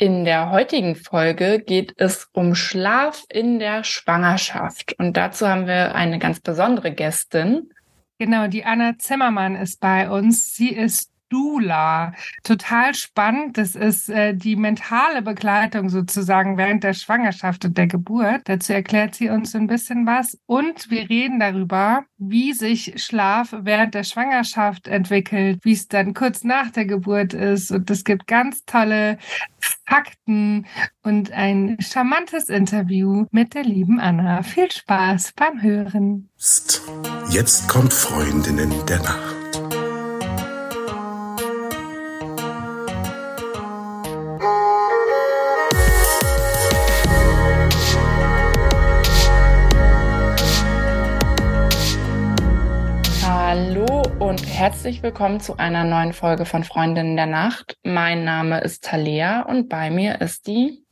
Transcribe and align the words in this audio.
In 0.00 0.24
der 0.24 0.52
heutigen 0.52 0.94
Folge 0.94 1.58
geht 1.58 1.92
es 1.96 2.28
um 2.32 2.54
Schlaf 2.54 3.24
in 3.28 3.58
der 3.58 3.82
Schwangerschaft. 3.82 4.94
Und 4.96 5.16
dazu 5.16 5.48
haben 5.48 5.66
wir 5.66 5.96
eine 5.96 6.20
ganz 6.20 6.38
besondere 6.38 6.92
Gästin. 6.92 7.70
Genau, 8.16 8.46
die 8.46 8.64
Anna 8.64 8.96
Zimmermann 8.96 9.56
ist 9.56 9.80
bei 9.80 10.08
uns. 10.08 10.54
Sie 10.54 10.68
ist 10.68 11.10
Dula. 11.28 12.12
Total 12.42 12.94
spannend. 12.94 13.58
Das 13.58 13.74
ist 13.74 14.08
äh, 14.08 14.34
die 14.34 14.56
mentale 14.56 15.22
Begleitung 15.22 15.88
sozusagen 15.88 16.56
während 16.56 16.84
der 16.84 16.94
Schwangerschaft 16.94 17.64
und 17.64 17.76
der 17.76 17.86
Geburt. 17.86 18.42
Dazu 18.44 18.72
erklärt 18.72 19.14
sie 19.14 19.28
uns 19.28 19.54
ein 19.54 19.66
bisschen 19.66 20.06
was. 20.06 20.38
Und 20.46 20.90
wir 20.90 21.08
reden 21.08 21.40
darüber, 21.40 22.04
wie 22.18 22.52
sich 22.52 22.94
Schlaf 22.96 23.54
während 23.60 23.94
der 23.94 24.04
Schwangerschaft 24.04 24.88
entwickelt, 24.88 25.60
wie 25.62 25.72
es 25.72 25.88
dann 25.88 26.14
kurz 26.14 26.44
nach 26.44 26.70
der 26.70 26.86
Geburt 26.86 27.34
ist. 27.34 27.70
Und 27.70 27.90
es 27.90 28.04
gibt 28.04 28.26
ganz 28.26 28.64
tolle 28.64 29.18
Fakten 29.86 30.66
und 31.02 31.32
ein 31.32 31.76
charmantes 31.80 32.48
Interview 32.48 33.26
mit 33.30 33.54
der 33.54 33.64
lieben 33.64 34.00
Anna. 34.00 34.42
Viel 34.42 34.70
Spaß 34.70 35.32
beim 35.34 35.62
Hören. 35.62 36.28
Jetzt 37.30 37.68
kommt 37.68 37.92
Freundinnen 37.92 38.72
der 38.86 38.98
Nacht. 38.98 39.37
Herzlich 54.58 55.04
willkommen 55.04 55.38
zu 55.38 55.56
einer 55.56 55.84
neuen 55.84 56.12
Folge 56.12 56.44
von 56.44 56.64
Freundinnen 56.64 57.14
der 57.14 57.26
Nacht. 57.26 57.78
Mein 57.84 58.24
Name 58.24 58.60
ist 58.60 58.82
Talea 58.82 59.42
und 59.42 59.68
bei 59.68 59.88
mir 59.88 60.20
ist 60.20 60.48
die 60.48 60.84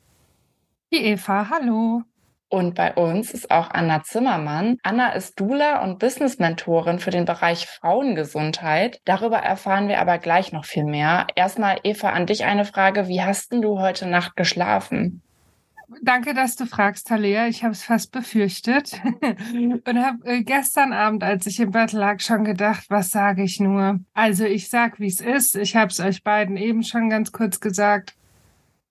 die 0.93 1.05
Eva. 1.05 1.49
Hallo. 1.51 2.03
Und 2.49 2.77
bei 2.77 2.95
uns 2.95 3.33
ist 3.35 3.51
auch 3.51 3.71
Anna 3.71 4.05
Zimmermann. 4.05 4.77
Anna 4.85 5.15
ist 5.15 5.41
Dula 5.41 5.83
und 5.83 5.99
Business-Mentorin 5.99 7.01
für 7.01 7.11
den 7.11 7.25
Bereich 7.25 7.67
Frauengesundheit. 7.67 9.01
Darüber 9.05 9.39
erfahren 9.39 9.89
wir 9.89 10.01
aber 10.01 10.19
gleich 10.19 10.53
noch 10.53 10.65
viel 10.65 10.85
mehr. 10.85 11.27
Erstmal, 11.35 11.81
Eva, 11.83 12.11
an 12.11 12.27
dich 12.27 12.45
eine 12.45 12.67
Frage. 12.67 13.09
Wie 13.09 13.23
hast 13.23 13.51
denn 13.51 13.63
du 13.63 13.81
heute 13.81 14.07
Nacht 14.07 14.37
geschlafen? 14.37 15.23
Danke, 16.03 16.35
dass 16.35 16.57
du 16.57 16.67
fragst, 16.67 17.07
Talia. 17.07 17.47
Ich 17.47 17.63
habe 17.63 17.73
es 17.73 17.85
fast 17.85 18.11
befürchtet 18.11 19.01
und 19.53 20.05
habe 20.05 20.19
äh, 20.25 20.43
gestern 20.43 20.93
Abend, 20.93 21.23
als 21.23 21.47
ich 21.47 21.61
im 21.61 21.71
Bett 21.71 21.93
lag, 21.93 22.21
schon 22.21 22.45
gedacht, 22.45 22.87
was 22.89 23.11
sage 23.11 23.45
ich 23.45 23.61
nur? 23.61 24.01
Also 24.13 24.45
ich 24.45 24.69
sag, 24.69 24.99
wie 24.99 25.07
es 25.07 25.21
ist. 25.21 25.55
Ich 25.55 25.77
habe 25.77 25.91
es 25.91 26.01
euch 26.01 26.25
beiden 26.25 26.57
eben 26.57 26.83
schon 26.83 27.09
ganz 27.09 27.31
kurz 27.31 27.61
gesagt. 27.61 28.17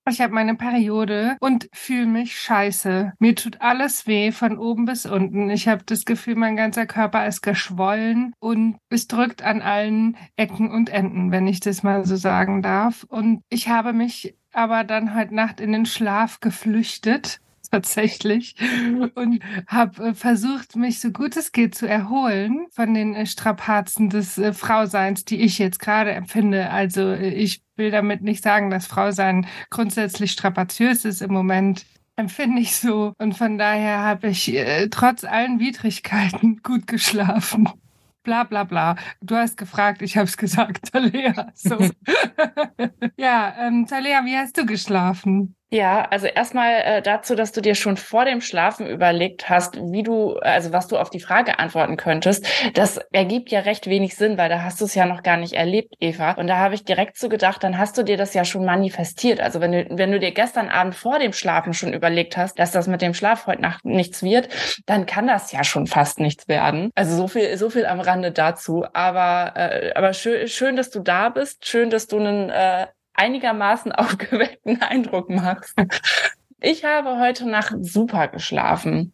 Ich 0.07 0.21
habe 0.21 0.33
meine 0.33 0.53
Periode 0.53 1.35
und 1.39 1.67
fühle 1.73 2.05
mich 2.05 2.39
scheiße. 2.39 3.13
Mir 3.17 3.35
tut 3.35 3.59
alles 3.59 4.05
weh 4.05 4.31
von 4.31 4.59
oben 4.59 4.85
bis 4.85 5.07
unten. 5.07 5.49
Ich 5.49 5.67
habe 5.67 5.83
das 5.83 6.05
Gefühl, 6.05 6.35
mein 6.35 6.55
ganzer 6.55 6.85
Körper 6.85 7.25
ist 7.25 7.41
geschwollen 7.41 8.33
und 8.39 8.77
es 8.89 9.07
drückt 9.07 9.41
an 9.41 9.63
allen 9.63 10.15
Ecken 10.35 10.69
und 10.69 10.89
Enden, 10.89 11.31
wenn 11.31 11.47
ich 11.47 11.59
das 11.59 11.81
mal 11.81 12.05
so 12.05 12.17
sagen 12.17 12.61
darf. 12.61 13.03
Und 13.09 13.41
ich 13.49 13.67
habe 13.67 13.93
mich 13.93 14.35
aber 14.55 14.83
dann 14.83 15.15
heute 15.15 15.35
Nacht 15.35 15.59
in 15.59 15.71
den 15.71 15.85
Schlaf 15.85 16.39
geflüchtet 16.39 17.39
tatsächlich 17.71 18.55
und 19.15 19.41
habe 19.67 20.09
äh, 20.09 20.13
versucht, 20.13 20.75
mich 20.75 20.99
so 20.99 21.11
gut 21.11 21.35
es 21.35 21.51
geht 21.51 21.75
zu 21.75 21.87
erholen 21.87 22.67
von 22.71 22.93
den 22.93 23.15
äh, 23.15 23.25
Strapazen 23.25 24.09
des 24.09 24.37
äh, 24.37 24.53
Frauseins, 24.53 25.25
die 25.25 25.41
ich 25.41 25.59
jetzt 25.59 25.79
gerade 25.79 26.11
empfinde. 26.11 26.69
Also 26.69 27.13
ich 27.13 27.61
will 27.75 27.91
damit 27.91 28.21
nicht 28.21 28.43
sagen, 28.43 28.69
dass 28.69 28.87
Frausein 28.87 29.47
grundsätzlich 29.69 30.31
strapaziös 30.31 31.05
ist 31.05 31.21
im 31.21 31.33
Moment. 31.33 31.85
Empfinde 32.15 32.61
ich 32.61 32.77
so. 32.77 33.13
Und 33.17 33.35
von 33.35 33.57
daher 33.57 33.99
habe 33.99 34.27
ich 34.27 34.53
äh, 34.53 34.87
trotz 34.89 35.25
allen 35.25 35.59
Widrigkeiten 35.59 36.61
gut 36.63 36.87
geschlafen 36.87 37.69
bla 38.25 38.43
bla 38.43 38.65
bla. 38.65 38.97
Du 39.21 39.35
hast 39.37 39.55
gefragt, 39.55 40.01
ich 40.01 40.17
habe 40.17 40.25
es 40.25 40.35
gesagt, 40.45 40.91
Talea. 40.91 41.51
So. 41.53 41.77
ja, 43.17 43.55
ähm, 43.57 43.85
Talea, 43.87 44.25
wie 44.25 44.35
hast 44.35 44.57
du 44.57 44.65
geschlafen? 44.65 45.55
Ja, 45.71 46.03
also 46.11 46.27
erstmal 46.27 46.73
äh, 46.83 47.01
dazu, 47.01 47.33
dass 47.33 47.51
du 47.51 47.59
dir 47.59 47.73
schon 47.73 47.97
vor 47.97 48.23
dem 48.23 48.39
Schlafen 48.39 48.85
überlegt 48.87 49.49
hast, 49.49 49.75
wie 49.75 50.03
du, 50.03 50.35
also 50.37 50.71
was 50.71 50.87
du 50.87 50.95
auf 50.95 51.09
die 51.09 51.19
Frage 51.19 51.57
antworten 51.57 51.97
könntest. 51.97 52.47
Das 52.75 52.97
ergibt 53.11 53.49
ja 53.49 53.61
recht 53.61 53.87
wenig 53.87 54.15
Sinn, 54.15 54.37
weil 54.37 54.47
da 54.47 54.61
hast 54.61 54.79
du 54.79 54.85
es 54.85 54.93
ja 54.93 55.07
noch 55.07 55.23
gar 55.23 55.37
nicht 55.37 55.53
erlebt, 55.53 55.95
Eva. 55.99 56.33
Und 56.33 56.47
da 56.47 56.57
habe 56.57 56.75
ich 56.75 56.85
direkt 56.85 57.17
so 57.17 57.29
gedacht, 57.29 57.63
dann 57.63 57.79
hast 57.79 57.97
du 57.97 58.03
dir 58.03 58.15
das 58.15 58.35
ja 58.35 58.45
schon 58.45 58.63
manifestiert. 58.63 59.41
Also 59.41 59.59
wenn 59.59 59.71
du, 59.71 59.85
wenn 59.89 60.11
du 60.11 60.19
dir 60.19 60.31
gestern 60.31 60.69
Abend 60.69 60.93
vor 60.93 61.17
dem 61.17 61.33
Schlafen 61.33 61.73
schon 61.73 61.93
überlegt 61.93 62.37
hast, 62.37 62.59
dass 62.59 62.71
das 62.71 62.87
mit 62.87 63.01
dem 63.01 63.15
Schlaf 63.15 63.47
heute 63.47 63.63
Nacht 63.63 63.85
nichts 63.85 64.21
wird, 64.21 64.49
dann 64.85 65.07
kann 65.07 65.25
das 65.25 65.51
ja 65.51 65.63
schon 65.63 65.87
fast 65.87 66.19
nichts 66.19 66.47
werden. 66.47 66.91
Also 66.93 67.17
so 67.17 67.27
viel, 67.27 67.57
so 67.57 67.71
viel 67.71 67.87
am 67.87 67.99
Rande 67.99 68.31
dazu. 68.31 68.85
Aber, 68.93 69.53
äh, 69.55 69.93
aber 69.95 70.13
schön, 70.13 70.47
schön, 70.47 70.75
dass 70.75 70.91
du 70.91 70.99
da 70.99 71.29
bist. 71.29 71.65
Schön, 71.67 71.89
dass 71.89 72.05
du 72.05 72.19
einen 72.19 72.51
äh, 72.51 72.85
einigermaßen 73.15 73.91
aufgeweckten 73.93 74.81
Eindruck 74.81 75.29
machst. 75.29 75.75
Ich 76.61 76.83
habe 76.83 77.19
heute 77.19 77.47
Nacht 77.47 77.75
super 77.81 78.27
geschlafen. 78.27 79.13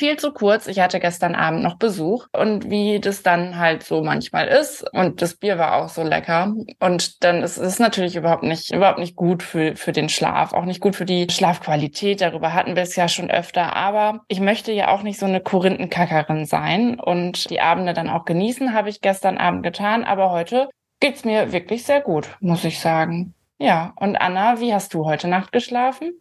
Viel 0.00 0.16
zu 0.16 0.30
kurz. 0.32 0.68
Ich 0.68 0.78
hatte 0.78 1.00
gestern 1.00 1.34
Abend 1.34 1.64
noch 1.64 1.76
Besuch 1.76 2.28
und 2.32 2.70
wie 2.70 3.00
das 3.00 3.24
dann 3.24 3.58
halt 3.58 3.82
so 3.82 4.00
manchmal 4.00 4.46
ist. 4.46 4.88
Und 4.92 5.20
das 5.22 5.34
Bier 5.34 5.58
war 5.58 5.74
auch 5.74 5.88
so 5.88 6.04
lecker. 6.04 6.54
Und 6.78 7.24
dann 7.24 7.42
ist 7.42 7.56
es 7.56 7.80
natürlich 7.80 8.14
überhaupt 8.14 8.44
nicht, 8.44 8.72
überhaupt 8.72 9.00
nicht 9.00 9.16
gut 9.16 9.42
für, 9.42 9.74
für 9.74 9.90
den 9.90 10.08
Schlaf. 10.08 10.52
Auch 10.52 10.66
nicht 10.66 10.80
gut 10.80 10.94
für 10.94 11.04
die 11.04 11.26
Schlafqualität. 11.28 12.20
Darüber 12.20 12.54
hatten 12.54 12.76
wir 12.76 12.84
es 12.84 12.94
ja 12.94 13.08
schon 13.08 13.28
öfter. 13.28 13.74
Aber 13.74 14.20
ich 14.28 14.38
möchte 14.38 14.70
ja 14.70 14.86
auch 14.88 15.02
nicht 15.02 15.18
so 15.18 15.26
eine 15.26 15.40
Korinthenkackerin 15.40 16.46
sein 16.46 17.00
und 17.00 17.50
die 17.50 17.60
Abende 17.60 17.92
dann 17.92 18.08
auch 18.08 18.24
genießen, 18.24 18.74
habe 18.74 18.90
ich 18.90 19.00
gestern 19.00 19.36
Abend 19.36 19.64
getan. 19.64 20.04
Aber 20.04 20.30
heute 20.30 20.68
geht's 21.00 21.24
mir 21.24 21.52
wirklich 21.52 21.84
sehr 21.84 22.00
gut, 22.00 22.28
muss 22.40 22.64
ich 22.64 22.80
sagen. 22.80 23.34
Ja, 23.58 23.92
und 23.96 24.16
Anna, 24.16 24.60
wie 24.60 24.72
hast 24.72 24.94
du 24.94 25.04
heute 25.04 25.28
Nacht 25.28 25.52
geschlafen? 25.52 26.12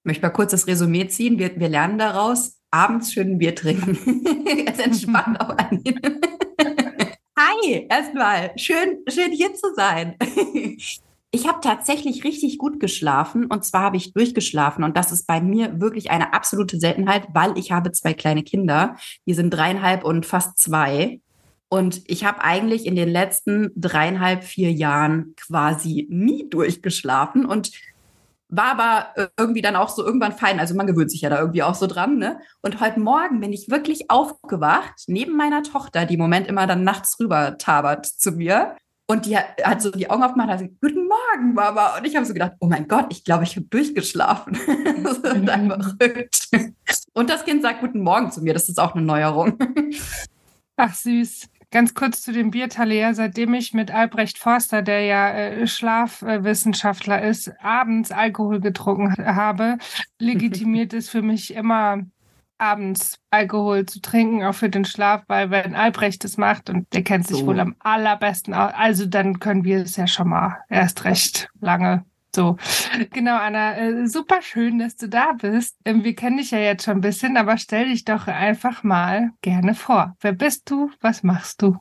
Ich 0.00 0.04
möchte 0.04 0.22
mal 0.22 0.30
kurz 0.30 0.50
das 0.52 0.66
Resümee 0.66 1.08
ziehen. 1.08 1.38
Wir, 1.38 1.58
wir 1.58 1.68
lernen 1.68 1.98
daraus, 1.98 2.58
abends 2.70 3.12
schön 3.12 3.32
ein 3.32 3.38
Bier 3.38 3.54
trinken. 3.54 3.98
Jetzt 4.66 4.80
entspannt 4.80 5.40
auch 5.40 5.56
an. 5.56 5.82
Hi, 7.38 7.86
erstmal. 7.88 8.52
Schön, 8.56 8.98
schön 9.08 9.32
hier 9.32 9.54
zu 9.54 9.74
sein. 9.74 10.16
Ich 11.30 11.46
habe 11.46 11.58
tatsächlich 11.62 12.24
richtig 12.24 12.56
gut 12.56 12.80
geschlafen 12.80 13.44
und 13.44 13.62
zwar 13.62 13.82
habe 13.82 13.98
ich 13.98 14.14
durchgeschlafen 14.14 14.82
und 14.82 14.96
das 14.96 15.12
ist 15.12 15.26
bei 15.26 15.42
mir 15.42 15.78
wirklich 15.78 16.10
eine 16.10 16.32
absolute 16.32 16.80
Seltenheit, 16.80 17.28
weil 17.34 17.58
ich 17.58 17.70
habe 17.70 17.92
zwei 17.92 18.14
kleine 18.14 18.42
Kinder, 18.42 18.96
die 19.26 19.34
sind 19.34 19.50
dreieinhalb 19.50 20.04
und 20.04 20.24
fast 20.24 20.56
zwei 20.56 21.20
und 21.70 22.02
ich 22.06 22.24
habe 22.24 22.42
eigentlich 22.42 22.86
in 22.86 22.96
den 22.96 23.08
letzten 23.08 23.70
dreieinhalb, 23.76 24.44
vier 24.44 24.72
Jahren 24.72 25.34
quasi 25.36 26.06
nie 26.10 26.48
durchgeschlafen 26.48 27.44
und 27.44 27.72
war 28.48 28.78
aber 28.78 29.30
irgendwie 29.38 29.60
dann 29.60 29.76
auch 29.76 29.90
so 29.90 30.04
irgendwann 30.04 30.32
fein. 30.32 30.58
Also 30.58 30.74
man 30.74 30.86
gewöhnt 30.86 31.10
sich 31.10 31.20
ja 31.20 31.28
da 31.28 31.38
irgendwie 31.38 31.62
auch 31.62 31.74
so 31.74 31.86
dran. 31.86 32.16
Ne? 32.16 32.40
Und 32.62 32.80
heute 32.80 32.98
Morgen 32.98 33.40
bin 33.40 33.52
ich 33.52 33.70
wirklich 33.70 34.10
aufgewacht, 34.10 35.04
neben 35.06 35.36
meiner 35.36 35.62
Tochter, 35.62 36.06
die 36.06 36.14
im 36.14 36.20
Moment 36.20 36.46
immer 36.46 36.66
dann 36.66 36.84
nachts 36.84 37.20
rüber 37.20 37.58
tabert 37.58 38.06
zu 38.06 38.32
mir. 38.32 38.76
Und 39.10 39.26
die 39.26 39.36
hat 39.36 39.82
so 39.82 39.90
die 39.90 40.08
Augen 40.08 40.22
aufgemacht 40.22 40.48
und 40.48 40.52
hat 40.54 40.60
gesagt, 40.60 40.80
guten 40.80 41.08
Morgen, 41.08 41.54
Mama. 41.54 41.96
Und 41.96 42.06
ich 42.06 42.16
habe 42.16 42.26
so 42.26 42.32
gedacht, 42.32 42.52
oh 42.60 42.66
mein 42.66 42.88
Gott, 42.88 43.06
ich 43.10 43.24
glaube, 43.24 43.44
ich 43.44 43.56
habe 43.56 43.66
durchgeschlafen. 43.66 44.58
das 45.02 45.18
ist 45.18 45.26
einfach 45.26 45.96
verrückt. 45.98 46.48
Und 47.12 47.28
das 47.28 47.44
Kind 47.44 47.62
sagt 47.62 47.80
guten 47.80 48.00
Morgen 48.00 48.30
zu 48.30 48.42
mir. 48.42 48.54
Das 48.54 48.68
ist 48.68 48.78
auch 48.78 48.94
eine 48.94 49.04
Neuerung. 49.04 49.58
Ach 50.76 50.94
süß. 50.94 51.48
Ganz 51.70 51.94
kurz 51.94 52.22
zu 52.22 52.32
dem 52.32 52.50
Biertalea. 52.50 53.12
Seitdem 53.12 53.52
ich 53.54 53.74
mit 53.74 53.90
Albrecht 53.90 54.38
Forster, 54.38 54.82
der 54.82 55.02
ja 55.02 55.30
äh, 55.30 55.66
Schlafwissenschaftler 55.66 57.22
ist, 57.22 57.52
abends 57.60 58.10
Alkohol 58.10 58.60
getrunken 58.60 59.14
habe, 59.26 59.76
legitimiert 60.18 60.94
es 60.94 61.10
für 61.10 61.22
mich 61.22 61.54
immer 61.54 62.02
abends 62.58 63.18
Alkohol 63.30 63.86
zu 63.86 64.00
trinken, 64.00 64.44
auch 64.44 64.54
für 64.54 64.68
den 64.68 64.84
Schlaf, 64.84 65.22
weil 65.28 65.50
wenn 65.50 65.74
Albrecht 65.74 66.24
das 66.24 66.36
macht 66.36 66.70
und 66.70 66.92
der 66.92 67.04
kennt 67.04 67.26
sich 67.26 67.38
so. 67.38 67.46
wohl 67.46 67.60
am 67.60 67.76
allerbesten 67.78 68.52
aus, 68.52 68.72
also 68.74 69.06
dann 69.06 69.38
können 69.38 69.64
wir 69.64 69.82
es 69.82 69.96
ja 69.96 70.06
schon 70.06 70.28
mal 70.28 70.58
erst 70.68 71.04
recht 71.04 71.48
lange 71.60 72.04
so, 72.34 72.56
genau, 73.10 73.36
Anna, 73.36 73.76
äh, 73.76 74.06
super 74.06 74.42
schön, 74.42 74.78
dass 74.78 74.96
du 74.96 75.08
da 75.08 75.32
bist. 75.32 75.76
Ähm, 75.84 76.04
wir 76.04 76.14
kennen 76.14 76.36
dich 76.38 76.50
ja 76.50 76.58
jetzt 76.58 76.84
schon 76.84 76.98
ein 76.98 77.00
bisschen, 77.00 77.36
aber 77.36 77.56
stell 77.58 77.88
dich 77.88 78.04
doch 78.04 78.26
einfach 78.26 78.82
mal 78.82 79.30
gerne 79.42 79.74
vor. 79.74 80.16
Wer 80.20 80.32
bist 80.32 80.70
du? 80.70 80.90
Was 81.00 81.22
machst 81.22 81.62
du? 81.62 81.78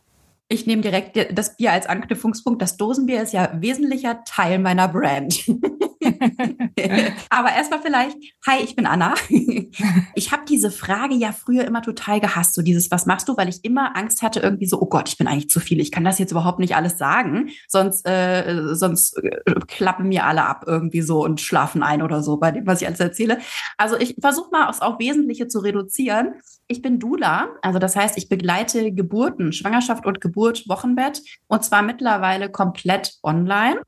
Ich 0.49 0.65
nehme 0.65 0.81
direkt 0.81 1.37
das 1.37 1.57
Bier 1.57 1.73
als 1.73 1.87
Anknüpfungspunkt. 1.87 2.61
Das 2.61 2.77
Dosenbier 2.77 3.21
ist 3.21 3.33
ja 3.33 3.51
wesentlicher 3.55 4.23
Teil 4.23 4.59
meiner 4.59 4.87
Brand. 4.87 5.45
Aber 7.29 7.51
erstmal 7.53 7.81
vielleicht, 7.81 8.17
hi, 8.45 8.63
ich 8.63 8.75
bin 8.75 8.85
Anna. 8.85 9.15
Ich 10.15 10.31
habe 10.31 10.43
diese 10.47 10.71
Frage 10.71 11.13
ja 11.13 11.31
früher 11.31 11.65
immer 11.65 11.81
total 11.81 12.19
gehasst, 12.19 12.55
so 12.55 12.61
dieses, 12.61 12.89
was 12.89 13.05
machst 13.05 13.27
du? 13.29 13.37
Weil 13.37 13.49
ich 13.49 13.63
immer 13.63 13.95
Angst 13.95 14.21
hatte, 14.23 14.39
irgendwie 14.39 14.65
so, 14.65 14.81
oh 14.81 14.87
Gott, 14.87 15.09
ich 15.09 15.17
bin 15.17 15.27
eigentlich 15.27 15.49
zu 15.49 15.59
viel, 15.59 15.79
ich 15.79 15.91
kann 15.91 16.03
das 16.03 16.17
jetzt 16.17 16.31
überhaupt 16.31 16.59
nicht 16.59 16.75
alles 16.75 16.97
sagen, 16.97 17.49
sonst, 17.67 18.07
äh, 18.07 18.73
sonst 18.73 19.17
äh, 19.17 19.55
klappen 19.67 20.07
mir 20.07 20.25
alle 20.25 20.43
ab 20.45 20.63
irgendwie 20.65 21.01
so 21.01 21.23
und 21.23 21.41
schlafen 21.41 21.83
ein 21.83 22.01
oder 22.01 22.23
so 22.23 22.37
bei 22.37 22.51
dem, 22.51 22.65
was 22.65 22.81
ich 22.81 22.87
alles 22.87 22.99
erzähle. 22.99 23.39
Also 23.77 23.97
ich 23.97 24.15
versuche 24.19 24.49
mal 24.51 24.67
aufs 24.67 24.81
auch 24.81 24.99
Wesentliche 24.99 25.47
zu 25.47 25.59
reduzieren. 25.59 26.35
Ich 26.69 26.81
bin 26.81 26.99
Dula, 26.99 27.47
also 27.61 27.79
das 27.79 27.95
heißt, 27.95 28.17
ich 28.17 28.27
begleite 28.27 28.91
Geburten, 28.91 29.53
Schwangerschaft 29.53 30.05
und 30.05 30.19
Geburt, 30.19 30.67
Wochenbett 30.67 31.21
und 31.47 31.63
zwar 31.63 31.81
mittlerweile 31.81 32.51
komplett 32.51 33.13
online. 33.23 33.81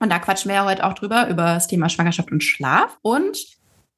Und 0.00 0.10
da 0.10 0.18
quatschen 0.18 0.48
wir 0.48 0.56
ja 0.56 0.64
heute 0.64 0.84
auch 0.84 0.94
drüber, 0.94 1.28
über 1.28 1.44
das 1.44 1.68
Thema 1.68 1.88
Schwangerschaft 1.88 2.32
und 2.32 2.42
Schlaf. 2.42 2.98
Und 3.02 3.38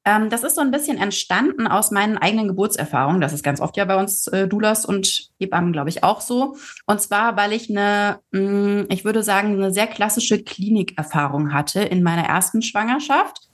ähm, 0.05 0.29
das 0.29 0.43
ist 0.43 0.53
so 0.53 0.61
ein 0.61 0.69
bisschen 0.69 0.99
entstanden 0.99 1.65
aus 1.65 1.89
meinen 1.89 2.19
eigenen 2.19 2.47
Geburtserfahrungen. 2.47 3.21
Das 3.21 3.33
ist 3.33 3.43
ganz 3.43 3.59
oft 3.59 3.75
ja 3.75 3.85
bei 3.85 3.95
uns 3.95 4.27
äh, 4.27 4.47
Doulas 4.47 4.85
und 4.85 5.31
Hebammen, 5.39 5.73
glaube 5.73 5.89
ich, 5.89 6.03
auch 6.03 6.21
so. 6.21 6.57
Und 6.85 7.01
zwar, 7.01 7.35
weil 7.37 7.53
ich 7.53 7.71
eine, 7.71 8.19
mh, 8.31 8.41
mm, 8.41 8.85
ich 8.89 9.03
würde 9.03 9.23
sagen, 9.23 9.53
eine 9.53 9.73
sehr 9.73 9.87
klassische 9.87 10.43
Klinikerfahrung 10.43 11.53
hatte 11.53 11.81
in 11.81 12.03
meiner 12.03 12.23
ersten 12.23 12.61
Schwangerschaft. 12.61 13.44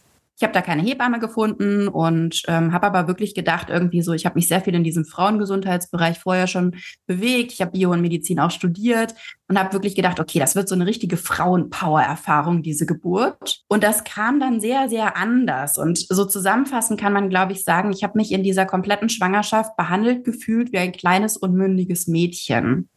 Ich 0.41 0.43
habe 0.43 0.53
da 0.53 0.63
keine 0.63 0.81
Hebamme 0.81 1.19
gefunden 1.19 1.87
und 1.87 2.41
ähm, 2.47 2.73
habe 2.73 2.87
aber 2.87 3.07
wirklich 3.07 3.35
gedacht, 3.35 3.69
irgendwie 3.69 4.01
so, 4.01 4.11
ich 4.11 4.25
habe 4.25 4.33
mich 4.33 4.47
sehr 4.47 4.59
viel 4.59 4.73
in 4.73 4.83
diesem 4.83 5.05
Frauengesundheitsbereich 5.05 6.17
vorher 6.17 6.47
schon 6.47 6.77
bewegt. 7.05 7.51
Ich 7.51 7.61
habe 7.61 7.73
Bio 7.73 7.91
und 7.91 8.01
Medizin 8.01 8.39
auch 8.39 8.49
studiert 8.49 9.13
und 9.47 9.59
habe 9.59 9.71
wirklich 9.71 9.93
gedacht, 9.93 10.19
okay, 10.19 10.39
das 10.39 10.55
wird 10.55 10.67
so 10.67 10.73
eine 10.73 10.87
richtige 10.87 11.15
Frauenpower-Erfahrung, 11.15 12.63
diese 12.63 12.87
Geburt. 12.87 13.61
Und 13.67 13.83
das 13.83 14.03
kam 14.03 14.39
dann 14.39 14.59
sehr, 14.59 14.89
sehr 14.89 15.15
anders. 15.15 15.77
Und 15.77 15.99
so 16.09 16.25
zusammenfassend 16.25 16.99
kann 16.99 17.13
man, 17.13 17.29
glaube 17.29 17.51
ich, 17.51 17.63
sagen, 17.63 17.91
ich 17.91 18.03
habe 18.03 18.17
mich 18.17 18.31
in 18.31 18.41
dieser 18.41 18.65
kompletten 18.65 19.09
Schwangerschaft 19.09 19.77
behandelt 19.77 20.23
gefühlt 20.23 20.73
wie 20.73 20.79
ein 20.79 20.91
kleines, 20.91 21.37
unmündiges 21.37 22.07
Mädchen. 22.07 22.89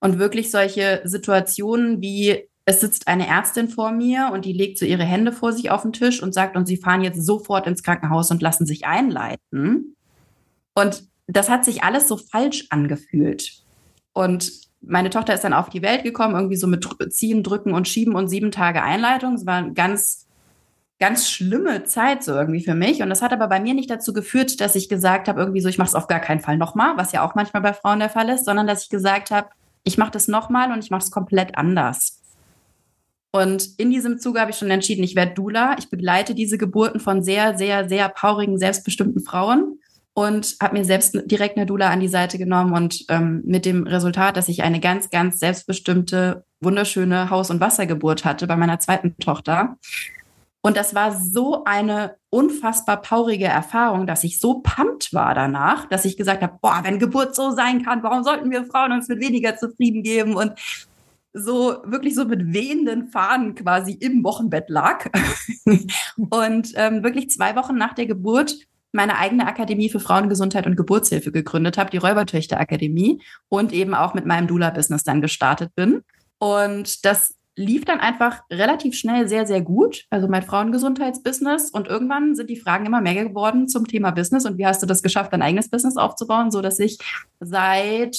Und 0.00 0.18
wirklich 0.18 0.50
solche 0.50 1.02
Situationen 1.04 2.00
wie 2.00 2.48
es 2.66 2.80
sitzt 2.80 3.08
eine 3.08 3.26
Ärztin 3.26 3.68
vor 3.68 3.92
mir 3.92 4.30
und 4.32 4.44
die 4.44 4.52
legt 4.52 4.78
so 4.78 4.86
ihre 4.86 5.04
Hände 5.04 5.32
vor 5.32 5.52
sich 5.52 5.70
auf 5.70 5.82
den 5.82 5.92
Tisch 5.92 6.22
und 6.22 6.32
sagt, 6.32 6.56
und 6.56 6.66
sie 6.66 6.78
fahren 6.78 7.02
jetzt 7.02 7.24
sofort 7.24 7.66
ins 7.66 7.82
Krankenhaus 7.82 8.30
und 8.30 8.40
lassen 8.40 8.66
sich 8.66 8.86
einleiten. 8.86 9.96
Und 10.74 11.04
das 11.26 11.50
hat 11.50 11.64
sich 11.64 11.84
alles 11.84 12.08
so 12.08 12.16
falsch 12.16 12.66
angefühlt. 12.70 13.52
Und 14.12 14.50
meine 14.80 15.10
Tochter 15.10 15.34
ist 15.34 15.44
dann 15.44 15.52
auf 15.52 15.68
die 15.68 15.82
Welt 15.82 16.04
gekommen, 16.04 16.34
irgendwie 16.34 16.56
so 16.56 16.66
mit 16.66 16.86
Ziehen, 17.10 17.42
Drücken 17.42 17.74
und 17.74 17.88
Schieben 17.88 18.14
und 18.14 18.28
sieben 18.28 18.50
Tage 18.50 18.82
Einleitung. 18.82 19.34
Es 19.34 19.46
war 19.46 19.56
eine 19.56 19.72
ganz, 19.74 20.26
ganz 20.98 21.28
schlimme 21.28 21.84
Zeit 21.84 22.22
so 22.22 22.32
irgendwie 22.32 22.64
für 22.64 22.74
mich. 22.74 23.02
Und 23.02 23.10
das 23.10 23.22
hat 23.22 23.32
aber 23.32 23.48
bei 23.48 23.60
mir 23.60 23.74
nicht 23.74 23.90
dazu 23.90 24.12
geführt, 24.14 24.60
dass 24.60 24.74
ich 24.74 24.88
gesagt 24.88 25.28
habe, 25.28 25.40
irgendwie 25.40 25.60
so, 25.60 25.68
ich 25.68 25.78
mache 25.78 25.88
es 25.88 25.94
auf 25.94 26.06
gar 26.06 26.20
keinen 26.20 26.40
Fall 26.40 26.56
nochmal, 26.56 26.96
was 26.96 27.12
ja 27.12 27.26
auch 27.26 27.34
manchmal 27.34 27.62
bei 27.62 27.74
Frauen 27.74 27.98
der 27.98 28.10
Fall 28.10 28.28
ist, 28.30 28.46
sondern 28.46 28.66
dass 28.66 28.84
ich 28.84 28.88
gesagt 28.90 29.30
habe, 29.30 29.48
ich 29.82 29.98
mache 29.98 30.12
das 30.12 30.28
nochmal 30.28 30.72
und 30.72 30.82
ich 30.82 30.90
mache 30.90 31.02
es 31.02 31.10
komplett 31.10 31.58
anders. 31.58 32.23
Und 33.34 33.70
in 33.78 33.90
diesem 33.90 34.20
Zuge 34.20 34.40
habe 34.40 34.52
ich 34.52 34.58
schon 34.58 34.70
entschieden, 34.70 35.02
ich 35.02 35.16
werde 35.16 35.34
Dula. 35.34 35.74
Ich 35.76 35.90
begleite 35.90 36.36
diese 36.36 36.56
Geburten 36.56 37.00
von 37.00 37.20
sehr, 37.20 37.58
sehr, 37.58 37.88
sehr 37.88 38.08
paurigen, 38.08 38.58
selbstbestimmten 38.58 39.24
Frauen 39.24 39.80
und 40.12 40.54
habe 40.62 40.78
mir 40.78 40.84
selbst 40.84 41.20
direkt 41.24 41.56
eine 41.56 41.66
Dula 41.66 41.90
an 41.90 41.98
die 41.98 42.06
Seite 42.06 42.38
genommen 42.38 42.72
und 42.74 43.04
ähm, 43.08 43.42
mit 43.44 43.66
dem 43.66 43.88
Resultat, 43.88 44.36
dass 44.36 44.48
ich 44.48 44.62
eine 44.62 44.78
ganz, 44.78 45.10
ganz 45.10 45.40
selbstbestimmte, 45.40 46.44
wunderschöne 46.60 47.28
Haus- 47.28 47.50
und 47.50 47.58
Wassergeburt 47.58 48.24
hatte 48.24 48.46
bei 48.46 48.54
meiner 48.54 48.78
zweiten 48.78 49.18
Tochter. 49.18 49.78
Und 50.62 50.76
das 50.76 50.94
war 50.94 51.20
so 51.20 51.64
eine 51.64 52.14
unfassbar 52.30 53.02
paurige 53.02 53.46
Erfahrung, 53.46 54.06
dass 54.06 54.22
ich 54.22 54.38
so 54.38 54.60
pumpt 54.60 55.12
war 55.12 55.34
danach, 55.34 55.88
dass 55.88 56.04
ich 56.04 56.16
gesagt 56.16 56.40
habe, 56.40 56.56
boah, 56.62 56.82
wenn 56.84 57.00
Geburt 57.00 57.34
so 57.34 57.50
sein 57.50 57.84
kann, 57.84 58.04
warum 58.04 58.22
sollten 58.22 58.52
wir 58.52 58.64
Frauen 58.64 58.92
uns 58.92 59.08
mit 59.08 59.20
weniger 59.20 59.56
zufrieden 59.56 60.04
geben? 60.04 60.36
Und 60.36 60.52
so 61.34 61.82
wirklich 61.84 62.14
so 62.14 62.24
mit 62.24 62.54
wehenden 62.54 63.08
Fahnen 63.08 63.56
quasi 63.56 63.92
im 63.92 64.22
Wochenbett 64.22 64.70
lag 64.70 65.10
und 66.16 66.72
ähm, 66.76 67.02
wirklich 67.02 67.28
zwei 67.30 67.56
Wochen 67.56 67.76
nach 67.76 67.94
der 67.94 68.06
Geburt 68.06 68.56
meine 68.92 69.18
eigene 69.18 69.46
Akademie 69.46 69.90
für 69.90 69.98
Frauengesundheit 69.98 70.66
und 70.66 70.76
Geburtshilfe 70.76 71.32
gegründet 71.32 71.76
habe, 71.76 71.90
die 71.90 71.96
Räubertöchter 71.96 72.60
Akademie 72.60 73.20
und 73.48 73.72
eben 73.72 73.92
auch 73.92 74.14
mit 74.14 74.24
meinem 74.24 74.46
Dula-Business 74.46 75.02
dann 75.02 75.20
gestartet 75.20 75.74
bin. 75.74 76.02
Und 76.38 77.04
das 77.04 77.34
lief 77.56 77.84
dann 77.84 77.98
einfach 77.98 78.42
relativ 78.50 78.94
schnell 78.94 79.28
sehr, 79.28 79.46
sehr 79.46 79.62
gut. 79.62 80.04
Also 80.10 80.28
mein 80.28 80.42
Frauengesundheitsbusiness. 80.42 81.70
Und 81.70 81.88
irgendwann 81.88 82.36
sind 82.36 82.50
die 82.50 82.56
Fragen 82.56 82.86
immer 82.86 83.00
mehr 83.00 83.24
geworden 83.24 83.68
zum 83.68 83.86
Thema 83.86 84.12
Business. 84.12 84.46
Und 84.46 84.58
wie 84.58 84.66
hast 84.66 84.82
du 84.82 84.86
das 84.86 85.02
geschafft, 85.02 85.32
dein 85.32 85.42
eigenes 85.42 85.68
Business 85.68 85.96
aufzubauen, 85.96 86.52
so 86.52 86.62
dass 86.62 86.78
ich 86.78 86.98
seit 87.40 88.16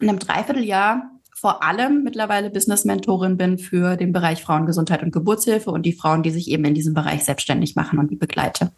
einem 0.00 0.18
Dreivierteljahr 0.18 1.10
vor 1.42 1.64
allem 1.64 2.04
mittlerweile 2.04 2.50
Business-Mentorin 2.50 3.36
bin 3.36 3.58
für 3.58 3.96
den 3.96 4.12
Bereich 4.12 4.44
Frauengesundheit 4.44 5.02
und 5.02 5.10
Geburtshilfe 5.10 5.72
und 5.72 5.84
die 5.84 5.92
Frauen, 5.92 6.22
die 6.22 6.30
sich 6.30 6.48
eben 6.48 6.64
in 6.64 6.74
diesem 6.74 6.94
Bereich 6.94 7.24
selbstständig 7.24 7.74
machen 7.74 7.98
und 7.98 8.12
die 8.12 8.16
begleite. 8.16 8.70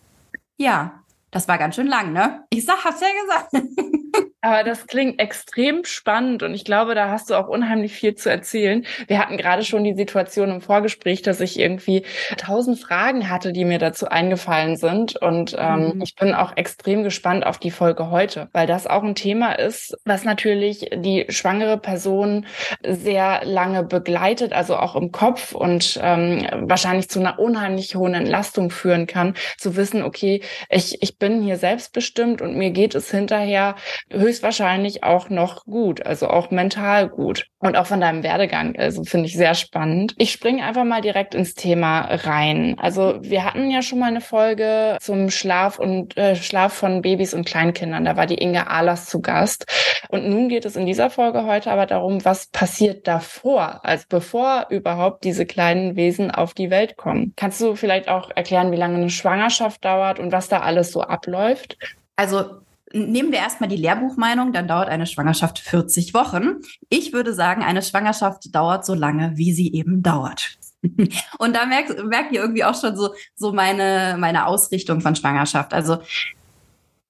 Ja, 0.57 1.03
das 1.31 1.47
war 1.47 1.59
ganz 1.59 1.75
schön 1.75 1.89
lang, 1.89 2.15
ne? 2.15 2.45
Ich 2.49 2.65
sag, 2.65 2.83
hab's 2.83 3.03
ja 3.03 3.09
gesagt. 3.23 3.69
Aber 4.45 4.63
das 4.63 4.87
klingt 4.87 5.19
extrem 5.21 5.87
spannend 5.87 6.43
und 6.43 6.53
ich 6.53 6.67
glaube, 6.67 6.95
da 6.95 7.09
hast 7.09 7.31
du 7.31 7.35
auch 7.35 7.49
unheimlich 7.49 7.95
viel 7.95 8.15
zu 8.15 8.29
erzählen. 8.29 8.85
Wir 9.07 9.19
hatten 9.19 9.39
gerade 9.39 9.65
schon 9.65 9.85
die 9.85 9.95
Situation 9.95 10.51
im 10.51 10.61
Vorgespräch, 10.61 11.23
dass 11.23 11.41
ich 11.41 11.59
irgendwie 11.59 12.05
tausend 12.37 12.79
Fragen 12.79 13.31
hatte, 13.31 13.55
die 13.55 13.65
mir 13.65 13.79
dazu 13.79 14.07
eingefallen 14.07 14.77
sind. 14.77 15.17
Und 15.17 15.57
ähm, 15.59 15.95
mhm. 15.95 16.03
ich 16.03 16.15
bin 16.15 16.35
auch 16.35 16.59
extrem 16.59 17.05
gespannt 17.05 17.47
auf 17.47 17.57
die 17.57 17.71
Folge 17.71 18.11
heute, 18.11 18.51
weil 18.53 18.67
das 18.67 18.87
auch 18.87 19.03
ein 19.03 19.15
Thema 19.15 19.53
ist, 19.53 19.97
was 20.05 20.25
natürlich 20.25 20.91
die 20.95 21.25
schwangere 21.31 21.79
Person 21.79 22.45
sehr 22.87 23.47
lange 23.47 23.83
begleitet, 23.83 24.53
also 24.53 24.77
auch 24.77 24.95
im 24.95 25.11
Kopf 25.11 25.55
und 25.55 25.99
ähm, 26.03 26.47
wahrscheinlich 26.69 27.09
zu 27.09 27.19
einer 27.19 27.39
unheimlich 27.39 27.95
hohen 27.95 28.13
Entlastung 28.13 28.69
führen 28.69 29.07
kann, 29.07 29.37
zu 29.57 29.75
wissen, 29.75 30.03
okay, 30.03 30.43
ich, 30.69 31.01
ich 31.01 31.17
bin 31.17 31.41
hier 31.41 31.57
selbstbestimmt 31.57 32.43
und 32.43 32.59
mir 32.59 32.73
geht 32.73 32.95
es 32.95 33.11
hinterher 33.11 33.77
höchst 34.11 34.34
höchstwahrscheinlich 34.35 35.05
auch 35.05 35.31
noch 35.31 35.65
gut, 35.65 36.05
also 36.05 36.29
auch 36.29 36.51
mental 36.51 37.09
gut. 37.09 37.47
Und 37.59 37.77
auch 37.77 37.87
von 37.87 38.01
deinem 38.01 38.23
Werdegang, 38.23 38.77
also 38.77 39.05
finde 39.05 39.27
ich 39.27 39.37
sehr 39.37 39.55
spannend. 39.55 40.15
Ich 40.19 40.33
springe 40.33 40.65
einfach 40.65 40.85
mal 40.85 41.01
direkt 41.01 41.35
ins 41.35 41.55
Thema 41.55 42.01
rein. 42.01 42.77
Also 42.79 43.15
wir 43.21 43.45
hatten 43.45 43.71
ja 43.71 43.81
schon 43.81 44.01
mal 44.01 44.09
eine 44.09 44.21
Folge 44.21 44.99
zum 45.01 45.31
Schlaf 45.31 45.79
und 45.79 46.17
äh, 46.17 46.35
Schlaf 46.35 46.73
von 46.73 47.01
Babys 47.01 47.33
und 47.33 47.47
Kleinkindern. 47.47 48.05
Da 48.05 48.17
war 48.17 48.27
die 48.27 48.35
Inge 48.35 48.69
Ahlers 48.69 49.07
zu 49.07 49.23
Gast. 49.23 49.67
Und 50.09 50.29
nun 50.29 50.49
geht 50.49 50.65
es 50.65 50.77
in 50.77 50.85
dieser 50.85 51.11
Folge 51.11 51.47
heute 51.47 51.71
aber 51.71 51.87
darum, 51.87 52.25
was 52.25 52.49
passiert 52.49 53.07
davor, 53.07 53.81
also 53.85 54.05
bevor 54.09 54.67
überhaupt 54.69 55.25
diese 55.25 55.47
kleinen 55.47 55.97
Wesen 55.97 56.31
auf 56.31 56.55
die 56.55 56.71
Welt 56.71 56.97
kommen. 56.97 57.33
Kannst 57.37 57.61
du 57.61 57.77
vielleicht 57.77 58.09
auch 58.09 58.31
erklären, 58.35 58.73
wie 58.73 58.77
lange 58.77 58.97
eine 58.97 59.11
Schwangerschaft 59.11 59.85
dauert 59.85 60.19
und 60.19 60.33
was 60.33 60.49
da 60.49 60.61
alles 60.61 60.91
so 60.93 61.03
abläuft? 61.03 61.79
Also 62.17 62.64
nehmen 62.95 63.33
wir 63.33 63.39
erstmal 63.39 63.69
die 63.69 63.77
Lehrbuchmeinung, 63.77 64.53
dann 64.53 64.69
dauert 64.69 64.89
eine 64.89 65.07
Schwangerschaft 65.07 65.59
40 65.59 66.15
Wochen. 66.15 66.61
Ich 66.89 67.13
würde 67.13 67.35
sagen, 67.35 67.63
eine 67.63 67.83
Schwangerschaft 67.83 68.55
dauert 68.55 68.87
so 68.87 68.95
lange, 68.95 69.33
wie 69.37 69.53
sie 69.53 69.73
eben 69.73 70.03
dauert. 70.03 70.59
Und 71.39 71.57
da 71.57 71.67
merkt, 71.67 72.05
merkt 72.05 72.33
ihr 72.33 72.41
irgendwie 72.41 72.65
auch 72.65 72.79
schon 72.79 72.97
so, 72.97 73.15
so 73.35 73.53
meine, 73.53 74.17
meine 74.19 74.47
Ausrichtung 74.47 75.01
von 75.01 75.17
Schwangerschaft. 75.17 75.73
Also 75.73 75.99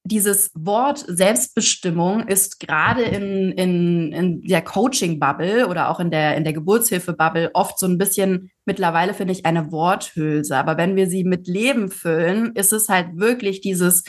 dieses 0.06 0.50
Wort 0.54 1.02
Selbstbestimmung 1.08 2.28
ist 2.28 2.60
gerade 2.60 3.02
in, 3.02 3.52
in, 3.52 4.12
in 4.12 4.42
der 4.42 4.60
Coaching-Bubble 4.60 5.66
oder 5.66 5.88
auch 5.88 5.98
in 5.98 6.10
der, 6.10 6.36
in 6.36 6.44
der 6.44 6.52
Geburtshilfe-Bubble 6.52 7.50
oft 7.54 7.78
so 7.78 7.86
ein 7.86 7.96
bisschen 7.96 8.50
mittlerweile, 8.66 9.14
finde 9.14 9.32
ich, 9.32 9.46
eine 9.46 9.72
Worthülse. 9.72 10.56
Aber 10.58 10.76
wenn 10.76 10.94
wir 10.94 11.08
sie 11.08 11.24
mit 11.24 11.46
Leben 11.46 11.90
füllen, 11.90 12.54
ist 12.54 12.74
es 12.74 12.90
halt 12.90 13.16
wirklich 13.16 13.62
dieses 13.62 14.04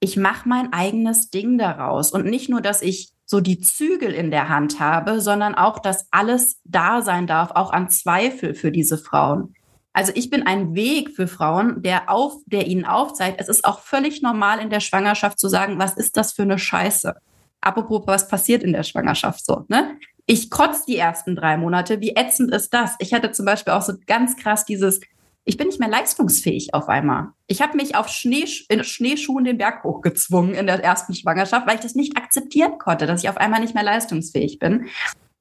ich 0.00 0.16
mache 0.16 0.48
mein 0.48 0.72
eigenes 0.72 1.30
Ding 1.30 1.58
daraus. 1.58 2.12
Und 2.12 2.26
nicht 2.26 2.48
nur, 2.48 2.60
dass 2.60 2.82
ich 2.82 3.12
so 3.24 3.40
die 3.40 3.60
Zügel 3.60 4.12
in 4.12 4.30
der 4.30 4.48
Hand 4.48 4.80
habe, 4.80 5.20
sondern 5.20 5.54
auch, 5.54 5.78
dass 5.78 6.06
alles 6.10 6.60
da 6.64 7.02
sein 7.02 7.26
darf, 7.26 7.50
auch 7.50 7.72
an 7.72 7.90
Zweifel 7.90 8.54
für 8.54 8.72
diese 8.72 8.96
Frauen. 8.96 9.54
Also 9.92 10.12
ich 10.14 10.30
bin 10.30 10.46
ein 10.46 10.74
Weg 10.74 11.10
für 11.10 11.26
Frauen, 11.26 11.82
der 11.82 12.08
auf, 12.08 12.34
der 12.46 12.66
ihnen 12.66 12.84
aufzeigt, 12.84 13.40
es 13.40 13.48
ist 13.48 13.64
auch 13.64 13.80
völlig 13.80 14.22
normal 14.22 14.60
in 14.60 14.70
der 14.70 14.80
Schwangerschaft 14.80 15.38
zu 15.38 15.48
sagen, 15.48 15.78
was 15.78 15.96
ist 15.96 16.16
das 16.16 16.32
für 16.32 16.42
eine 16.42 16.58
Scheiße? 16.58 17.16
Apropos, 17.60 18.06
was 18.06 18.28
passiert 18.28 18.62
in 18.62 18.72
der 18.72 18.84
Schwangerschaft 18.84 19.44
so, 19.44 19.64
ne? 19.68 19.96
Ich 20.30 20.50
kotze 20.50 20.82
die 20.86 20.98
ersten 20.98 21.34
drei 21.34 21.56
Monate. 21.56 22.00
Wie 22.00 22.14
ätzend 22.14 22.54
ist 22.54 22.74
das? 22.74 22.94
Ich 22.98 23.14
hatte 23.14 23.32
zum 23.32 23.46
Beispiel 23.46 23.72
auch 23.72 23.82
so 23.82 23.94
ganz 24.06 24.36
krass 24.36 24.66
dieses, 24.66 25.00
ich 25.48 25.56
bin 25.56 25.68
nicht 25.68 25.80
mehr 25.80 25.88
leistungsfähig 25.88 26.74
auf 26.74 26.90
einmal. 26.90 27.28
Ich 27.46 27.62
habe 27.62 27.74
mich 27.78 27.96
auf 27.96 28.08
Schnee, 28.08 28.44
in 28.68 28.84
Schneeschuhen 28.84 29.44
den 29.44 29.56
Berg 29.56 29.82
hochgezwungen 29.82 30.54
in 30.54 30.66
der 30.66 30.84
ersten 30.84 31.14
Schwangerschaft, 31.14 31.66
weil 31.66 31.76
ich 31.76 31.80
das 31.80 31.94
nicht 31.94 32.18
akzeptieren 32.18 32.76
konnte, 32.78 33.06
dass 33.06 33.22
ich 33.22 33.30
auf 33.30 33.38
einmal 33.38 33.60
nicht 33.60 33.74
mehr 33.74 33.82
leistungsfähig 33.82 34.58
bin. 34.58 34.88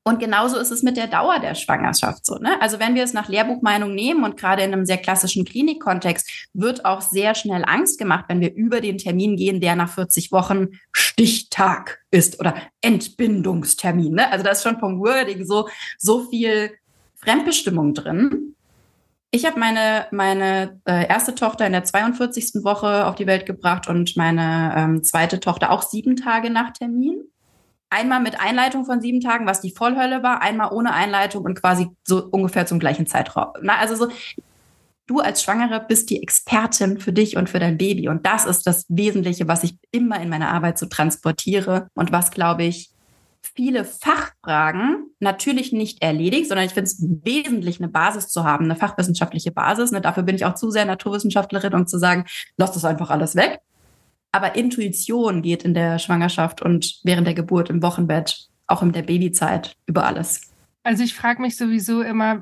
Und 0.05 0.21
genauso 0.21 0.57
ist 0.57 0.71
es 0.71 0.81
mit 0.81 0.95
der 0.95 1.07
Dauer 1.07 1.39
der 1.39 1.55
Schwangerschaft 1.55 2.25
so. 2.25 2.35
Ne? 2.35 2.55
Also 2.61 2.79
wenn 2.79 2.95
wir 2.95 3.03
es 3.03 3.11
nach 3.11 3.27
Lehrbuchmeinung 3.27 3.93
nehmen 3.93 4.23
und 4.23 4.37
gerade 4.37 4.63
in 4.63 4.71
einem 4.71 4.85
sehr 4.85 4.97
klassischen 4.97 5.43
Klinikkontext 5.43 6.47
wird 6.53 6.85
auch 6.85 7.01
sehr 7.01 7.35
schnell 7.35 7.65
Angst 7.67 7.99
gemacht, 7.99 8.25
wenn 8.29 8.39
wir 8.39 8.53
über 8.53 8.79
den 8.79 8.97
Termin 8.97 9.35
gehen, 9.35 9.59
der 9.59 9.75
nach 9.75 9.89
40 9.89 10.31
Wochen 10.31 10.67
Stichtag 10.93 11.99
ist 12.11 12.39
oder 12.39 12.55
Entbindungstermin. 12.79 14.13
Ne? 14.13 14.31
Also 14.31 14.45
da 14.45 14.51
ist 14.51 14.63
schon 14.63 14.79
vom 14.79 15.01
Wording 15.01 15.45
so, 15.45 15.67
so 15.97 16.29
viel 16.29 16.71
Fremdbestimmung 17.15 17.93
drin. 17.93 18.55
Ich 19.29 19.45
habe 19.45 19.59
meine, 19.59 20.07
meine 20.11 20.79
äh, 20.85 21.07
erste 21.07 21.35
Tochter 21.35 21.65
in 21.65 21.73
der 21.73 21.83
42. 21.83 22.63
Woche 22.63 23.05
auf 23.05 23.15
die 23.15 23.27
Welt 23.27 23.45
gebracht 23.45 23.87
und 23.89 24.15
meine 24.15 24.73
ähm, 24.75 25.03
zweite 25.03 25.39
Tochter 25.39 25.71
auch 25.71 25.83
sieben 25.83 26.15
Tage 26.15 26.49
nach 26.49 26.71
Termin. 26.71 27.23
Einmal 27.89 28.21
mit 28.21 28.39
Einleitung 28.39 28.85
von 28.85 29.01
sieben 29.01 29.19
Tagen, 29.19 29.45
was 29.45 29.61
die 29.61 29.71
Vollhölle 29.71 30.23
war, 30.23 30.41
einmal 30.41 30.71
ohne 30.73 30.93
Einleitung 30.93 31.43
und 31.43 31.59
quasi 31.59 31.89
so 32.05 32.25
ungefähr 32.25 32.65
zum 32.65 32.79
gleichen 32.79 33.05
Zeitraum. 33.05 33.53
Na, 33.61 33.77
also 33.77 33.95
so, 33.95 34.11
du 35.07 35.19
als 35.19 35.43
Schwangere 35.43 35.83
bist 35.85 36.09
die 36.09 36.21
Expertin 36.21 36.99
für 36.99 37.13
dich 37.13 37.37
und 37.37 37.49
für 37.49 37.59
dein 37.59 37.77
Baby. 37.77 38.07
Und 38.09 38.25
das 38.25 38.45
ist 38.45 38.67
das 38.67 38.85
Wesentliche, 38.87 39.47
was 39.47 39.63
ich 39.63 39.77
immer 39.91 40.21
in 40.21 40.29
meiner 40.29 40.49
Arbeit 40.49 40.77
so 40.77 40.85
transportiere 40.85 41.89
und 41.95 42.11
was, 42.11 42.31
glaube 42.31 42.63
ich, 42.63 42.91
viele 43.41 43.85
Fachfragen 43.85 45.07
natürlich 45.19 45.71
nicht 45.71 46.01
erledigt, 46.01 46.47
sondern 46.47 46.65
ich 46.65 46.73
finde 46.73 46.89
es 46.89 47.01
wesentlich, 47.01 47.79
eine 47.79 47.89
Basis 47.89 48.29
zu 48.29 48.43
haben, 48.43 48.65
eine 48.65 48.75
fachwissenschaftliche 48.75 49.51
Basis. 49.51 49.91
Ne? 49.91 50.01
Dafür 50.01 50.23
bin 50.23 50.35
ich 50.35 50.45
auch 50.45 50.55
zu 50.55 50.69
sehr 50.69 50.85
Naturwissenschaftlerin, 50.85 51.73
um 51.73 51.87
zu 51.87 51.97
sagen, 51.97 52.25
lass 52.57 52.71
das 52.71 52.85
einfach 52.85 53.09
alles 53.09 53.35
weg. 53.35 53.59
Aber 54.31 54.55
Intuition 54.55 55.41
geht 55.41 55.63
in 55.63 55.73
der 55.73 55.99
Schwangerschaft 55.99 56.61
und 56.61 56.99
während 57.03 57.25
der 57.27 57.33
Geburt 57.33 57.69
im 57.69 57.81
Wochenbett, 57.81 58.47
auch 58.67 58.81
in 58.81 58.91
der 58.91 59.01
Babyzeit, 59.03 59.75
über 59.85 60.05
alles. 60.05 60.41
Also 60.83 61.03
ich 61.03 61.15
frage 61.15 61.41
mich 61.41 61.57
sowieso 61.57 62.01
immer, 62.01 62.41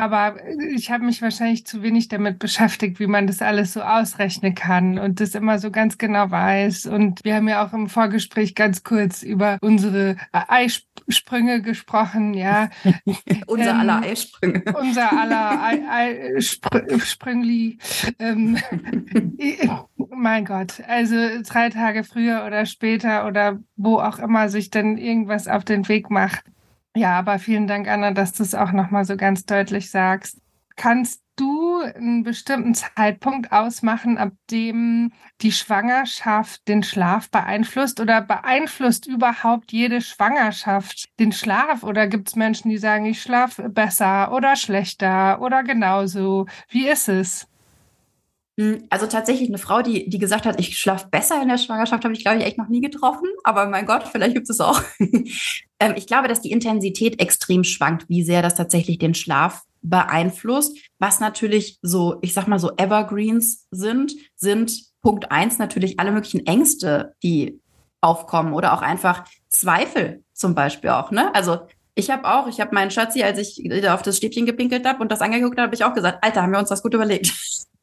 aber 0.00 0.36
ich 0.74 0.90
habe 0.90 1.04
mich 1.04 1.20
wahrscheinlich 1.20 1.66
zu 1.66 1.82
wenig 1.82 2.08
damit 2.08 2.38
beschäftigt, 2.38 3.00
wie 3.00 3.06
man 3.06 3.26
das 3.26 3.42
alles 3.42 3.74
so 3.74 3.82
ausrechnen 3.82 4.54
kann 4.54 4.98
und 4.98 5.20
das 5.20 5.34
immer 5.34 5.58
so 5.58 5.70
ganz 5.70 5.98
genau 5.98 6.30
weiß. 6.30 6.86
Und 6.86 7.22
wir 7.22 7.34
haben 7.34 7.48
ja 7.48 7.64
auch 7.64 7.74
im 7.74 7.88
Vorgespräch 7.88 8.54
ganz 8.54 8.82
kurz 8.82 9.22
über 9.22 9.58
unsere 9.60 10.16
Eisprünge 10.32 11.60
gesprochen, 11.60 12.32
ja. 12.32 12.70
unser 13.46 13.70
ähm, 13.70 13.80
aller 13.80 14.02
Eisprünge. 14.02 14.64
Unser 14.80 15.12
aller 15.12 15.80
Eisprüngli. 15.90 17.78
Ähm, 18.18 18.56
mein 19.96 20.46
Gott, 20.46 20.82
also 20.88 21.16
drei 21.46 21.68
Tage 21.68 22.04
früher 22.04 22.44
oder 22.46 22.64
später 22.64 23.26
oder 23.26 23.58
wo 23.76 23.98
auch 23.98 24.18
immer 24.18 24.48
sich 24.48 24.70
dann 24.70 24.96
irgendwas 24.96 25.46
auf 25.46 25.64
den 25.64 25.88
Weg 25.88 26.10
macht 26.10 26.42
ja, 26.96 27.18
aber 27.18 27.38
vielen 27.38 27.66
Dank, 27.66 27.88
Anna, 27.88 28.12
dass 28.12 28.32
du 28.32 28.42
es 28.42 28.54
auch 28.54 28.72
nochmal 28.72 29.04
so 29.04 29.16
ganz 29.16 29.44
deutlich 29.44 29.90
sagst. 29.90 30.40
Kannst 30.76 31.22
du 31.36 31.80
einen 31.80 32.22
bestimmten 32.22 32.74
Zeitpunkt 32.74 33.52
ausmachen, 33.52 34.18
ab 34.18 34.32
dem 34.50 35.12
die 35.40 35.52
Schwangerschaft 35.52 36.66
den 36.68 36.82
Schlaf 36.82 37.30
beeinflusst 37.30 38.00
oder 38.00 38.20
beeinflusst 38.20 39.06
überhaupt 39.06 39.72
jede 39.72 40.00
Schwangerschaft 40.00 41.08
den 41.18 41.32
Schlaf? 41.32 41.82
Oder 41.82 42.06
gibt 42.06 42.28
es 42.28 42.36
Menschen, 42.36 42.70
die 42.70 42.78
sagen, 42.78 43.06
ich 43.06 43.22
schlafe 43.22 43.68
besser 43.68 44.32
oder 44.32 44.56
schlechter 44.56 45.40
oder 45.40 45.62
genauso? 45.62 46.46
Wie 46.68 46.88
ist 46.88 47.08
es? 47.08 47.46
Hm, 48.58 48.84
also 48.90 49.06
tatsächlich 49.06 49.48
eine 49.48 49.58
Frau, 49.58 49.80
die, 49.80 50.10
die 50.10 50.18
gesagt 50.18 50.44
hat, 50.44 50.60
ich 50.60 50.78
schlafe 50.78 51.08
besser 51.08 51.40
in 51.40 51.48
der 51.48 51.58
Schwangerschaft, 51.58 52.04
habe 52.04 52.12
ich, 52.12 52.20
glaube 52.20 52.38
ich, 52.38 52.44
echt 52.44 52.58
noch 52.58 52.68
nie 52.68 52.82
getroffen. 52.82 53.28
Aber 53.44 53.66
mein 53.66 53.86
Gott, 53.86 54.06
vielleicht 54.08 54.34
gibt 54.34 54.50
es 54.50 54.60
auch. 54.60 54.82
Ähm, 55.80 55.94
ich 55.96 56.06
glaube, 56.06 56.28
dass 56.28 56.40
die 56.40 56.52
Intensität 56.52 57.20
extrem 57.20 57.64
schwankt, 57.64 58.08
wie 58.08 58.22
sehr 58.22 58.42
das 58.42 58.54
tatsächlich 58.54 58.98
den 58.98 59.14
Schlaf 59.14 59.62
beeinflusst. 59.82 60.76
Was 60.98 61.20
natürlich 61.20 61.78
so, 61.82 62.18
ich 62.20 62.34
sag 62.34 62.46
mal 62.46 62.58
so 62.58 62.72
Evergreens 62.76 63.66
sind, 63.70 64.12
sind 64.36 64.72
Punkt 65.02 65.32
eins 65.32 65.58
natürlich 65.58 65.98
alle 65.98 66.12
möglichen 66.12 66.46
Ängste, 66.46 67.14
die 67.22 67.60
aufkommen 68.02 68.52
oder 68.52 68.74
auch 68.74 68.82
einfach 68.82 69.24
Zweifel 69.48 70.22
zum 70.32 70.54
Beispiel 70.54 70.90
auch. 70.90 71.10
Ne? 71.10 71.34
Also 71.34 71.60
ich 71.94 72.10
habe 72.10 72.24
auch, 72.24 72.46
ich 72.46 72.60
habe 72.60 72.74
meinen 72.74 72.90
Schatzi, 72.90 73.22
als 73.22 73.38
ich 73.38 73.88
auf 73.88 74.02
das 74.02 74.18
Stäbchen 74.18 74.46
gepinkelt 74.46 74.86
habe 74.86 75.00
und 75.00 75.10
das 75.10 75.20
angeguckt 75.20 75.58
habe, 75.58 75.66
habe 75.66 75.74
ich 75.74 75.84
auch 75.84 75.94
gesagt, 75.94 76.22
Alter, 76.22 76.42
haben 76.42 76.52
wir 76.52 76.58
uns 76.58 76.68
das 76.68 76.82
gut 76.82 76.94
überlegt. 76.94 77.32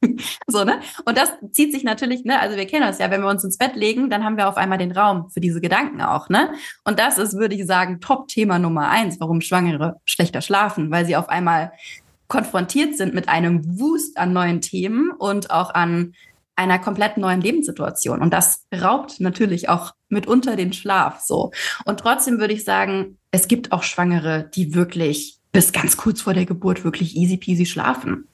so, 0.48 0.64
ne? 0.64 0.80
Und 1.06 1.18
das 1.18 1.32
zieht 1.52 1.72
sich 1.74 1.84
natürlich, 1.84 2.24
ne, 2.24 2.40
also 2.40 2.56
wir 2.56 2.68
kennen 2.68 2.86
das 2.86 3.00
ja, 3.00 3.10
wenn 3.10 3.22
wir 3.22 3.30
uns 3.30 3.44
ins 3.44 3.58
Bett 3.58 3.76
legen, 3.76 4.10
dann 4.10 4.24
haben 4.24 4.38
wir 4.38 4.48
auf 4.48 4.58
einmal 4.58 4.78
den 4.78 4.92
Raum 4.92 5.30
für 5.30 5.40
diese 5.40 5.62
Gedanken 5.62 6.02
auch, 6.02 6.30
ne? 6.30 6.54
Und 6.84 7.00
das 7.00 7.18
ist, 7.18 7.38
würde 7.38 7.56
ich 7.56 7.66
sagen, 7.66 8.00
Top-Thema 8.00 8.60
Nummer 8.60 8.90
eins, 8.90 9.20
warum 9.20 9.42
Schwangere 9.42 10.00
schlechter 10.06 10.42
schlafen, 10.42 10.92
weil 10.92 11.06
sie 11.06 11.16
auf 11.16 11.30
einmal 11.30 11.72
konfrontiert 12.28 12.98
sind 12.98 13.14
mit 13.14 13.30
einem 13.30 13.80
Wust 13.80 14.18
an 14.18 14.34
neuen 14.34 14.62
Themen 14.62 15.12
und 15.12 15.50
auch 15.50 15.74
an 15.74 16.14
einer 16.56 16.80
komplett 16.80 17.18
neuen 17.18 17.40
Lebenssituation. 17.40 18.22
Und 18.22 18.34
das 18.34 18.66
raubt 18.74 19.20
natürlich 19.20 19.70
auch 19.70 19.94
mitunter 20.10 20.56
den 20.56 20.74
Schlaf 20.74 21.22
so. 21.22 21.52
Und 21.86 22.00
trotzdem 22.00 22.40
würde 22.40 22.54
ich 22.54 22.64
sagen, 22.64 23.18
es 23.32 23.48
gibt 23.48 23.72
auch 23.72 23.84
Schwangere, 23.84 24.50
die 24.54 24.74
wirklich 24.74 25.38
bis 25.52 25.72
ganz 25.72 25.98
kurz 25.98 26.22
vor 26.22 26.34
der 26.34 26.46
Geburt 26.46 26.84
wirklich 26.84 27.16
easy 27.16 27.38
peasy 27.38 27.66
schlafen. 27.66 28.28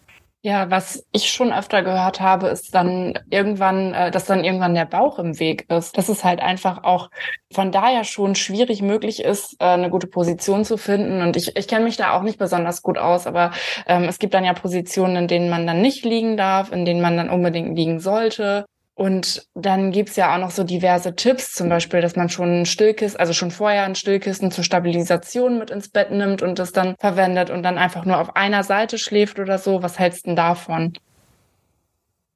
Ja, 0.45 0.69
was 0.69 1.05
ich 1.13 1.31
schon 1.31 1.53
öfter 1.53 1.83
gehört 1.83 2.19
habe, 2.19 2.47
ist 2.49 2.75
dann 2.75 3.17
irgendwann, 3.29 3.93
äh, 3.93 4.11
dass 4.11 4.25
dann 4.25 4.43
irgendwann 4.43 4.75
der 4.75 4.83
Bauch 4.83 5.17
im 5.17 5.39
Weg 5.39 5.69
ist. 5.71 5.97
Dass 5.97 6.09
es 6.09 6.25
halt 6.25 6.41
einfach 6.41 6.83
auch 6.83 7.09
von 7.53 7.71
daher 7.71 8.03
schon 8.03 8.35
schwierig 8.35 8.81
möglich 8.81 9.23
ist, 9.23 9.55
äh, 9.61 9.65
eine 9.67 9.89
gute 9.89 10.07
Position 10.07 10.65
zu 10.65 10.75
finden. 10.75 11.21
Und 11.21 11.37
ich, 11.37 11.55
ich 11.55 11.67
kenne 11.69 11.85
mich 11.85 11.95
da 11.95 12.11
auch 12.11 12.23
nicht 12.23 12.39
besonders 12.39 12.81
gut 12.81 12.97
aus, 12.97 13.25
aber 13.25 13.51
ähm, 13.87 14.03
es 14.03 14.19
gibt 14.19 14.33
dann 14.33 14.43
ja 14.43 14.51
Positionen, 14.53 15.15
in 15.15 15.27
denen 15.29 15.49
man 15.49 15.65
dann 15.65 15.81
nicht 15.81 16.03
liegen 16.03 16.35
darf, 16.35 16.73
in 16.73 16.83
denen 16.83 16.99
man 16.99 17.15
dann 17.15 17.29
unbedingt 17.29 17.77
liegen 17.77 18.01
sollte. 18.01 18.65
Und 18.95 19.47
dann 19.55 19.91
gibt's 19.91 20.15
ja 20.17 20.33
auch 20.33 20.39
noch 20.39 20.51
so 20.51 20.63
diverse 20.63 21.15
Tipps, 21.15 21.53
zum 21.53 21.67
Beispiel, 21.67 22.01
dass 22.01 22.15
man 22.15 22.29
schon 22.29 22.61
ein 22.61 22.65
Stillkissen, 22.67 23.19
also 23.19 23.33
schon 23.33 23.49
vorher 23.49 23.85
ein 23.85 23.95
Stillkissen 23.95 24.51
zur 24.51 24.63
Stabilisation 24.63 25.57
mit 25.57 25.71
ins 25.71 25.89
Bett 25.89 26.11
nimmt 26.11 26.43
und 26.43 26.59
das 26.59 26.73
dann 26.73 26.95
verwendet 26.99 27.49
und 27.49 27.63
dann 27.63 27.79
einfach 27.79 28.05
nur 28.05 28.19
auf 28.19 28.35
einer 28.35 28.63
Seite 28.63 28.99
schläft 28.99 29.39
oder 29.39 29.57
so. 29.57 29.81
Was 29.81 29.97
hältst 29.97 30.25
du 30.25 30.29
denn 30.29 30.35
davon? 30.35 30.93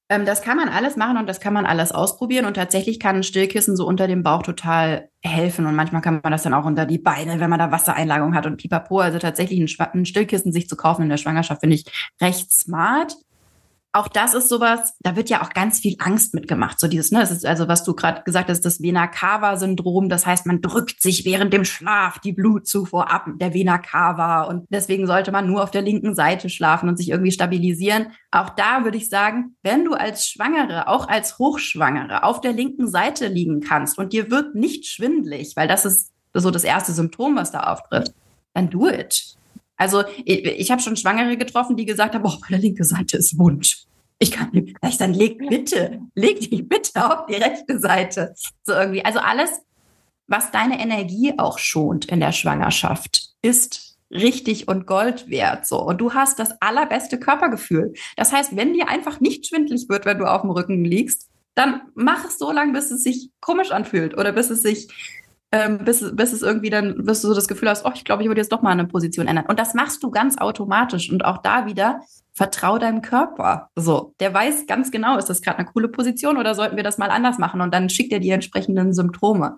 Ähm, 0.10 0.26
das 0.26 0.42
kann 0.42 0.58
man 0.58 0.70
alles 0.70 0.96
machen 0.96 1.18
und 1.18 1.28
das 1.28 1.40
kann 1.40 1.54
man 1.54 1.66
alles 1.66 1.92
ausprobieren. 1.92 2.46
Und 2.46 2.56
tatsächlich 2.56 3.00
kann 3.00 3.18
ein 3.18 3.24
Stillkissen 3.24 3.76
so 3.76 3.86
unter 3.86 4.08
dem 4.08 4.24
Bauch 4.24 4.42
total 4.42 5.10
helfen. 5.22 5.66
Und 5.66 5.76
manchmal 5.76 6.02
kann 6.02 6.22
man 6.24 6.32
das 6.32 6.44
dann 6.44 6.54
auch 6.54 6.66
unter 6.66 6.86
die 6.86 6.98
Beine, 6.98 7.40
wenn 7.40 7.50
man 7.50 7.60
da 7.60 7.72
Wassereinlagung 7.72 8.34
hat 8.34 8.46
und 8.46 8.58
pipapo. 8.58 9.00
Also 9.00 9.20
tatsächlich 9.20 9.60
ein, 9.60 10.06
Stillkissen 10.06 10.52
sich 10.52 10.70
zu 10.70 10.78
kaufen 10.78 11.04
in 11.04 11.10
der 11.10 11.18
Schwangerschaft 11.18 11.62
finde 11.62 11.76
ich 11.76 11.86
recht 12.22 12.52
smart 12.52 13.16
auch 13.98 14.08
das 14.08 14.36
ist 14.36 14.48
sowas, 14.48 14.94
da 15.00 15.16
wird 15.16 15.30
ja 15.30 15.42
auch 15.42 15.50
ganz 15.50 15.80
viel 15.80 15.96
Angst 15.98 16.36
mitgemacht. 16.36 16.80
So 16.80 16.88
dieses, 16.88 17.12
ne, 17.12 17.20
das 17.20 17.32
ist 17.32 17.46
also, 17.46 17.68
was 17.68 17.84
du 17.84 17.96
gerade 17.96 18.22
gesagt 18.24 18.48
hast, 18.50 18.62
das 18.62 18.80
Vena 18.80 19.08
Cava 19.08 19.58
Syndrom. 19.58 20.08
Das 20.08 20.26
heißt, 20.26 20.46
man 20.46 20.62
drückt 20.62 21.02
sich 21.02 21.26
während 21.26 21.52
dem 21.52 21.66
Schlaf 21.66 22.20
die 22.20 22.32
Blutzufuhr 22.32 23.12
ab, 23.12 23.26
der 23.38 23.56
Vena 23.56 23.80
Cava. 23.80 24.44
Und 24.44 24.68
deswegen 24.70 25.08
sollte 25.08 25.32
man 25.32 25.48
nur 25.48 25.64
auf 25.64 25.72
der 25.72 25.82
linken 25.82 26.14
Seite 26.14 26.50
schlafen 26.50 26.88
und 26.88 26.98
sich 26.98 27.10
irgendwie 27.10 27.32
stabilisieren. 27.32 28.12
Auch 28.30 28.50
da 28.52 28.84
würde 28.84 28.98
ich 28.98 29.10
sagen, 29.10 29.56
wenn 29.64 29.84
du 29.84 29.96
als 29.96 30.28
Schwangere, 30.28 30.88
auch 30.88 31.08
als 31.08 31.40
Hochschwangere 31.40 32.24
auf 32.24 32.40
der 32.40 32.54
linken 32.54 32.88
Seite 32.88 33.28
liegen 33.28 33.62
kannst 33.62 33.98
und 33.98 34.14
dir 34.14 34.30
wird 34.30 34.54
nicht 34.54 34.86
schwindlig, 34.86 35.54
weil 35.56 35.68
das 35.68 35.86
ist 35.86 36.12
so 36.34 36.52
das 36.52 36.64
erste 36.64 36.94
Symptom, 36.94 37.36
was 37.36 37.52
da 37.52 37.62
auftritt, 37.62 38.14
dann 38.54 38.70
do 38.70 38.88
it. 38.88 39.38
Also 39.78 40.04
ich, 40.26 40.44
ich 40.46 40.72
habe 40.72 40.82
schon 40.82 40.98
Schwangere 40.98 41.38
getroffen, 41.38 41.78
die 41.78 41.86
gesagt 41.86 42.16
haben, 42.16 42.26
oh, 42.26 42.38
meine 42.50 42.62
linke 42.62 42.84
Seite 42.84 43.18
ist 43.18 43.38
wund. 43.38 43.87
Ich 44.20 44.32
kann 44.32 44.50
nicht, 44.52 44.76
ich 44.88 44.98
dann 44.98 45.14
leg 45.14 45.38
bitte, 45.48 46.02
leg 46.16 46.40
dich 46.40 46.68
bitte 46.68 47.06
auf 47.06 47.26
die 47.28 47.36
rechte 47.36 47.80
Seite. 47.80 48.34
So 48.64 48.74
irgendwie. 48.74 49.06
Also 49.06 49.20
alles, 49.20 49.50
was 50.28 50.52
deine 50.52 50.80
Energie 50.80 51.34
auch 51.38 51.60
schont 51.60 52.06
in 52.06 52.20
der 52.20 52.32
Schwangerschaft, 52.32 53.34
ist 53.42 53.98
richtig 54.10 54.68
und 54.68 54.88
Gold 54.88 55.30
wert. 55.30 55.68
So. 55.68 55.82
Und 55.82 56.00
du 56.00 56.14
hast 56.14 56.40
das 56.40 56.60
allerbeste 56.62 57.20
Körpergefühl. 57.20 57.94
Das 58.16 58.34
heißt, 58.34 58.56
wenn 58.56 58.74
dir 58.74 58.90
einfach 58.90 59.20
nicht 59.20 59.48
schwindlig 59.48 59.88
wird, 59.90 60.06
wenn 60.06 60.18
du 60.18 60.26
auf 60.26 60.42
dem 60.42 60.52
Rücken 60.52 60.84
liegst, 60.84 61.30
dann 61.54 61.82
mach 61.96 62.26
es 62.26 62.38
so 62.38 62.52
lange, 62.52 62.74
bis 62.74 62.92
es 62.92 63.04
sich 63.04 63.30
komisch 63.42 63.72
anfühlt 63.72 64.18
oder 64.18 64.32
bis 64.32 64.50
es 64.50 64.62
sich 64.62 64.88
ähm, 65.52 65.80
bis, 65.86 66.04
bis 66.14 66.34
es 66.34 66.42
irgendwie 66.42 66.70
dann, 66.70 67.06
bis 67.06 67.22
du 67.22 67.30
so 67.30 67.34
das 67.34 67.48
Gefühl 67.48 67.70
hast, 67.70 67.86
oh, 67.86 67.92
ich 67.94 68.04
glaube, 68.04 68.22
ich 68.22 68.28
würde 68.28 68.42
jetzt 68.42 68.52
doch 68.52 68.62
mal 68.62 68.72
eine 68.72 68.86
Position 68.86 69.28
ändern. 69.28 69.46
Und 69.48 69.60
das 69.60 69.74
machst 69.74 70.04
du 70.04 70.12
ganz 70.12 70.38
automatisch. 70.38 71.10
Und 71.10 71.24
auch 71.24 71.38
da 71.38 71.66
wieder 71.66 72.02
vertrau 72.38 72.78
deinem 72.78 73.02
Körper. 73.02 73.72
So, 73.76 74.14
der 74.20 74.32
weiß 74.32 74.68
ganz 74.68 74.92
genau, 74.92 75.18
ist 75.18 75.26
das 75.26 75.42
gerade 75.42 75.58
eine 75.58 75.68
coole 75.68 75.88
Position 75.88 76.38
oder 76.38 76.54
sollten 76.54 76.78
wir 76.78 76.84
das 76.84 77.00
mal 77.00 77.10
anders 77.10 77.40
machen? 77.40 77.62
Und 77.62 77.74
dann 77.74 77.90
schickt 77.90 78.14
er 78.14 78.20
die 78.20 78.30
entsprechenden 78.30 78.94
Symptome. 78.94 79.58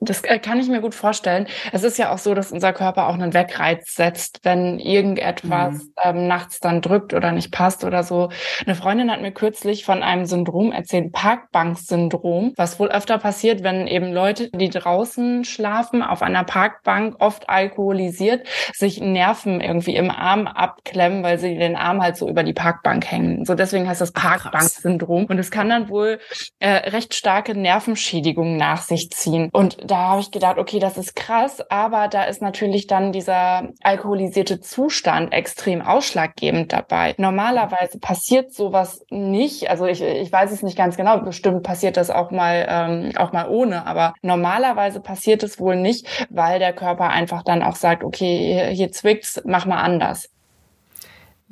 Das 0.00 0.22
äh, 0.24 0.38
kann 0.38 0.58
ich 0.58 0.68
mir 0.68 0.80
gut 0.80 0.94
vorstellen. 0.94 1.46
Es 1.72 1.82
ist 1.82 1.98
ja 1.98 2.10
auch 2.10 2.18
so, 2.18 2.34
dass 2.34 2.50
unser 2.50 2.72
Körper 2.72 3.08
auch 3.08 3.14
einen 3.14 3.34
Wegreiz 3.34 3.94
setzt, 3.94 4.40
wenn 4.42 4.78
irgendetwas 4.78 5.74
mhm. 5.74 5.92
ähm, 6.02 6.26
nachts 6.26 6.60
dann 6.60 6.80
drückt 6.80 7.12
oder 7.12 7.30
nicht 7.30 7.52
passt 7.52 7.84
oder 7.84 8.02
so. 8.02 8.30
Eine 8.64 8.74
Freundin 8.74 9.10
hat 9.10 9.20
mir 9.20 9.32
kürzlich 9.32 9.84
von 9.84 10.02
einem 10.02 10.24
Syndrom 10.24 10.72
erzählt, 10.72 11.12
Parkbank-Syndrom, 11.12 12.54
was 12.56 12.80
wohl 12.80 12.88
öfter 12.88 13.18
passiert, 13.18 13.62
wenn 13.62 13.86
eben 13.86 14.12
Leute, 14.12 14.48
die 14.50 14.70
draußen 14.70 15.44
schlafen, 15.44 16.02
auf 16.02 16.22
einer 16.22 16.44
Parkbank, 16.44 17.16
oft 17.18 17.50
alkoholisiert, 17.50 18.46
sich 18.72 19.00
Nerven 19.00 19.60
irgendwie 19.60 19.96
im 19.96 20.10
Arm 20.10 20.46
abklemmen, 20.46 21.22
weil 21.22 21.38
sie 21.38 21.56
den 21.56 21.76
Arm 21.76 22.02
halt 22.02 22.13
so 22.16 22.28
über 22.28 22.42
die 22.42 22.52
Parkbank 22.52 23.10
hängen. 23.10 23.44
So 23.44 23.54
deswegen 23.54 23.88
heißt 23.88 24.00
das 24.00 24.12
Parkbank-Syndrom. 24.12 25.26
Und 25.26 25.38
es 25.38 25.50
kann 25.50 25.68
dann 25.68 25.88
wohl 25.88 26.18
äh, 26.58 26.90
recht 26.90 27.14
starke 27.14 27.54
Nervenschädigungen 27.54 28.56
nach 28.56 28.82
sich 28.82 29.10
ziehen. 29.10 29.48
Und 29.52 29.78
da 29.84 30.10
habe 30.10 30.20
ich 30.20 30.30
gedacht, 30.30 30.58
okay, 30.58 30.78
das 30.78 30.98
ist 30.98 31.16
krass, 31.16 31.60
aber 31.70 32.08
da 32.08 32.24
ist 32.24 32.42
natürlich 32.42 32.86
dann 32.86 33.12
dieser 33.12 33.68
alkoholisierte 33.82 34.60
Zustand 34.60 35.32
extrem 35.32 35.82
ausschlaggebend 35.82 36.72
dabei. 36.72 37.14
Normalerweise 37.18 37.98
passiert 37.98 38.52
sowas 38.52 39.04
nicht. 39.10 39.70
Also 39.70 39.86
ich, 39.86 40.02
ich 40.02 40.30
weiß 40.30 40.52
es 40.52 40.62
nicht 40.62 40.76
ganz 40.76 40.96
genau. 40.96 41.18
Bestimmt 41.20 41.62
passiert 41.62 41.96
das 41.96 42.10
auch 42.10 42.30
mal, 42.30 42.66
ähm, 42.68 43.12
auch 43.16 43.32
mal 43.32 43.48
ohne. 43.48 43.86
Aber 43.86 44.14
normalerweise 44.22 45.00
passiert 45.00 45.42
es 45.42 45.58
wohl 45.58 45.76
nicht, 45.76 46.06
weil 46.30 46.58
der 46.58 46.72
Körper 46.72 47.10
einfach 47.10 47.42
dann 47.42 47.62
auch 47.62 47.76
sagt, 47.76 48.04
okay, 48.04 48.38
hier, 48.38 48.66
hier 48.66 48.92
zwickt's, 48.92 49.40
mach 49.44 49.66
mal 49.66 49.80
anders. 49.80 50.28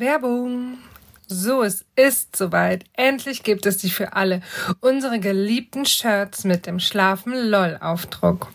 Werbung. 0.03 0.79
So, 1.29 1.63
es 1.63 1.85
ist 1.95 2.35
soweit. 2.35 2.85
Endlich 2.95 3.45
gibt 3.45 3.67
es 3.67 3.79
die 3.79 3.89
für 3.89 4.15
alle. 4.15 4.43
Unsere 4.81 5.21
geliebten 5.21 5.87
Shirts 5.87 6.43
mit 6.43 6.67
dem 6.67 6.81
Schlafen 6.81 7.33
LOL 7.33 7.79
Aufdruck. 7.81 8.49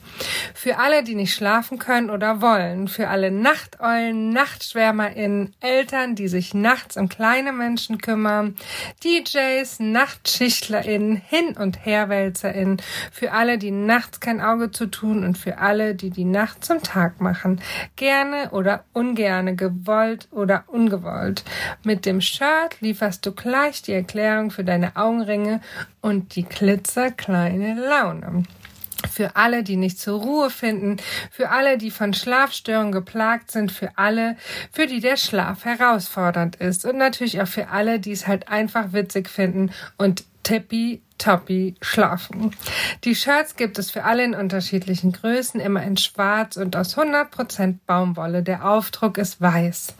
Für 0.54 0.78
alle, 0.80 1.04
die 1.04 1.16
nicht 1.16 1.34
schlafen 1.34 1.80
können 1.80 2.10
oder 2.10 2.42
wollen. 2.42 2.88
Für 2.88 3.10
alle 3.10 3.32
Nachteulen, 3.32 4.30
NachtschwärmerInnen, 4.30 5.54
Eltern, 5.60 6.16
die 6.16 6.28
sich 6.28 6.54
nachts 6.54 6.98
um 6.98 7.10
kleine 7.10 7.54
Menschen 7.54 8.00
kümmern. 8.00 8.56
DJs, 9.04 9.80
NachtschichtlerInnen, 9.80 11.16
Hin- 11.16 11.58
und 11.58 11.86
HerwälzerInnen. 11.86 12.82
Für 13.12 13.32
alle, 13.32 13.58
die 13.58 13.72
nachts 13.72 14.20
kein 14.20 14.42
Auge 14.42 14.72
zu 14.72 14.88
tun 14.88 15.24
und 15.24 15.38
für 15.38 15.58
alle, 15.58 15.96
die 15.96 16.10
die 16.10 16.26
Nacht 16.26 16.66
zum 16.66 16.82
Tag 16.82 17.22
machen. 17.22 17.62
Gerne 17.96 18.52
oder 18.52 18.84
ungerne, 18.94 19.56
gewollt 19.56 20.28
oder 20.32 20.64
ungewollt. 20.68 21.44
Mit 21.84 22.06
dem 22.06 22.22
Shirt 22.22 22.80
lieferst 22.82 23.26
du 23.26 23.32
gleich 23.32 23.82
die 23.82 23.94
Erklärung 23.94 24.52
für 24.52 24.64
deine 24.64 24.96
Augenringe 24.96 25.62
und 26.02 26.36
die 26.36 26.44
klitzerkleine 26.44 27.76
Laune. 27.76 28.44
Für 29.12 29.36
alle, 29.36 29.64
die 29.64 29.76
nicht 29.76 30.00
zur 30.00 30.22
Ruhe 30.22 30.50
finden, 30.50 30.98
für 31.32 31.50
alle, 31.50 31.78
die 31.78 31.92
von 31.92 32.14
Schlafstörungen 32.14 32.92
geplagt 32.92 33.52
sind, 33.52 33.72
für 33.72 33.98
alle, 33.98 34.38
für 34.72 34.88
die 34.88 35.00
der 35.00 35.18
Schlaf 35.18 35.66
herausfordernd 35.66 36.56
ist 36.58 36.86
und 36.86 36.98
natürlich 36.98 37.42
auch 37.42 37.48
für 37.48 37.70
alle, 37.70 38.00
die 38.00 38.12
es 38.12 38.28
halt 38.28 38.50
einfach 38.50 38.94
witzig 38.94 39.30
finden 39.30 39.72
und 39.98 40.24
tippi 40.48 41.02
Toppi 41.18 41.76
schlafen. 41.82 42.56
Die 43.04 43.16
Shirts 43.16 43.58
gibt 43.58 43.80
es 43.80 43.90
für 43.92 44.06
alle 44.06 44.24
in 44.24 44.34
unterschiedlichen 44.34 45.12
Größen, 45.12 45.60
immer 45.60 45.84
in 45.84 45.98
schwarz 45.98 46.56
und 46.58 46.78
aus 46.78 46.98
100% 46.98 47.80
Baumwolle. 47.86 48.42
Der 48.44 48.70
Aufdruck 48.70 49.18
ist 49.18 49.42
weiß. 49.42 49.96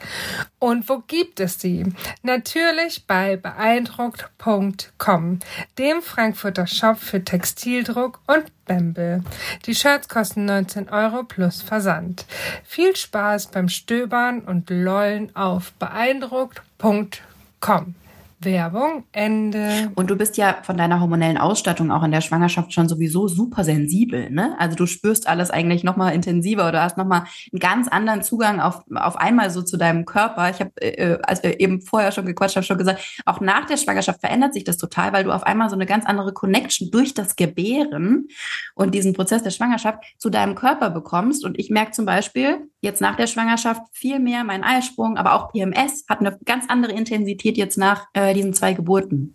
Und 0.58 0.88
wo 0.88 1.02
gibt 1.06 1.40
es 1.40 1.60
sie? 1.60 1.84
Natürlich 2.22 3.06
bei 3.06 3.36
beeindruckt.com, 3.36 5.40
dem 5.76 6.00
Frankfurter 6.02 6.66
Shop 6.66 6.96
für 6.98 7.22
Textildruck 7.22 8.20
und 8.26 8.44
Bembel. 8.64 9.22
Die 9.66 9.74
Shirts 9.74 10.08
kosten 10.08 10.46
19 10.46 10.88
Euro 10.88 11.24
plus 11.24 11.60
Versand. 11.62 12.24
Viel 12.64 12.96
Spaß 12.96 13.48
beim 13.48 13.68
Stöbern 13.68 14.40
und 14.40 14.70
Lollen 14.70 15.36
auf 15.36 15.72
beeindruckt.com. 15.72 17.94
Werbung, 18.40 19.04
Ende. 19.12 19.90
Und 19.96 20.10
du 20.10 20.16
bist 20.16 20.36
ja 20.36 20.58
von 20.62 20.76
deiner 20.76 21.00
hormonellen 21.00 21.38
Ausstattung 21.38 21.90
auch 21.90 22.04
in 22.04 22.12
der 22.12 22.20
Schwangerschaft 22.20 22.72
schon 22.72 22.88
sowieso 22.88 23.26
super 23.26 23.64
sensibel, 23.64 24.30
ne? 24.30 24.54
Also 24.58 24.76
du 24.76 24.86
spürst 24.86 25.26
alles 25.26 25.50
eigentlich 25.50 25.82
nochmal 25.82 26.14
intensiver 26.14 26.68
oder 26.68 26.82
hast 26.82 26.96
nochmal 26.96 27.24
einen 27.52 27.58
ganz 27.58 27.88
anderen 27.88 28.22
Zugang 28.22 28.60
auf, 28.60 28.84
auf 28.94 29.16
einmal 29.16 29.50
so 29.50 29.62
zu 29.62 29.76
deinem 29.76 30.04
Körper. 30.04 30.50
Ich 30.50 30.60
habe, 30.60 30.70
äh, 30.80 31.18
als 31.22 31.42
wir 31.42 31.58
eben 31.58 31.80
vorher 31.80 32.12
schon 32.12 32.26
gequatscht 32.26 32.56
haben, 32.56 32.64
schon 32.64 32.78
gesagt, 32.78 33.22
auch 33.24 33.40
nach 33.40 33.66
der 33.66 33.76
Schwangerschaft 33.76 34.20
verändert 34.20 34.54
sich 34.54 34.64
das 34.64 34.76
total, 34.76 35.12
weil 35.12 35.24
du 35.24 35.32
auf 35.32 35.42
einmal 35.42 35.68
so 35.68 35.74
eine 35.74 35.86
ganz 35.86 36.06
andere 36.06 36.32
Connection 36.32 36.90
durch 36.92 37.14
das 37.14 37.34
Gebären 37.34 38.28
und 38.74 38.94
diesen 38.94 39.14
Prozess 39.14 39.42
der 39.42 39.50
Schwangerschaft 39.50 40.04
zu 40.16 40.30
deinem 40.30 40.54
Körper 40.54 40.90
bekommst. 40.90 41.44
Und 41.44 41.58
ich 41.58 41.70
merke 41.70 41.90
zum 41.90 42.06
Beispiel 42.06 42.68
jetzt 42.80 43.00
nach 43.00 43.16
der 43.16 43.26
Schwangerschaft 43.26 43.82
viel 43.92 44.18
mehr 44.20 44.44
mein 44.44 44.62
Eisprung, 44.62 45.16
aber 45.16 45.34
auch 45.34 45.52
PMS 45.52 46.04
hat 46.08 46.20
eine 46.20 46.38
ganz 46.44 46.66
andere 46.68 46.92
Intensität 46.92 47.56
jetzt 47.56 47.78
nach 47.78 48.06
äh, 48.12 48.34
diesen 48.34 48.54
zwei 48.54 48.72
Geburten? 48.72 49.34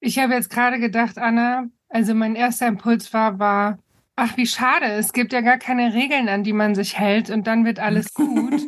Ich 0.00 0.18
habe 0.18 0.34
jetzt 0.34 0.48
gerade 0.48 0.78
gedacht, 0.78 1.18
Anna, 1.18 1.66
also 1.88 2.14
mein 2.14 2.34
erster 2.34 2.68
Impuls 2.68 3.12
war, 3.12 3.38
war, 3.38 3.78
ach, 4.16 4.36
wie 4.36 4.46
schade, 4.46 4.86
es 4.86 5.12
gibt 5.12 5.32
ja 5.32 5.42
gar 5.42 5.58
keine 5.58 5.92
Regeln, 5.92 6.28
an 6.28 6.42
die 6.42 6.52
man 6.52 6.74
sich 6.74 6.98
hält 6.98 7.30
und 7.30 7.46
dann 7.46 7.64
wird 7.64 7.78
alles 7.80 8.14
gut. 8.14 8.62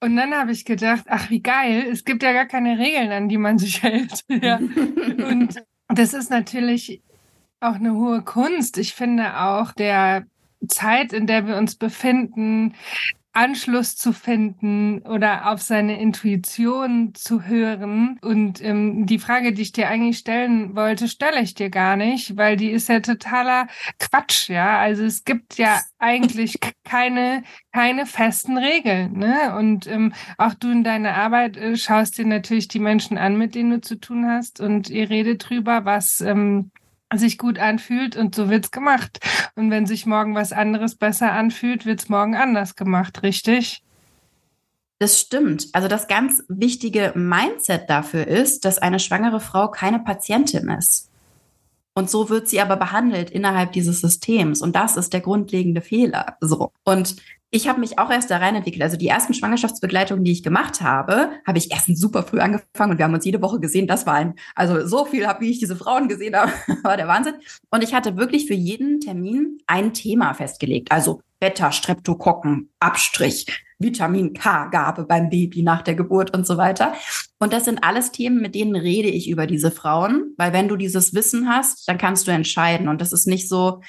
und 0.00 0.16
dann 0.16 0.34
habe 0.34 0.50
ich 0.50 0.64
gedacht, 0.64 1.04
ach, 1.08 1.30
wie 1.30 1.40
geil, 1.40 1.86
es 1.90 2.04
gibt 2.04 2.22
ja 2.22 2.32
gar 2.32 2.46
keine 2.46 2.78
Regeln, 2.78 3.12
an 3.12 3.28
die 3.28 3.38
man 3.38 3.58
sich 3.58 3.82
hält. 3.82 4.24
ja. 4.28 4.56
Und 4.56 5.62
das 5.88 6.14
ist 6.14 6.30
natürlich 6.30 7.00
auch 7.60 7.74
eine 7.74 7.94
hohe 7.94 8.22
Kunst. 8.22 8.78
Ich 8.78 8.94
finde 8.94 9.38
auch 9.40 9.72
der 9.72 10.26
Zeit, 10.68 11.12
in 11.12 11.26
der 11.26 11.46
wir 11.46 11.56
uns 11.56 11.76
befinden, 11.76 12.74
Anschluss 13.32 13.96
zu 13.96 14.12
finden 14.12 15.02
oder 15.02 15.50
auf 15.50 15.62
seine 15.62 16.00
Intuition 16.00 17.14
zu 17.14 17.44
hören. 17.44 18.18
Und 18.22 18.62
ähm, 18.62 19.06
die 19.06 19.18
Frage, 19.18 19.52
die 19.52 19.62
ich 19.62 19.72
dir 19.72 19.88
eigentlich 19.88 20.18
stellen 20.18 20.74
wollte, 20.74 21.08
stelle 21.08 21.40
ich 21.40 21.54
dir 21.54 21.70
gar 21.70 21.96
nicht, 21.96 22.36
weil 22.36 22.56
die 22.56 22.70
ist 22.70 22.88
ja 22.88 23.00
totaler 23.00 23.68
Quatsch, 23.98 24.48
ja. 24.48 24.78
Also 24.78 25.04
es 25.04 25.24
gibt 25.24 25.58
ja 25.58 25.80
eigentlich 25.98 26.58
keine, 26.84 27.44
keine 27.72 28.06
festen 28.06 28.58
Regeln, 28.58 29.18
ne? 29.18 29.54
Und 29.56 29.86
ähm, 29.86 30.12
auch 30.38 30.54
du 30.54 30.70
in 30.70 30.82
deiner 30.84 31.14
Arbeit 31.14 31.56
äh, 31.56 31.76
schaust 31.76 32.18
dir 32.18 32.26
natürlich 32.26 32.68
die 32.68 32.80
Menschen 32.80 33.16
an, 33.16 33.36
mit 33.36 33.54
denen 33.54 33.70
du 33.70 33.80
zu 33.80 34.00
tun 34.00 34.26
hast 34.26 34.60
und 34.60 34.90
ihr 34.90 35.08
redet 35.08 35.48
drüber, 35.48 35.84
was 35.84 36.20
ähm, 36.20 36.72
sich 37.14 37.38
gut 37.38 37.58
anfühlt 37.58 38.16
und 38.16 38.34
so 38.34 38.48
wird's 38.50 38.70
gemacht. 38.70 39.18
Und 39.56 39.70
wenn 39.70 39.86
sich 39.86 40.06
morgen 40.06 40.34
was 40.34 40.52
anderes 40.52 40.94
besser 40.94 41.32
anfühlt, 41.32 41.86
wird's 41.86 42.08
morgen 42.08 42.36
anders 42.36 42.76
gemacht, 42.76 43.22
richtig? 43.22 43.82
Das 44.98 45.18
stimmt. 45.18 45.68
Also 45.72 45.88
das 45.88 46.08
ganz 46.08 46.42
wichtige 46.48 47.12
Mindset 47.16 47.88
dafür 47.88 48.26
ist, 48.26 48.64
dass 48.64 48.78
eine 48.78 49.00
schwangere 49.00 49.40
Frau 49.40 49.70
keine 49.70 49.98
Patientin 49.98 50.68
ist. 50.68 51.10
Und 51.94 52.08
so 52.10 52.28
wird 52.28 52.48
sie 52.48 52.60
aber 52.60 52.76
behandelt 52.76 53.30
innerhalb 53.30 53.72
dieses 53.72 54.00
Systems. 54.00 54.62
Und 54.62 54.76
das 54.76 54.96
ist 54.96 55.12
der 55.12 55.20
grundlegende 55.20 55.80
Fehler. 55.80 56.36
So. 56.40 56.72
Und 56.84 57.16
ich 57.50 57.68
habe 57.68 57.80
mich 57.80 57.98
auch 57.98 58.10
erst 58.10 58.30
da 58.30 58.38
rein 58.38 58.54
entwickelt. 58.54 58.82
Also 58.82 58.96
die 58.96 59.08
ersten 59.08 59.34
Schwangerschaftsbegleitungen, 59.34 60.24
die 60.24 60.32
ich 60.32 60.42
gemacht 60.42 60.80
habe, 60.80 61.30
habe 61.46 61.58
ich 61.58 61.72
erstens 61.72 62.00
super 62.00 62.22
früh 62.22 62.38
angefangen 62.38 62.92
und 62.92 62.98
wir 62.98 63.04
haben 63.04 63.14
uns 63.14 63.24
jede 63.24 63.42
Woche 63.42 63.58
gesehen. 63.58 63.88
Das 63.88 64.06
war 64.06 64.14
ein, 64.14 64.34
also 64.54 64.86
so 64.86 65.04
viel 65.04 65.26
habe, 65.26 65.44
ich 65.44 65.58
diese 65.58 65.76
Frauen 65.76 66.08
gesehen 66.08 66.36
habe, 66.36 66.52
war 66.82 66.96
der 66.96 67.08
Wahnsinn. 67.08 67.34
Und 67.70 67.82
ich 67.82 67.92
hatte 67.92 68.16
wirklich 68.16 68.46
für 68.46 68.54
jeden 68.54 69.00
Termin 69.00 69.58
ein 69.66 69.92
Thema 69.92 70.32
festgelegt. 70.34 70.92
Also 70.92 71.22
Beta, 71.40 71.72
Streptokokken, 71.72 72.70
Abstrich, 72.78 73.46
Vitamin 73.78 74.34
K-Gabe 74.34 75.04
beim 75.04 75.30
Baby 75.30 75.62
nach 75.62 75.82
der 75.82 75.94
Geburt 75.94 76.36
und 76.36 76.46
so 76.46 76.56
weiter. 76.56 76.92
Und 77.38 77.52
das 77.52 77.64
sind 77.64 77.82
alles 77.82 78.12
Themen, 78.12 78.40
mit 78.42 78.54
denen 78.54 78.76
rede 78.76 79.08
ich 79.08 79.28
über 79.28 79.46
diese 79.46 79.70
Frauen, 79.70 80.34
weil 80.36 80.52
wenn 80.52 80.68
du 80.68 80.76
dieses 80.76 81.14
Wissen 81.14 81.48
hast, 81.48 81.88
dann 81.88 81.98
kannst 81.98 82.28
du 82.28 82.30
entscheiden. 82.30 82.88
Und 82.88 83.00
das 83.00 83.12
ist 83.12 83.26
nicht 83.26 83.48
so, 83.48 83.80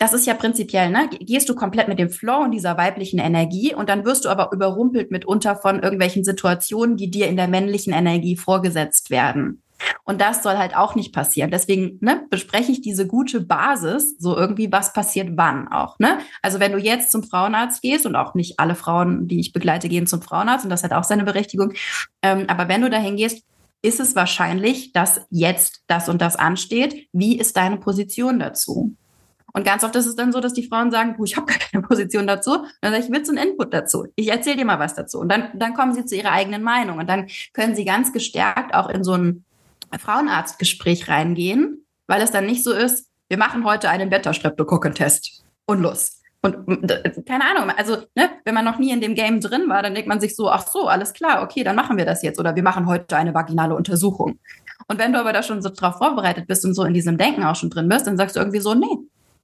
das 0.00 0.14
ist 0.14 0.26
ja 0.26 0.32
prinzipiell, 0.32 0.90
ne? 0.90 1.10
Gehst 1.20 1.46
du 1.50 1.54
komplett 1.54 1.86
mit 1.86 1.98
dem 1.98 2.08
Flow 2.08 2.38
und 2.38 2.52
dieser 2.52 2.78
weiblichen 2.78 3.18
Energie 3.18 3.74
und 3.74 3.90
dann 3.90 4.06
wirst 4.06 4.24
du 4.24 4.30
aber 4.30 4.50
überrumpelt 4.50 5.10
mitunter 5.10 5.56
von 5.56 5.82
irgendwelchen 5.82 6.24
Situationen, 6.24 6.96
die 6.96 7.10
dir 7.10 7.28
in 7.28 7.36
der 7.36 7.48
männlichen 7.48 7.92
Energie 7.92 8.34
vorgesetzt 8.34 9.10
werden. 9.10 9.62
Und 10.04 10.22
das 10.22 10.42
soll 10.42 10.56
halt 10.56 10.74
auch 10.74 10.94
nicht 10.94 11.12
passieren. 11.12 11.50
Deswegen 11.50 11.98
ne, 12.00 12.24
bespreche 12.30 12.72
ich 12.72 12.80
diese 12.80 13.06
gute 13.06 13.42
Basis, 13.42 14.16
so 14.18 14.34
irgendwie, 14.34 14.72
was 14.72 14.94
passiert 14.94 15.32
wann 15.34 15.68
auch. 15.68 15.98
Ne? 15.98 16.18
Also 16.40 16.60
wenn 16.60 16.72
du 16.72 16.78
jetzt 16.78 17.12
zum 17.12 17.22
Frauenarzt 17.22 17.82
gehst 17.82 18.06
und 18.06 18.16
auch 18.16 18.34
nicht 18.34 18.58
alle 18.58 18.76
Frauen, 18.76 19.28
die 19.28 19.38
ich 19.38 19.52
begleite, 19.52 19.90
gehen 19.90 20.06
zum 20.06 20.22
Frauenarzt 20.22 20.64
und 20.64 20.70
das 20.70 20.82
hat 20.82 20.92
auch 20.92 21.04
seine 21.04 21.24
Berechtigung. 21.24 21.74
Ähm, 22.22 22.46
aber 22.48 22.68
wenn 22.68 22.80
du 22.80 22.88
dahin 22.88 23.16
gehst, 23.16 23.42
ist 23.82 24.00
es 24.00 24.16
wahrscheinlich, 24.16 24.92
dass 24.92 25.26
jetzt 25.30 25.82
das 25.86 26.08
und 26.08 26.22
das 26.22 26.36
ansteht. 26.36 27.06
Wie 27.12 27.38
ist 27.38 27.56
deine 27.58 27.76
Position 27.76 28.38
dazu? 28.38 28.96
Und 29.52 29.64
ganz 29.64 29.84
oft 29.84 29.94
ist 29.96 30.06
es 30.06 30.16
dann 30.16 30.32
so, 30.32 30.40
dass 30.40 30.52
die 30.52 30.66
Frauen 30.66 30.90
sagen, 30.90 31.14
du, 31.16 31.24
ich 31.24 31.36
habe 31.36 31.46
gar 31.46 31.58
keine 31.58 31.82
Position 31.86 32.26
dazu. 32.26 32.52
Und 32.52 32.68
dann 32.80 32.92
sage 32.92 33.04
ich, 33.04 33.10
willst 33.10 33.30
du 33.30 33.36
einen 33.36 33.50
Input 33.50 33.74
dazu? 33.74 34.06
Ich 34.16 34.28
erzähle 34.28 34.56
dir 34.56 34.64
mal 34.64 34.78
was 34.78 34.94
dazu. 34.94 35.18
Und 35.18 35.30
dann, 35.30 35.48
dann 35.54 35.74
kommen 35.74 35.94
sie 35.94 36.04
zu 36.04 36.16
ihrer 36.16 36.32
eigenen 36.32 36.62
Meinung. 36.62 36.98
Und 36.98 37.08
dann 37.08 37.28
können 37.52 37.74
sie 37.74 37.84
ganz 37.84 38.12
gestärkt 38.12 38.74
auch 38.74 38.88
in 38.88 39.04
so 39.04 39.14
ein 39.14 39.44
Frauenarztgespräch 39.98 41.08
reingehen, 41.08 41.84
weil 42.06 42.22
es 42.22 42.30
dann 42.30 42.46
nicht 42.46 42.64
so 42.64 42.72
ist, 42.72 43.08
wir 43.28 43.38
machen 43.38 43.64
heute 43.64 43.88
einen 43.88 44.10
Beta-Streptokokken-Test 44.10 45.44
und 45.66 45.80
los. 45.80 46.20
Und 46.42 46.90
äh, 46.90 47.22
keine 47.26 47.44
Ahnung, 47.44 47.70
also 47.76 47.98
ne, 48.14 48.30
wenn 48.44 48.54
man 48.54 48.64
noch 48.64 48.78
nie 48.78 48.92
in 48.92 49.00
dem 49.00 49.14
Game 49.14 49.40
drin 49.40 49.68
war, 49.68 49.82
dann 49.82 49.94
denkt 49.94 50.08
man 50.08 50.20
sich 50.20 50.34
so, 50.34 50.50
ach 50.50 50.66
so, 50.66 50.88
alles 50.88 51.12
klar, 51.12 51.42
okay, 51.42 51.64
dann 51.64 51.76
machen 51.76 51.98
wir 51.98 52.06
das 52.06 52.22
jetzt 52.22 52.40
oder 52.40 52.56
wir 52.56 52.62
machen 52.62 52.86
heute 52.86 53.16
eine 53.16 53.34
vaginale 53.34 53.74
Untersuchung. 53.74 54.38
Und 54.88 54.98
wenn 54.98 55.12
du 55.12 55.20
aber 55.20 55.32
da 55.32 55.42
schon 55.42 55.60
so 55.60 55.68
drauf 55.68 55.98
vorbereitet 55.98 56.46
bist 56.46 56.64
und 56.64 56.74
so 56.74 56.84
in 56.84 56.94
diesem 56.94 57.18
Denken 57.18 57.44
auch 57.44 57.56
schon 57.56 57.68
drin 57.68 57.88
bist, 57.88 58.06
dann 58.06 58.16
sagst 58.16 58.36
du 58.36 58.40
irgendwie 58.40 58.60
so, 58.60 58.74
nee, 58.74 58.86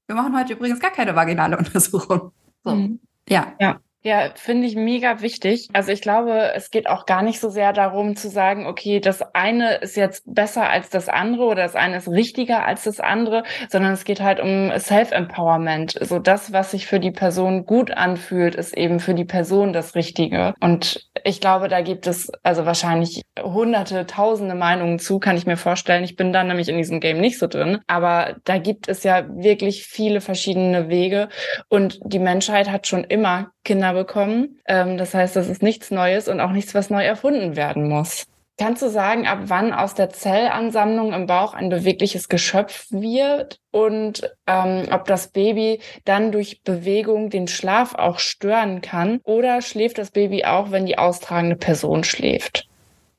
wir 0.06 0.14
machen 0.14 0.36
heute 0.36 0.54
übrigens 0.54 0.80
gar 0.80 0.90
keine 0.90 1.14
vaginale 1.14 1.56
Untersuchung. 1.58 2.32
So, 2.64 2.74
mhm. 2.74 3.00
ja. 3.28 3.54
Ja. 3.60 3.80
Ja, 4.06 4.30
finde 4.36 4.68
ich 4.68 4.76
mega 4.76 5.20
wichtig. 5.20 5.68
Also 5.72 5.90
ich 5.90 6.00
glaube, 6.00 6.52
es 6.54 6.70
geht 6.70 6.88
auch 6.88 7.06
gar 7.06 7.22
nicht 7.22 7.40
so 7.40 7.50
sehr 7.50 7.72
darum 7.72 8.14
zu 8.14 8.30
sagen, 8.30 8.64
okay, 8.64 9.00
das 9.00 9.34
eine 9.34 9.78
ist 9.78 9.96
jetzt 9.96 10.22
besser 10.32 10.70
als 10.70 10.90
das 10.90 11.08
andere 11.08 11.46
oder 11.46 11.64
das 11.64 11.74
eine 11.74 11.96
ist 11.96 12.06
richtiger 12.06 12.64
als 12.64 12.84
das 12.84 13.00
andere, 13.00 13.42
sondern 13.68 13.92
es 13.94 14.04
geht 14.04 14.20
halt 14.20 14.38
um 14.38 14.70
Self-Empowerment. 14.78 15.98
So 16.02 16.20
das, 16.20 16.52
was 16.52 16.70
sich 16.70 16.86
für 16.86 17.00
die 17.00 17.10
Person 17.10 17.66
gut 17.66 17.90
anfühlt, 17.90 18.54
ist 18.54 18.76
eben 18.76 19.00
für 19.00 19.14
die 19.14 19.24
Person 19.24 19.72
das 19.72 19.96
Richtige. 19.96 20.54
Und 20.60 21.04
ich 21.24 21.40
glaube, 21.40 21.66
da 21.66 21.80
gibt 21.80 22.06
es 22.06 22.30
also 22.44 22.64
wahrscheinlich 22.64 23.22
hunderte, 23.42 24.06
tausende 24.06 24.54
Meinungen 24.54 25.00
zu, 25.00 25.18
kann 25.18 25.36
ich 25.36 25.46
mir 25.46 25.56
vorstellen. 25.56 26.04
Ich 26.04 26.14
bin 26.14 26.32
da 26.32 26.44
nämlich 26.44 26.68
in 26.68 26.78
diesem 26.78 27.00
Game 27.00 27.18
nicht 27.18 27.40
so 27.40 27.48
drin. 27.48 27.80
Aber 27.88 28.36
da 28.44 28.58
gibt 28.58 28.86
es 28.86 29.02
ja 29.02 29.26
wirklich 29.28 29.82
viele 29.82 30.20
verschiedene 30.20 30.88
Wege. 30.88 31.28
Und 31.68 31.98
die 32.04 32.20
Menschheit 32.20 32.70
hat 32.70 32.86
schon 32.86 33.02
immer 33.02 33.50
Kinder 33.64 33.95
bekommen. 33.96 34.60
Ähm, 34.66 34.96
das 34.96 35.14
heißt, 35.14 35.34
das 35.34 35.48
ist 35.48 35.62
nichts 35.62 35.90
Neues 35.90 36.28
und 36.28 36.40
auch 36.40 36.52
nichts, 36.52 36.74
was 36.74 36.90
neu 36.90 37.04
erfunden 37.04 37.56
werden 37.56 37.88
muss. 37.88 38.26
Kannst 38.58 38.80
du 38.80 38.88
sagen, 38.88 39.26
ab 39.26 39.40
wann 39.46 39.74
aus 39.74 39.94
der 39.94 40.08
Zellansammlung 40.08 41.12
im 41.12 41.26
Bauch 41.26 41.52
ein 41.52 41.68
bewegliches 41.68 42.30
Geschöpf 42.30 42.86
wird 42.90 43.60
und 43.70 44.32
ähm, 44.46 44.86
ob 44.90 45.04
das 45.04 45.28
Baby 45.28 45.80
dann 46.06 46.32
durch 46.32 46.62
Bewegung 46.62 47.28
den 47.28 47.48
Schlaf 47.48 47.94
auch 47.94 48.18
stören 48.18 48.80
kann 48.80 49.20
oder 49.24 49.60
schläft 49.60 49.98
das 49.98 50.10
Baby 50.10 50.46
auch, 50.46 50.70
wenn 50.70 50.86
die 50.86 50.96
austragende 50.96 51.56
Person 51.56 52.02
schläft? 52.02 52.66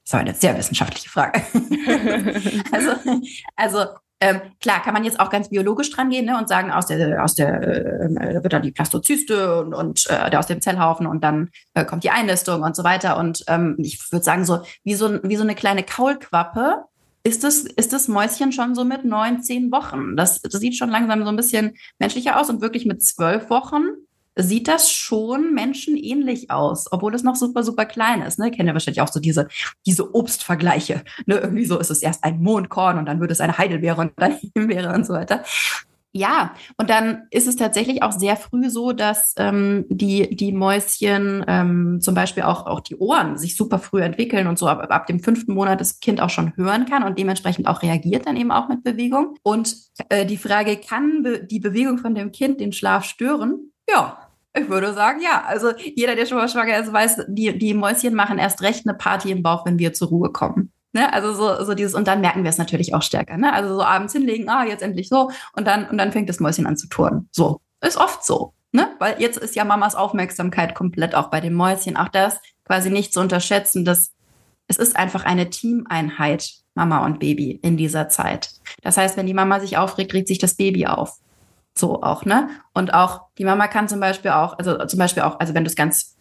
Das 0.06 0.14
war 0.14 0.22
eine 0.22 0.34
sehr 0.34 0.58
wissenschaftliche 0.58 1.10
Frage. 1.10 1.44
also, 2.72 2.92
also 3.56 3.86
ähm, 4.20 4.42
klar, 4.60 4.82
kann 4.82 4.94
man 4.94 5.04
jetzt 5.04 5.20
auch 5.20 5.30
ganz 5.30 5.50
biologisch 5.50 5.92
dran 5.92 6.10
gehen 6.10 6.26
ne, 6.26 6.38
und 6.38 6.50
sagen, 6.50 6.72
aus 6.72 6.88
der, 6.88 7.24
aus 7.24 7.36
der 7.36 7.62
äh, 7.62 8.44
wird 8.44 8.52
dann 8.52 8.64
die 8.64 8.72
Plastozyste 8.72 9.62
und, 9.62 9.74
und 9.74 10.08
äh, 10.10 10.36
aus 10.36 10.48
dem 10.48 10.62
Zellhaufen 10.62 11.06
und 11.06 11.24
dann 11.24 11.50
äh, 11.76 11.86
kommt 11.86 12.04
die 12.04 12.10
Einnistung 12.10 12.64
und 12.64 12.76
so 12.76 12.84
weiter. 12.84 13.18
Und 13.18 13.44
ähm, 13.48 13.76
ich 13.78 14.12
würde 14.12 14.24
sagen, 14.24 14.44
so 14.46 14.62
wie, 14.84 14.96
so 14.96 15.20
wie 15.24 15.36
so 15.36 15.44
eine 15.44 15.56
kleine 15.56 15.84
Kaulquappe 15.84 16.86
ist 17.24 17.44
das, 17.44 17.60
ist 17.60 17.94
das 17.94 18.08
Mäuschen 18.08 18.52
schon 18.52 18.74
so 18.74 18.86
mit 18.86 19.06
neun, 19.06 19.44
zehn 19.44 19.72
Wochen. 19.72 20.16
Das, 20.16 20.42
das 20.42 20.60
sieht 20.62 20.78
schon 20.78 20.90
langsam 20.90 21.24
so 21.24 21.30
ein 21.30 21.36
bisschen 21.36 21.76
menschlicher 22.00 22.40
aus 22.40 22.50
und 22.50 22.62
wirklich 22.62 22.86
mit 22.86 23.04
zwölf 23.04 23.50
Wochen 23.50 23.84
sieht 24.38 24.68
das 24.68 24.92
schon 24.92 25.54
menschenähnlich 25.54 26.52
aus, 26.52 26.92
obwohl 26.92 27.14
es 27.16 27.24
noch 27.24 27.36
super, 27.36 27.64
super 27.64 27.86
klein 27.86 28.22
ist. 28.22 28.40
Ne? 28.40 28.52
Kennt 28.52 28.70
ihr 28.70 28.74
wahrscheinlich 28.74 29.02
auch 29.02 29.12
so 29.12 29.20
diese, 29.20 29.48
diese 29.86 30.14
Obstvergleiche. 30.14 31.04
Ne? 31.26 31.36
Irgendwie 31.36 31.66
so 31.66 31.80
ist 31.80 31.92
es 31.92 32.02
erst 32.02 32.24
ein 32.24 32.42
Mondkorn 32.42 32.98
und 32.98 33.06
dann 33.06 33.20
wird 33.20 33.32
es 33.32 33.42
eine 33.42 33.58
Heidelbeere 33.58 34.02
und 34.02 34.14
dann 34.18 34.38
Himbeere 34.56 34.94
und 34.94 35.06
so 35.06 35.14
weiter. 35.14 35.44
Ja, 36.14 36.56
und 36.78 36.90
dann 36.90 37.28
ist 37.30 37.48
es 37.48 37.58
tatsächlich 37.58 38.02
auch 38.02 38.12
sehr 38.12 38.38
früh 38.38 38.72
so, 38.72 38.92
dass 38.92 39.36
ähm, 39.38 39.86
die, 39.90 40.36
die 40.36 40.52
Mäuschen 40.52 41.46
ähm, 41.48 42.00
zum 42.02 42.16
Beispiel 42.16 42.42
auch, 42.44 42.66
auch 42.66 42.80
die 42.80 42.96
Ohren 42.96 43.38
sich 43.38 43.56
super 43.56 43.78
früh 43.78 44.02
entwickeln 44.02 44.48
und 44.48 44.58
so 44.58 44.68
ab, 44.68 44.88
ab 44.90 45.06
dem 45.06 45.20
fünften 45.20 45.54
Monat 45.54 45.80
das 45.80 46.00
Kind 46.00 46.20
auch 46.20 46.32
schon 46.32 46.56
hören 46.56 46.86
kann 46.86 47.04
und 47.04 47.20
dementsprechend 47.20 47.68
auch 47.68 47.84
reagiert 47.84 48.26
dann 48.26 48.36
eben 48.36 48.52
auch 48.52 48.68
mit 48.68 48.84
Bewegung. 48.84 49.36
Und 49.44 49.76
äh, 50.10 50.26
die 50.26 50.38
Frage, 50.38 50.78
kann 50.78 51.22
be 51.22 51.46
die 51.46 51.60
Bewegung 51.60 52.00
von 52.00 52.16
dem 52.16 52.32
Kind 52.32 52.62
den 52.62 52.72
Schlaf 52.72 53.04
stören? 53.04 53.72
Ja, 53.88 54.27
ich 54.56 54.70
würde 54.70 54.94
sagen, 54.94 55.22
ja. 55.22 55.44
Also 55.46 55.72
jeder, 55.78 56.16
der 56.16 56.26
schon 56.26 56.38
mal 56.38 56.50
schwanger 56.50 56.78
ist, 56.80 56.92
weiß, 56.92 57.26
die, 57.28 57.58
die 57.58 57.74
Mäuschen 57.74 58.14
machen 58.14 58.38
erst 58.38 58.62
recht 58.62 58.88
eine 58.88 58.98
Party 58.98 59.32
im 59.32 59.44
Bauch, 59.44 59.66
wenn 59.66 59.80
wir 59.80 59.94
zur 59.94 60.10
Ruhe 60.10 60.32
kommen. 60.32 60.72
Ne? 60.94 61.12
Also 61.14 61.34
so, 61.34 61.64
so 61.64 61.74
dieses, 61.74 61.94
und 61.94 62.08
dann 62.08 62.22
merken 62.22 62.44
wir 62.44 62.50
es 62.50 62.58
natürlich 62.58 62.94
auch 62.94 63.04
stärker. 63.04 63.38
Ne? 63.38 63.54
Also 63.54 63.76
so 63.76 63.84
abends 63.84 64.14
hinlegen, 64.14 64.50
ah, 64.50 64.66
jetzt 64.66 64.82
endlich 64.82 65.10
so, 65.10 65.30
und 65.54 65.68
dann, 65.68 65.90
und 65.90 65.98
dann 65.98 66.12
fängt 66.12 66.30
das 66.30 66.40
Mäuschen 66.40 66.66
an 66.66 66.78
zu 66.78 66.88
turnen. 66.88 67.30
So. 67.32 67.62
Ist 67.82 67.98
oft 67.98 68.26
so. 68.26 68.54
Ne? 68.72 68.90
Weil 69.00 69.16
jetzt 69.20 69.38
ist 69.38 69.56
ja 69.56 69.64
Mamas 69.64 69.96
Aufmerksamkeit 69.96 70.76
komplett 70.76 71.16
auch 71.16 71.30
bei 71.30 71.40
dem 71.40 71.54
Mäuschen. 71.54 71.98
Auch 71.98 72.10
das 72.10 72.40
quasi 72.66 72.90
nicht 72.90 73.14
zu 73.14 73.20
unterschätzen, 73.20 73.86
dass 73.86 74.12
es 74.68 74.78
ist 74.78 74.96
einfach 74.96 75.24
eine 75.24 75.50
Teameinheit, 75.50 76.52
Mama 76.76 77.06
und 77.06 77.20
Baby 77.20 77.60
in 77.64 77.78
dieser 77.78 78.10
Zeit. 78.10 78.50
Das 78.82 78.98
heißt, 78.98 79.16
wenn 79.18 79.26
die 79.26 79.34
Mama 79.34 79.60
sich 79.60 79.78
aufregt, 79.78 80.14
regt 80.14 80.28
sich 80.28 80.40
das 80.40 80.56
Baby 80.56 80.88
auf. 80.88 81.18
So 81.78 82.02
auch, 82.02 82.26
ne? 82.26 82.50
Und 82.74 82.94
auch 82.94 83.22
die 83.38 83.46
Mama 83.46 83.68
kann 83.68 83.88
zum 83.88 84.00
Beispiel 84.00 84.32
auch, 84.32 84.58
also 84.58 84.86
zum 84.86 85.00
Beispiel 85.00 85.24
auch, 85.24 85.40
also 85.40 85.54
wenn 85.54 85.64
du 85.64 85.70
es 85.70 85.76
ganz 85.76 86.16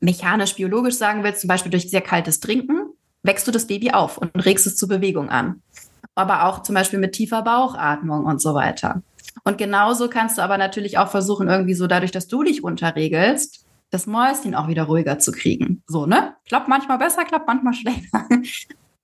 mechanisch, 0.00 0.54
biologisch 0.54 0.96
sagen 0.96 1.22
willst, 1.22 1.40
zum 1.40 1.48
Beispiel 1.48 1.70
durch 1.70 1.88
sehr 1.88 2.00
kaltes 2.00 2.40
Trinken, 2.40 2.90
wächst 3.22 3.46
du 3.46 3.52
das 3.52 3.66
Baby 3.66 3.92
auf 3.92 4.18
und 4.18 4.34
regst 4.44 4.66
es 4.66 4.76
zur 4.76 4.88
Bewegung 4.88 5.30
an. 5.30 5.62
Aber 6.14 6.44
auch 6.44 6.62
zum 6.62 6.74
Beispiel 6.74 6.98
mit 6.98 7.12
tiefer 7.12 7.42
Bauchatmung 7.42 8.24
und 8.24 8.40
so 8.40 8.54
weiter. 8.54 9.02
Und 9.44 9.58
genauso 9.58 10.08
kannst 10.08 10.38
du 10.38 10.42
aber 10.42 10.58
natürlich 10.58 10.98
auch 10.98 11.08
versuchen, 11.08 11.48
irgendwie 11.48 11.74
so 11.74 11.86
dadurch, 11.86 12.12
dass 12.12 12.28
du 12.28 12.42
dich 12.42 12.62
runterregelst, 12.62 13.64
das 13.90 14.06
Mäuschen 14.06 14.54
auch 14.54 14.68
wieder 14.68 14.84
ruhiger 14.84 15.18
zu 15.18 15.32
kriegen. 15.32 15.82
So, 15.86 16.06
ne? 16.06 16.34
Klappt 16.46 16.68
manchmal 16.68 16.98
besser, 16.98 17.24
klappt 17.24 17.46
manchmal 17.46 17.74
schlechter. 17.74 18.26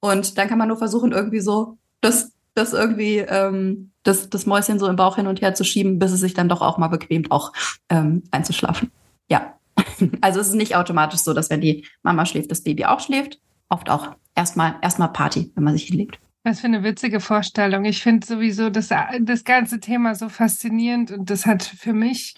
Und 0.00 0.38
dann 0.38 0.48
kann 0.48 0.58
man 0.58 0.68
nur 0.68 0.76
versuchen, 0.76 1.12
irgendwie 1.12 1.40
so 1.40 1.78
das 2.00 2.32
das 2.60 2.72
irgendwie 2.72 3.18
ähm, 3.18 3.90
das, 4.02 4.30
das 4.30 4.46
Mäuschen 4.46 4.78
so 4.78 4.86
im 4.86 4.96
Bauch 4.96 5.16
hin 5.16 5.26
und 5.26 5.40
her 5.40 5.54
zu 5.54 5.64
schieben, 5.64 5.98
bis 5.98 6.12
es 6.12 6.20
sich 6.20 6.34
dann 6.34 6.48
doch 6.48 6.60
auch 6.60 6.78
mal 6.78 6.88
bequemt, 6.88 7.30
auch 7.30 7.52
ähm, 7.88 8.22
einzuschlafen. 8.30 8.90
Ja. 9.28 9.54
Also 10.22 10.40
es 10.40 10.48
ist 10.48 10.54
nicht 10.54 10.76
automatisch 10.76 11.20
so, 11.20 11.34
dass 11.34 11.50
wenn 11.50 11.60
die 11.60 11.86
Mama 12.02 12.24
schläft, 12.24 12.50
das 12.50 12.62
Baby 12.62 12.86
auch 12.86 13.00
schläft. 13.00 13.38
Oft 13.68 13.90
auch 13.90 14.14
erstmal 14.34 14.76
erstmal 14.82 15.12
Party, 15.12 15.52
wenn 15.54 15.64
man 15.64 15.74
sich 15.74 15.84
hinlegt. 15.84 16.18
Was 16.42 16.60
für 16.60 16.66
eine 16.66 16.82
witzige 16.82 17.20
Vorstellung. 17.20 17.84
Ich 17.84 18.02
finde 18.02 18.26
sowieso 18.26 18.70
das, 18.70 18.88
das 19.20 19.44
ganze 19.44 19.78
Thema 19.78 20.14
so 20.14 20.28
faszinierend 20.28 21.10
und 21.10 21.28
das 21.28 21.44
hat 21.44 21.62
für 21.62 21.92
mich 21.92 22.34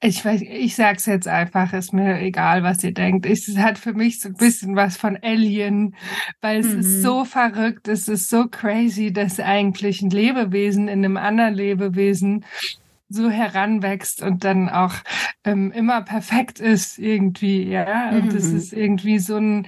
ich 0.00 0.24
weiß, 0.24 0.42
ich 0.42 0.76
sag's 0.76 1.06
jetzt 1.06 1.26
einfach, 1.26 1.72
ist 1.72 1.92
mir 1.92 2.20
egal, 2.20 2.62
was 2.62 2.84
ihr 2.84 2.92
denkt. 2.94 3.26
Es 3.26 3.48
hat 3.58 3.78
für 3.78 3.94
mich 3.94 4.20
so 4.20 4.28
ein 4.28 4.34
bisschen 4.34 4.76
was 4.76 4.96
von 4.96 5.18
Alien, 5.22 5.96
weil 6.40 6.60
es 6.60 6.68
mhm. 6.68 6.80
ist 6.80 7.02
so 7.02 7.24
verrückt, 7.24 7.88
es 7.88 8.06
ist 8.06 8.28
so 8.30 8.46
crazy, 8.46 9.12
dass 9.12 9.40
eigentlich 9.40 10.00
ein 10.00 10.10
Lebewesen 10.10 10.86
in 10.86 11.04
einem 11.04 11.16
anderen 11.16 11.54
Lebewesen 11.54 12.44
so 13.08 13.28
heranwächst 13.28 14.22
und 14.22 14.44
dann 14.44 14.68
auch 14.68 14.94
ähm, 15.44 15.72
immer 15.72 16.02
perfekt 16.02 16.60
ist 16.60 16.98
irgendwie, 16.98 17.64
ja. 17.64 18.10
Und 18.10 18.32
es 18.34 18.50
mhm. 18.50 18.56
ist 18.56 18.72
irgendwie 18.72 19.18
so 19.18 19.36
ein 19.36 19.66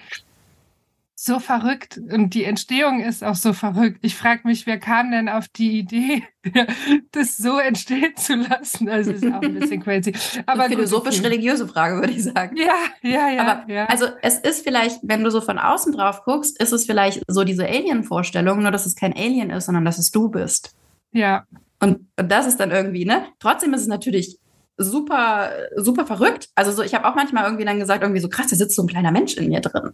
so 1.22 1.38
verrückt 1.38 1.98
und 1.98 2.32
die 2.32 2.44
Entstehung 2.44 3.00
ist 3.00 3.22
auch 3.22 3.34
so 3.34 3.52
verrückt. 3.52 3.98
Ich 4.00 4.16
frage 4.16 4.48
mich, 4.48 4.66
wer 4.66 4.78
kam 4.78 5.10
denn 5.10 5.28
auf 5.28 5.48
die 5.48 5.78
Idee, 5.78 6.22
das 7.12 7.36
so 7.36 7.58
entstehen 7.58 8.16
zu 8.16 8.36
lassen? 8.36 8.88
Also 8.88 9.10
ist 9.10 9.26
auch 9.26 9.42
ein 9.42 9.58
bisschen 9.60 9.82
crazy. 9.82 10.14
Aber 10.46 10.64
philosophisch-religiöse 10.64 11.68
Frage, 11.68 11.96
würde 11.96 12.14
ich 12.14 12.24
sagen. 12.24 12.56
Ja, 12.56 12.72
ja, 13.02 13.28
ja. 13.28 13.42
Aber 13.42 13.70
ja. 13.70 13.84
also 13.84 14.06
es 14.22 14.38
ist 14.38 14.62
vielleicht, 14.62 15.00
wenn 15.02 15.22
du 15.22 15.30
so 15.30 15.42
von 15.42 15.58
außen 15.58 15.92
drauf 15.92 16.22
guckst, 16.24 16.58
ist 16.58 16.72
es 16.72 16.86
vielleicht 16.86 17.22
so 17.28 17.44
diese 17.44 17.66
Alien-Vorstellung, 17.66 18.62
nur 18.62 18.70
dass 18.70 18.86
es 18.86 18.96
kein 18.96 19.12
Alien 19.12 19.50
ist, 19.50 19.66
sondern 19.66 19.84
dass 19.84 19.98
es 19.98 20.10
du 20.10 20.30
bist. 20.30 20.74
Ja. 21.12 21.44
Und, 21.80 22.06
und 22.18 22.32
das 22.32 22.46
ist 22.46 22.60
dann 22.60 22.70
irgendwie, 22.70 23.04
ne? 23.04 23.26
Trotzdem 23.40 23.74
ist 23.74 23.82
es 23.82 23.88
natürlich 23.88 24.38
super, 24.78 25.50
super 25.76 26.06
verrückt. 26.06 26.48
Also 26.54 26.72
so, 26.72 26.82
ich 26.82 26.94
habe 26.94 27.06
auch 27.06 27.14
manchmal 27.14 27.44
irgendwie 27.44 27.66
dann 27.66 27.78
gesagt, 27.78 28.02
irgendwie 28.02 28.22
so 28.22 28.30
krass, 28.30 28.46
da 28.46 28.56
sitzt 28.56 28.74
so 28.74 28.82
ein 28.82 28.88
kleiner 28.88 29.12
Mensch 29.12 29.36
in 29.36 29.50
mir 29.50 29.60
drin. 29.60 29.92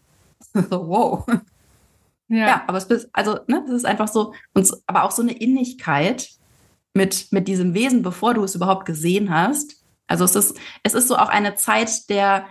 So, 0.52 0.62
wow. 0.88 1.26
Ja. 2.28 2.36
ja, 2.38 2.64
aber 2.66 2.78
es 2.78 2.84
ist, 2.84 3.08
also, 3.12 3.38
ne, 3.46 3.62
das 3.66 3.76
ist 3.76 3.86
einfach 3.86 4.08
so, 4.08 4.34
und, 4.52 4.68
aber 4.86 5.04
auch 5.04 5.12
so 5.12 5.22
eine 5.22 5.32
Innigkeit 5.32 6.30
mit, 6.92 7.28
mit 7.30 7.46
diesem 7.46 7.74
Wesen, 7.74 8.02
bevor 8.02 8.34
du 8.34 8.42
es 8.42 8.54
überhaupt 8.54 8.84
gesehen 8.84 9.32
hast. 9.32 9.84
Also 10.08 10.24
es 10.24 10.34
ist, 10.34 10.56
es 10.82 10.94
ist 10.94 11.08
so 11.08 11.16
auch 11.16 11.28
eine 11.28 11.54
Zeit 11.54 12.08
der, 12.08 12.46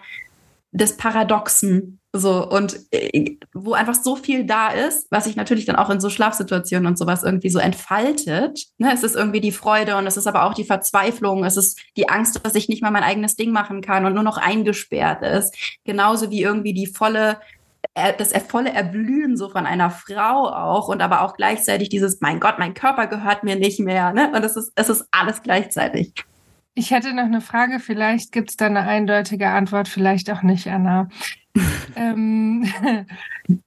des 0.72 0.98
Paradoxen, 0.98 2.00
so, 2.18 2.50
und 2.50 2.80
äh, 2.92 3.38
wo 3.54 3.74
einfach 3.74 3.96
so 3.96 4.16
viel 4.16 4.46
da 4.46 4.70
ist, 4.70 5.08
was 5.12 5.26
sich 5.26 5.36
natürlich 5.36 5.66
dann 5.66 5.76
auch 5.76 5.90
in 5.90 6.00
so 6.00 6.10
Schlafsituationen 6.10 6.88
und 6.88 6.98
sowas 6.98 7.24
irgendwie 7.24 7.50
so 7.50 7.60
entfaltet. 7.60 8.68
Ne, 8.78 8.94
es 8.94 9.04
ist 9.04 9.18
irgendwie 9.18 9.42
die 9.42 9.52
Freude 9.52 9.98
und 9.98 10.08
es 10.08 10.16
ist 10.16 10.28
aber 10.28 10.46
auch 10.46 10.54
die 10.54 10.64
Verzweiflung, 10.64 11.44
es 11.44 11.58
ist 11.58 11.78
die 11.98 12.08
Angst, 12.08 12.40
dass 12.44 12.56
ich 12.56 12.70
nicht 12.70 12.82
mal 12.82 12.92
mein 12.92 13.04
eigenes 13.04 13.36
Ding 13.36 13.52
machen 13.52 13.82
kann 13.82 14.06
und 14.06 14.14
nur 14.14 14.24
noch 14.24 14.38
eingesperrt 14.38 15.24
ist. 15.24 15.56
Genauso 15.84 16.32
wie 16.32 16.42
irgendwie 16.42 16.74
die 16.74 16.88
volle 16.88 17.38
das 17.96 18.34
volle 18.50 18.74
Erblühen 18.74 19.38
so 19.38 19.50
von 19.50 19.66
einer 19.66 19.90
Frau 19.90 20.50
auch 20.50 20.90
und 20.90 21.02
aber 21.02 21.22
auch 21.22 21.36
gleichzeitig 21.36 21.90
dieses, 21.90 22.20
mein 22.20 22.40
Gott, 22.40 22.60
mein 22.60 22.74
Körper 22.74 23.08
gehört 23.08 23.44
mir 23.44 23.56
nicht 23.56 23.80
mehr. 23.80 24.12
Ne? 24.12 24.32
Und 24.36 24.44
es 24.44 24.58
ist, 24.58 24.72
es 24.76 24.90
ist 24.90 25.08
alles 25.12 25.42
gleichzeitig. 25.42 26.14
Ich 26.74 26.92
hätte 26.92 27.14
noch 27.14 27.24
eine 27.24 27.40
Frage, 27.40 27.80
vielleicht 27.80 28.34
gibt 28.34 28.50
es 28.50 28.58
da 28.58 28.66
eine 28.66 28.82
eindeutige 28.82 29.48
Antwort, 29.48 29.88
vielleicht 29.88 30.30
auch 30.30 30.42
nicht, 30.42 30.68
Anna. 30.68 31.08
ähm, 31.96 32.70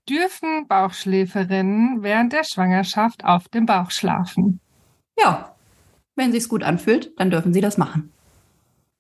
dürfen 0.09 0.69
Bauchschläferinnen 0.69 2.03
während 2.03 2.35
der 2.35 2.45
Schwangerschaft 2.45 3.25
auf 3.25 3.49
dem 3.49 3.65
Bauch 3.65 3.91
schlafen? 3.91 4.61
Ja, 5.19 5.55
wenn 6.17 6.33
sich's 6.33 6.51
gut 6.51 6.63
anfühlt, 6.63 7.13
dann 7.17 7.31
dürfen 7.31 7.55
sie 7.55 7.63
das 7.63 7.79
machen. 7.79 8.13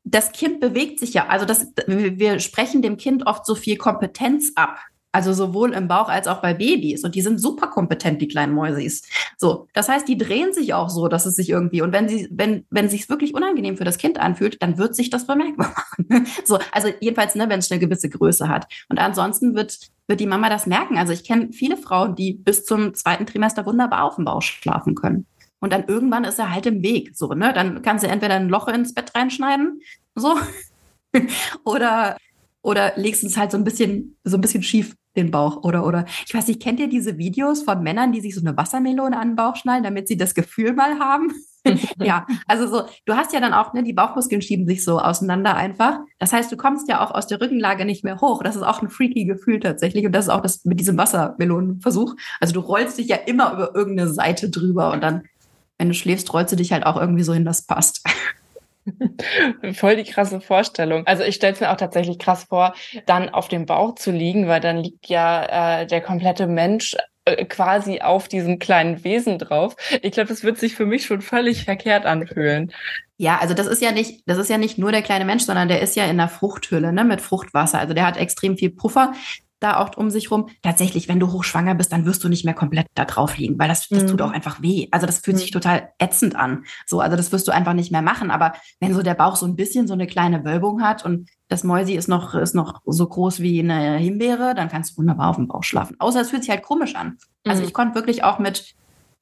Das 0.04 0.32
Kind 0.32 0.60
bewegt 0.60 1.00
sich 1.00 1.12
ja, 1.12 1.26
also 1.26 1.44
das, 1.44 1.70
wir 1.86 2.40
sprechen 2.40 2.80
dem 2.80 2.96
Kind 2.96 3.26
oft 3.26 3.44
so 3.44 3.54
viel 3.54 3.76
Kompetenz 3.76 4.52
ab. 4.54 4.78
Also 5.10 5.32
sowohl 5.32 5.72
im 5.72 5.88
Bauch 5.88 6.08
als 6.08 6.28
auch 6.28 6.42
bei 6.42 6.52
Babys. 6.52 7.02
Und 7.02 7.14
die 7.14 7.22
sind 7.22 7.40
super 7.40 7.68
kompetent, 7.68 8.20
die 8.20 8.28
kleinen 8.28 8.52
Mäusis. 8.52 9.02
So. 9.38 9.66
Das 9.72 9.88
heißt, 9.88 10.06
die 10.06 10.18
drehen 10.18 10.52
sich 10.52 10.74
auch 10.74 10.90
so, 10.90 11.08
dass 11.08 11.24
es 11.24 11.34
sich 11.34 11.48
irgendwie, 11.48 11.80
und 11.80 11.92
wenn 11.92 12.08
sie, 12.08 12.28
wenn, 12.30 12.66
wenn 12.70 12.90
sich 12.90 13.08
wirklich 13.08 13.34
unangenehm 13.34 13.78
für 13.78 13.84
das 13.84 13.96
Kind 13.96 14.18
anfühlt, 14.20 14.62
dann 14.62 14.76
wird 14.76 14.94
sich 14.94 15.08
das 15.08 15.26
bemerkbar 15.26 15.74
machen. 16.10 16.26
so. 16.44 16.58
Also 16.72 16.88
jedenfalls, 17.00 17.34
ne, 17.34 17.48
wenn 17.48 17.58
es 17.58 17.70
eine 17.70 17.80
gewisse 17.80 18.10
Größe 18.10 18.48
hat. 18.48 18.66
Und 18.90 18.98
ansonsten 18.98 19.54
wird, 19.54 19.78
wird 20.08 20.20
die 20.20 20.26
Mama 20.26 20.50
das 20.50 20.66
merken. 20.66 20.98
Also 20.98 21.14
ich 21.14 21.24
kenne 21.24 21.52
viele 21.52 21.78
Frauen, 21.78 22.14
die 22.14 22.34
bis 22.34 22.66
zum 22.66 22.92
zweiten 22.92 23.24
Trimester 23.24 23.64
wunderbar 23.64 24.04
auf 24.04 24.16
dem 24.16 24.26
Bauch 24.26 24.42
schlafen 24.42 24.94
können. 24.94 25.26
Und 25.60 25.72
dann 25.72 25.84
irgendwann 25.88 26.24
ist 26.24 26.38
er 26.38 26.52
halt 26.52 26.66
im 26.66 26.82
Weg. 26.82 27.16
So, 27.16 27.32
ne? 27.32 27.52
Dann 27.54 27.80
kannst 27.80 28.04
du 28.04 28.08
entweder 28.08 28.34
ein 28.34 28.50
Loch 28.50 28.68
ins 28.68 28.92
Bett 28.92 29.14
reinschneiden, 29.14 29.80
so, 30.14 30.36
oder 31.64 32.16
oder 32.62 32.92
legst 32.96 33.24
es 33.24 33.36
halt 33.36 33.50
so 33.50 33.56
ein 33.56 33.64
bisschen, 33.64 34.16
so 34.24 34.36
ein 34.36 34.40
bisschen 34.40 34.62
schief 34.62 34.94
den 35.16 35.30
Bauch 35.30 35.64
oder 35.64 35.86
oder 35.86 36.04
ich 36.26 36.34
weiß 36.34 36.48
nicht, 36.48 36.62
kennt 36.62 36.80
ihr 36.80 36.88
diese 36.88 37.18
Videos 37.18 37.62
von 37.62 37.82
Männern, 37.82 38.12
die 38.12 38.20
sich 38.20 38.34
so 38.34 38.40
eine 38.40 38.56
Wassermelone 38.56 39.18
an 39.18 39.30
den 39.30 39.36
Bauch 39.36 39.56
schnallen, 39.56 39.82
damit 39.82 40.08
sie 40.08 40.16
das 40.16 40.34
Gefühl 40.34 40.72
mal 40.74 40.98
haben? 40.98 41.32
ja, 42.02 42.26
also 42.46 42.66
so, 42.66 42.82
du 43.04 43.14
hast 43.14 43.32
ja 43.32 43.40
dann 43.40 43.52
auch, 43.52 43.72
ne, 43.74 43.82
die 43.82 43.92
Bauchmuskeln 43.92 44.42
schieben 44.42 44.66
sich 44.66 44.84
so 44.84 44.98
auseinander 45.00 45.54
einfach. 45.54 46.00
Das 46.18 46.32
heißt, 46.32 46.50
du 46.50 46.56
kommst 46.56 46.88
ja 46.88 47.04
auch 47.04 47.10
aus 47.10 47.26
der 47.26 47.40
Rückenlage 47.40 47.84
nicht 47.84 48.04
mehr 48.04 48.20
hoch. 48.20 48.42
Das 48.42 48.56
ist 48.56 48.62
auch 48.62 48.82
ein 48.82 48.90
freaky 48.90 49.24
Gefühl 49.24 49.60
tatsächlich. 49.60 50.06
Und 50.06 50.12
das 50.12 50.26
ist 50.26 50.30
auch 50.30 50.40
das 50.40 50.64
mit 50.64 50.80
diesem 50.80 50.96
Wassermelonenversuch. 50.96 52.14
Also 52.40 52.54
du 52.54 52.60
rollst 52.60 52.98
dich 52.98 53.08
ja 53.08 53.16
immer 53.16 53.52
über 53.52 53.74
irgendeine 53.74 54.10
Seite 54.12 54.50
drüber 54.50 54.92
und 54.92 55.02
dann, 55.02 55.24
wenn 55.78 55.88
du 55.88 55.94
schläfst, 55.94 56.32
rollst 56.32 56.52
du 56.52 56.56
dich 56.56 56.72
halt 56.72 56.86
auch 56.86 56.96
irgendwie 56.96 57.24
so 57.24 57.34
hin, 57.34 57.44
das 57.44 57.62
passt. 57.62 58.02
Voll 59.74 59.96
die 59.96 60.04
krasse 60.04 60.40
Vorstellung. 60.40 61.06
Also 61.06 61.22
ich 61.22 61.34
stelle 61.34 61.54
es 61.54 61.60
mir 61.60 61.70
auch 61.70 61.76
tatsächlich 61.76 62.18
krass 62.18 62.44
vor, 62.44 62.74
dann 63.06 63.28
auf 63.28 63.48
dem 63.48 63.66
Bauch 63.66 63.94
zu 63.94 64.10
liegen, 64.10 64.48
weil 64.48 64.60
dann 64.60 64.78
liegt 64.78 65.08
ja 65.08 65.80
äh, 65.80 65.86
der 65.86 66.00
komplette 66.00 66.46
Mensch 66.46 66.96
äh, 67.24 67.44
quasi 67.44 68.00
auf 68.00 68.28
diesem 68.28 68.58
kleinen 68.58 69.04
Wesen 69.04 69.38
drauf. 69.38 69.76
Ich 70.02 70.12
glaube, 70.12 70.28
das 70.28 70.44
wird 70.44 70.58
sich 70.58 70.74
für 70.74 70.86
mich 70.86 71.06
schon 71.06 71.20
völlig 71.20 71.64
verkehrt 71.64 72.06
anfühlen. 72.06 72.72
Ja, 73.16 73.38
also 73.40 73.54
das 73.54 73.66
ist 73.66 73.82
ja 73.82 73.92
nicht, 73.92 74.22
das 74.26 74.38
ist 74.38 74.48
ja 74.48 74.58
nicht 74.58 74.78
nur 74.78 74.92
der 74.92 75.02
kleine 75.02 75.24
Mensch, 75.24 75.44
sondern 75.44 75.68
der 75.68 75.82
ist 75.82 75.96
ja 75.96 76.04
in 76.04 76.18
der 76.18 76.28
Fruchthülle, 76.28 76.92
ne, 76.92 77.04
mit 77.04 77.20
Fruchtwasser. 77.20 77.78
Also 77.78 77.94
der 77.94 78.06
hat 78.06 78.16
extrem 78.16 78.56
viel 78.56 78.70
Puffer 78.70 79.12
da 79.60 79.78
auch 79.78 79.96
um 79.96 80.10
sich 80.10 80.30
rum. 80.30 80.48
Tatsächlich, 80.62 81.08
wenn 81.08 81.20
du 81.20 81.32
hochschwanger 81.32 81.74
bist, 81.74 81.92
dann 81.92 82.06
wirst 82.06 82.22
du 82.24 82.28
nicht 82.28 82.44
mehr 82.44 82.54
komplett 82.54 82.86
da 82.94 83.04
drauf 83.04 83.36
liegen, 83.36 83.58
weil 83.58 83.68
das, 83.68 83.88
das 83.88 84.04
mhm. 84.04 84.06
tut 84.08 84.22
auch 84.22 84.30
einfach 84.30 84.62
weh. 84.62 84.88
Also 84.90 85.06
das 85.06 85.18
fühlt 85.18 85.36
mhm. 85.36 85.40
sich 85.40 85.50
total 85.50 85.90
ätzend 85.98 86.36
an. 86.36 86.64
So, 86.86 87.00
also 87.00 87.16
das 87.16 87.32
wirst 87.32 87.48
du 87.48 87.52
einfach 87.52 87.72
nicht 87.72 87.90
mehr 87.90 88.02
machen. 88.02 88.30
Aber 88.30 88.52
wenn 88.80 88.94
so 88.94 89.02
der 89.02 89.14
Bauch 89.14 89.36
so 89.36 89.46
ein 89.46 89.56
bisschen 89.56 89.86
so 89.86 89.94
eine 89.94 90.06
kleine 90.06 90.44
Wölbung 90.44 90.82
hat 90.82 91.04
und 91.04 91.28
das 91.48 91.64
Mäusi 91.64 91.94
ist 91.94 92.08
noch, 92.08 92.34
ist 92.34 92.54
noch 92.54 92.80
so 92.84 93.06
groß 93.06 93.40
wie 93.40 93.60
eine 93.60 93.96
Himbeere, 93.96 94.54
dann 94.54 94.68
kannst 94.68 94.92
du 94.92 94.98
wunderbar 94.98 95.30
auf 95.30 95.36
dem 95.36 95.48
Bauch 95.48 95.64
schlafen. 95.64 95.96
Außer 95.98 96.20
es 96.20 96.30
fühlt 96.30 96.42
sich 96.42 96.50
halt 96.50 96.62
komisch 96.62 96.94
an. 96.94 97.18
Also 97.44 97.62
mhm. 97.62 97.68
ich 97.68 97.74
konnte 97.74 97.94
wirklich 97.94 98.22
auch 98.24 98.38
mit, 98.38 98.74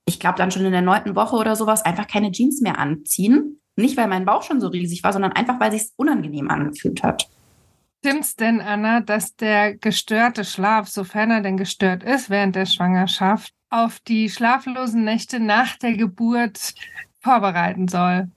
ich 0.05 0.20
glaube 0.20 0.38
dann 0.38 0.51
schon 0.51 0.64
in 0.64 0.72
der 0.72 0.83
neunten 0.83 1.14
Woche 1.16 1.37
oder 1.37 1.57
sowas, 1.57 1.85
einfach 1.85 2.07
keine 2.07 2.33
Jeans 2.33 2.61
mehr 2.61 2.79
anziehen. 2.79 3.61
Nicht, 3.77 3.96
weil 3.96 4.09
mein 4.09 4.25
Bauch 4.25 4.42
schon 4.42 4.61
so 4.61 4.68
riesig 4.68 5.05
war, 5.05 5.12
sondern 5.12 5.33
einfach, 5.33 5.61
weil 5.61 5.70
sich 5.70 5.90
unangenehm 5.96 6.51
angefühlt 6.51 7.03
hat. 7.03 7.29
Stimmt's 7.99 8.37
denn, 8.37 8.61
Anna, 8.61 9.01
dass 9.01 9.37
der 9.37 9.75
gestörte 9.77 10.45
Schlaf, 10.45 10.89
sofern 10.89 11.31
er 11.31 11.41
denn 11.41 11.57
gestört 11.57 12.05
ist 12.05 12.31
während 12.31 12.55
der 12.55 12.67
Schwangerschaft, 12.67 13.53
auf 13.71 13.99
die 14.01 14.31
schlaflosen 14.31 15.05
Nächte 15.05 15.41
nach 15.41 15.77
der 15.77 15.95
Geburt 15.95 16.75
vorbereiten 17.21 17.89
soll? 17.89 18.31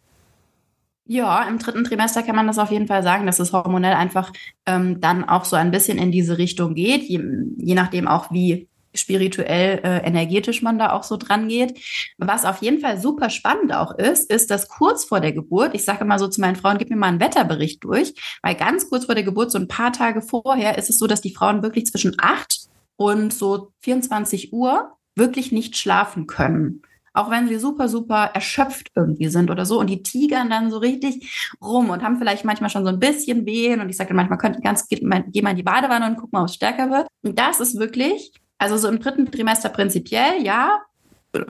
Ja, 1.06 1.44
im 1.44 1.58
dritten 1.58 1.84
Trimester 1.84 2.22
kann 2.24 2.36
man 2.36 2.46
das 2.48 2.60
auf 2.60 2.72
jeden 2.72 2.88
Fall 2.88 3.02
sagen, 3.04 3.26
dass 3.26 3.40
es 3.40 3.52
hormonell 3.52 3.94
einfach 3.94 4.32
ähm, 4.68 5.02
dann 5.02 5.28
auch 5.28 5.44
so 5.44 5.56
ein 5.56 5.72
bisschen 5.72 5.98
in 5.98 6.12
diese 6.12 6.38
Richtung 6.38 6.76
geht, 6.76 7.04
je, 7.04 7.20
je 7.58 7.74
nachdem 7.74 8.08
auch, 8.08 8.32
wie 8.32 8.69
spirituell, 8.94 9.80
äh, 9.84 9.98
energetisch 10.06 10.62
man 10.62 10.80
da 10.80 10.94
auch 10.94 11.04
so 11.04 11.18
dran 11.18 11.48
geht. 11.48 11.80
Was 12.18 12.46
auf 12.46 12.62
jeden 12.62 12.80
Fall 12.80 13.00
super 13.00 13.30
spannend 13.30 13.74
auch 13.74 13.98
ist, 13.98 14.32
ist, 14.32 14.50
dass 14.50 14.68
kurz 14.68 15.06
vor 15.06 15.20
der 15.20 15.32
Geburt, 15.32 15.76
ich 15.76 15.86
sage 15.86 16.04
immer 16.04 16.20
so 16.20 16.28
zu 16.28 16.42
meinen 16.42 16.56
Frauen, 16.56 16.78
gib 16.78 16.90
mir 16.90 16.96
mal 16.96 17.08
einen 17.08 17.20
Wetterbericht 17.20 17.84
durch, 17.84 18.14
weil 18.42 18.56
ganz 18.56 18.90
kurz 18.90 19.06
vor 19.06 19.16
der 19.16 19.24
Geburt, 19.24 19.52
so 19.52 19.58
ein 19.58 19.68
paar 19.68 19.94
Tage 19.94 20.22
vorher, 20.22 20.78
ist 20.78 20.90
es 20.90 20.98
so, 20.98 21.08
dass 21.08 21.22
die 21.22 21.34
Frauen 21.34 21.64
wirklich 21.64 21.86
zwischen 21.86 22.16
acht 22.18 22.70
und 22.96 23.34
so 23.34 23.72
24 23.82 24.54
Uhr 24.54 24.92
wirklich 25.16 25.52
nicht 25.52 25.78
schlafen 25.78 26.28
können. 26.28 26.82
Auch 27.14 27.32
wenn 27.32 27.48
sie 27.48 27.58
super, 27.58 27.90
super 27.90 28.32
erschöpft 28.34 28.92
irgendwie 28.96 29.30
sind 29.30 29.50
oder 29.50 29.66
so. 29.66 29.80
Und 29.80 29.90
die 29.90 30.04
tigern 30.04 30.50
dann 30.50 30.72
so 30.72 30.78
richtig 30.78 31.56
rum 31.62 31.90
und 31.90 32.04
haben 32.04 32.18
vielleicht 32.18 32.46
manchmal 32.46 32.70
schon 32.70 32.84
so 32.84 32.90
ein 32.90 33.00
bisschen 33.00 33.46
Wehen. 33.46 33.82
Und 33.82 33.90
ich 33.90 33.98
sage 33.98 34.10
dann 34.10 34.18
manchmal, 34.18 34.38
könnt 34.38 34.62
ganz, 34.64 34.88
geh 34.88 35.04
mal 35.04 35.24
in 35.26 35.56
die 35.56 35.64
Badewanne 35.64 36.06
und 36.06 36.18
guck 36.18 36.32
mal, 36.32 36.42
ob 36.42 36.50
es 36.50 36.56
stärker 36.56 36.90
wird. 36.92 37.08
Und 37.24 37.38
das 37.38 37.60
ist 37.60 37.80
wirklich 37.80 38.32
also 38.60 38.78
so 38.78 38.88
im 38.88 39.00
dritten 39.00 39.32
Trimester 39.32 39.70
prinzipiell, 39.70 40.44
ja. 40.44 40.80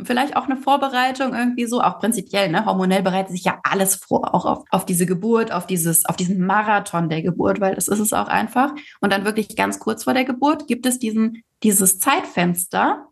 Vielleicht 0.03 0.35
auch 0.35 0.45
eine 0.45 0.57
Vorbereitung 0.57 1.33
irgendwie 1.33 1.65
so, 1.65 1.81
auch 1.81 1.99
prinzipiell, 1.99 2.49
ne? 2.49 2.65
Hormonell 2.65 3.01
bereitet 3.01 3.31
sich 3.31 3.45
ja 3.45 3.59
alles 3.63 3.95
vor, 3.95 4.35
auch 4.35 4.45
auf, 4.45 4.63
auf 4.71 4.85
diese 4.85 5.05
Geburt, 5.05 5.51
auf 5.51 5.67
dieses, 5.67 6.05
auf 6.05 6.17
diesen 6.17 6.45
Marathon 6.45 7.09
der 7.09 7.21
Geburt, 7.21 7.61
weil 7.61 7.75
das 7.75 7.87
ist 7.87 7.99
es 7.99 8.13
auch 8.13 8.27
einfach. 8.27 8.73
Und 8.99 9.11
dann 9.11 9.25
wirklich 9.25 9.55
ganz 9.55 9.79
kurz 9.79 10.03
vor 10.03 10.13
der 10.13 10.25
Geburt 10.25 10.67
gibt 10.67 10.85
es 10.85 10.99
diesen, 10.99 11.43
dieses 11.63 11.99
Zeitfenster, 11.99 13.05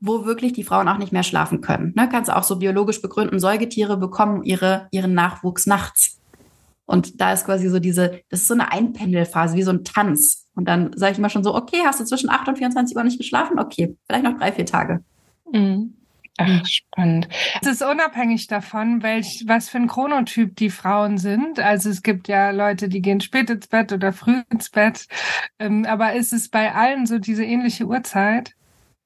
wo 0.00 0.26
wirklich 0.26 0.52
die 0.52 0.64
Frauen 0.64 0.88
auch 0.88 0.98
nicht 0.98 1.12
mehr 1.12 1.22
schlafen 1.22 1.60
können. 1.60 1.92
Ne? 1.96 2.08
Kannst 2.10 2.28
du 2.28 2.36
auch 2.36 2.42
so 2.42 2.56
biologisch 2.56 3.00
begründen, 3.00 3.38
Säugetiere 3.38 3.96
bekommen 3.96 4.42
ihre, 4.42 4.88
ihren 4.90 5.14
Nachwuchs 5.14 5.66
nachts. 5.66 6.20
Und 6.84 7.20
da 7.20 7.32
ist 7.32 7.46
quasi 7.46 7.68
so 7.68 7.78
diese, 7.78 8.20
das 8.28 8.40
ist 8.40 8.48
so 8.48 8.54
eine 8.54 8.70
Einpendelphase, 8.72 9.56
wie 9.56 9.62
so 9.62 9.70
ein 9.70 9.84
Tanz. 9.84 10.41
Und 10.54 10.66
dann 10.66 10.96
sage 10.96 11.12
ich 11.12 11.18
immer 11.18 11.30
schon 11.30 11.44
so, 11.44 11.54
okay, 11.54 11.78
hast 11.84 12.00
du 12.00 12.04
zwischen 12.04 12.30
8 12.30 12.48
und 12.48 12.58
24 12.58 12.96
Uhr 12.96 13.04
nicht 13.04 13.18
geschlafen? 13.18 13.58
Okay, 13.58 13.96
vielleicht 14.06 14.24
noch 14.24 14.38
drei, 14.38 14.52
vier 14.52 14.66
Tage. 14.66 15.02
Mhm. 15.50 15.94
Ach, 16.38 16.64
spannend. 16.66 17.28
Es 17.60 17.68
ist 17.68 17.82
unabhängig 17.82 18.46
davon, 18.46 19.02
welch, 19.02 19.44
was 19.46 19.68
für 19.68 19.78
ein 19.78 19.86
Chronotyp 19.86 20.56
die 20.56 20.70
Frauen 20.70 21.18
sind. 21.18 21.60
Also 21.60 21.90
es 21.90 22.02
gibt 22.02 22.26
ja 22.26 22.50
Leute, 22.50 22.88
die 22.88 23.02
gehen 23.02 23.20
spät 23.20 23.50
ins 23.50 23.68
Bett 23.68 23.92
oder 23.92 24.12
früh 24.12 24.42
ins 24.50 24.70
Bett. 24.70 25.06
Ähm, 25.58 25.84
aber 25.84 26.14
ist 26.14 26.32
es 26.32 26.48
bei 26.48 26.74
allen 26.74 27.06
so 27.06 27.18
diese 27.18 27.44
ähnliche 27.44 27.84
Uhrzeit? 27.84 28.54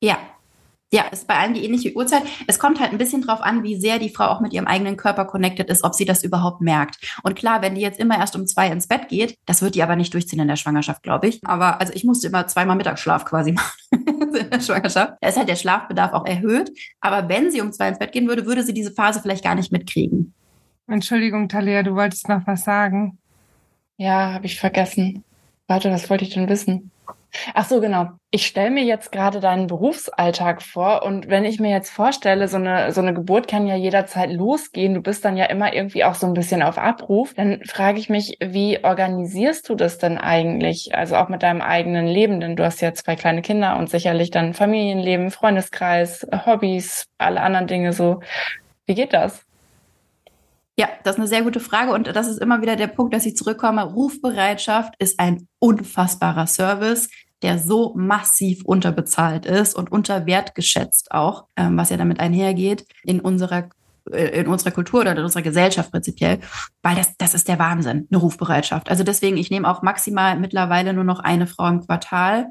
Ja, 0.00 0.18
ja, 0.92 1.02
ist 1.10 1.26
bei 1.26 1.34
allen 1.34 1.54
die 1.54 1.64
ähnliche 1.64 1.94
Uhrzeit. 1.96 2.22
Es 2.46 2.60
kommt 2.60 2.78
halt 2.78 2.92
ein 2.92 2.98
bisschen 2.98 3.22
drauf 3.22 3.40
an, 3.40 3.64
wie 3.64 3.74
sehr 3.76 3.98
die 3.98 4.10
Frau 4.10 4.26
auch 4.26 4.40
mit 4.40 4.52
ihrem 4.52 4.68
eigenen 4.68 4.96
Körper 4.96 5.24
connected 5.24 5.68
ist, 5.68 5.82
ob 5.82 5.94
sie 5.94 6.04
das 6.04 6.22
überhaupt 6.22 6.60
merkt. 6.60 6.98
Und 7.24 7.34
klar, 7.34 7.60
wenn 7.60 7.74
die 7.74 7.80
jetzt 7.80 7.98
immer 7.98 8.16
erst 8.18 8.36
um 8.36 8.46
zwei 8.46 8.68
ins 8.68 8.86
Bett 8.86 9.08
geht, 9.08 9.36
das 9.46 9.62
wird 9.62 9.74
die 9.74 9.82
aber 9.82 9.96
nicht 9.96 10.14
durchziehen 10.14 10.38
in 10.38 10.48
der 10.48 10.56
Schwangerschaft, 10.56 11.02
glaube 11.02 11.26
ich. 11.26 11.40
Aber 11.44 11.80
also 11.80 11.92
ich 11.92 12.04
musste 12.04 12.28
immer 12.28 12.46
zweimal 12.46 12.76
Mittagsschlaf 12.76 13.24
quasi 13.24 13.52
machen 13.90 14.36
in 14.36 14.50
der 14.50 14.60
Schwangerschaft. 14.60 15.14
Da 15.20 15.28
ist 15.28 15.36
halt 15.36 15.48
der 15.48 15.56
Schlafbedarf 15.56 16.12
auch 16.12 16.24
erhöht. 16.24 16.70
Aber 17.00 17.28
wenn 17.28 17.50
sie 17.50 17.60
um 17.60 17.72
zwei 17.72 17.88
ins 17.88 17.98
Bett 17.98 18.12
gehen 18.12 18.28
würde, 18.28 18.46
würde 18.46 18.62
sie 18.62 18.74
diese 18.74 18.92
Phase 18.92 19.20
vielleicht 19.20 19.42
gar 19.42 19.56
nicht 19.56 19.72
mitkriegen. 19.72 20.34
Entschuldigung, 20.86 21.48
Talia, 21.48 21.82
du 21.82 21.96
wolltest 21.96 22.28
noch 22.28 22.46
was 22.46 22.62
sagen. 22.62 23.18
Ja, 23.96 24.34
habe 24.34 24.46
ich 24.46 24.60
vergessen. 24.60 25.24
Warte, 25.66 25.90
was 25.90 26.08
wollte 26.10 26.24
ich 26.24 26.34
denn 26.34 26.48
wissen? 26.48 26.92
Ach 27.54 27.66
so, 27.66 27.80
genau. 27.80 28.08
Ich 28.30 28.46
stelle 28.46 28.70
mir 28.70 28.84
jetzt 28.84 29.12
gerade 29.12 29.40
deinen 29.40 29.66
Berufsalltag 29.66 30.62
vor 30.62 31.02
und 31.02 31.28
wenn 31.28 31.44
ich 31.44 31.60
mir 31.60 31.70
jetzt 31.70 31.90
vorstelle, 31.90 32.48
so 32.48 32.56
eine, 32.56 32.92
so 32.92 33.00
eine 33.00 33.14
Geburt 33.14 33.48
kann 33.48 33.66
ja 33.66 33.76
jederzeit 33.76 34.30
losgehen, 34.32 34.94
du 34.94 35.00
bist 35.00 35.24
dann 35.24 35.36
ja 35.36 35.46
immer 35.46 35.72
irgendwie 35.72 36.04
auch 36.04 36.14
so 36.14 36.26
ein 36.26 36.34
bisschen 36.34 36.62
auf 36.62 36.76
Abruf, 36.78 37.34
dann 37.34 37.62
frage 37.64 37.98
ich 37.98 38.08
mich, 38.08 38.36
wie 38.40 38.84
organisierst 38.84 39.68
du 39.68 39.74
das 39.74 39.98
denn 39.98 40.18
eigentlich? 40.18 40.94
Also 40.94 41.16
auch 41.16 41.28
mit 41.28 41.42
deinem 41.42 41.62
eigenen 41.62 42.06
Leben, 42.06 42.40
denn 42.40 42.56
du 42.56 42.64
hast 42.64 42.80
ja 42.80 42.92
zwei 42.94 43.16
kleine 43.16 43.42
Kinder 43.42 43.76
und 43.76 43.90
sicherlich 43.90 44.30
dann 44.30 44.54
Familienleben, 44.54 45.30
Freundeskreis, 45.30 46.26
Hobbys, 46.44 47.06
alle 47.18 47.40
anderen 47.40 47.66
Dinge 47.66 47.92
so. 47.92 48.20
Wie 48.86 48.94
geht 48.94 49.12
das? 49.12 49.46
Ja, 50.78 50.88
das 51.04 51.14
ist 51.14 51.20
eine 51.20 51.28
sehr 51.28 51.42
gute 51.42 51.60
Frage 51.60 51.92
und 51.92 52.14
das 52.14 52.28
ist 52.28 52.38
immer 52.38 52.60
wieder 52.60 52.76
der 52.76 52.88
Punkt, 52.88 53.14
dass 53.14 53.24
ich 53.24 53.34
zurückkomme. 53.34 53.82
Rufbereitschaft 53.82 54.94
ist 54.98 55.18
ein 55.18 55.48
unfassbarer 55.58 56.46
Service 56.46 57.08
der 57.42 57.58
so 57.58 57.94
massiv 57.96 58.64
unterbezahlt 58.64 59.46
ist 59.46 59.74
und 59.74 59.92
unter 59.92 60.26
Wert 60.26 60.54
geschätzt 60.54 61.12
auch, 61.12 61.46
ähm, 61.56 61.76
was 61.76 61.90
ja 61.90 61.96
damit 61.96 62.20
einhergeht 62.20 62.86
in 63.04 63.20
unserer 63.20 63.68
äh, 64.10 64.40
in 64.40 64.46
unserer 64.46 64.70
Kultur 64.70 65.00
oder 65.00 65.12
in 65.12 65.18
unserer 65.18 65.42
Gesellschaft 65.42 65.90
prinzipiell, 65.90 66.40
weil 66.82 66.96
das, 66.96 67.16
das 67.18 67.34
ist 67.34 67.48
der 67.48 67.58
Wahnsinn, 67.58 68.06
eine 68.10 68.20
Rufbereitschaft. 68.20 68.90
Also 68.90 69.04
deswegen, 69.04 69.36
ich 69.36 69.50
nehme 69.50 69.68
auch 69.68 69.82
maximal 69.82 70.38
mittlerweile 70.38 70.92
nur 70.92 71.04
noch 71.04 71.20
eine 71.20 71.46
Frau 71.46 71.66
im 71.68 71.80
Quartal 71.84 72.50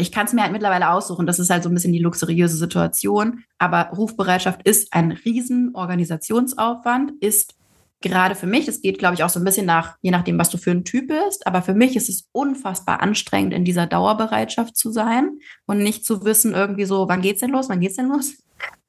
ich 0.00 0.12
kann 0.12 0.26
es 0.26 0.32
mir 0.32 0.42
halt 0.42 0.52
mittlerweile 0.52 0.90
aussuchen. 0.90 1.26
Das 1.26 1.38
ist 1.38 1.50
halt 1.50 1.62
so 1.62 1.68
ein 1.68 1.74
bisschen 1.74 1.92
die 1.92 2.00
luxuriöse 2.00 2.56
Situation. 2.56 3.44
Aber 3.58 3.90
Rufbereitschaft 3.96 4.66
ist 4.66 4.92
ein 4.92 5.12
riesen 5.12 5.74
Organisationsaufwand, 5.74 7.12
ist 7.20 7.54
gerade 8.04 8.36
für 8.36 8.46
mich, 8.46 8.68
es 8.68 8.80
geht, 8.80 9.00
glaube 9.00 9.14
ich, 9.14 9.24
auch 9.24 9.28
so 9.28 9.40
ein 9.40 9.44
bisschen 9.44 9.66
nach, 9.66 9.96
je 10.02 10.12
nachdem, 10.12 10.38
was 10.38 10.50
du 10.50 10.58
für 10.58 10.70
ein 10.70 10.84
Typ 10.84 11.08
bist, 11.08 11.46
aber 11.46 11.62
für 11.62 11.74
mich 11.74 11.96
ist 11.96 12.08
es 12.08 12.28
unfassbar 12.30 13.00
anstrengend, 13.00 13.52
in 13.52 13.64
dieser 13.64 13.86
Dauerbereitschaft 13.86 14.76
zu 14.76 14.92
sein 14.92 15.38
und 15.66 15.78
nicht 15.78 16.06
zu 16.06 16.24
wissen, 16.24 16.54
irgendwie 16.54 16.84
so, 16.84 17.08
wann 17.08 17.22
geht's 17.22 17.40
denn 17.40 17.50
los, 17.50 17.68
wann 17.68 17.80
geht's 17.80 17.96
denn 17.96 18.08
los? 18.08 18.34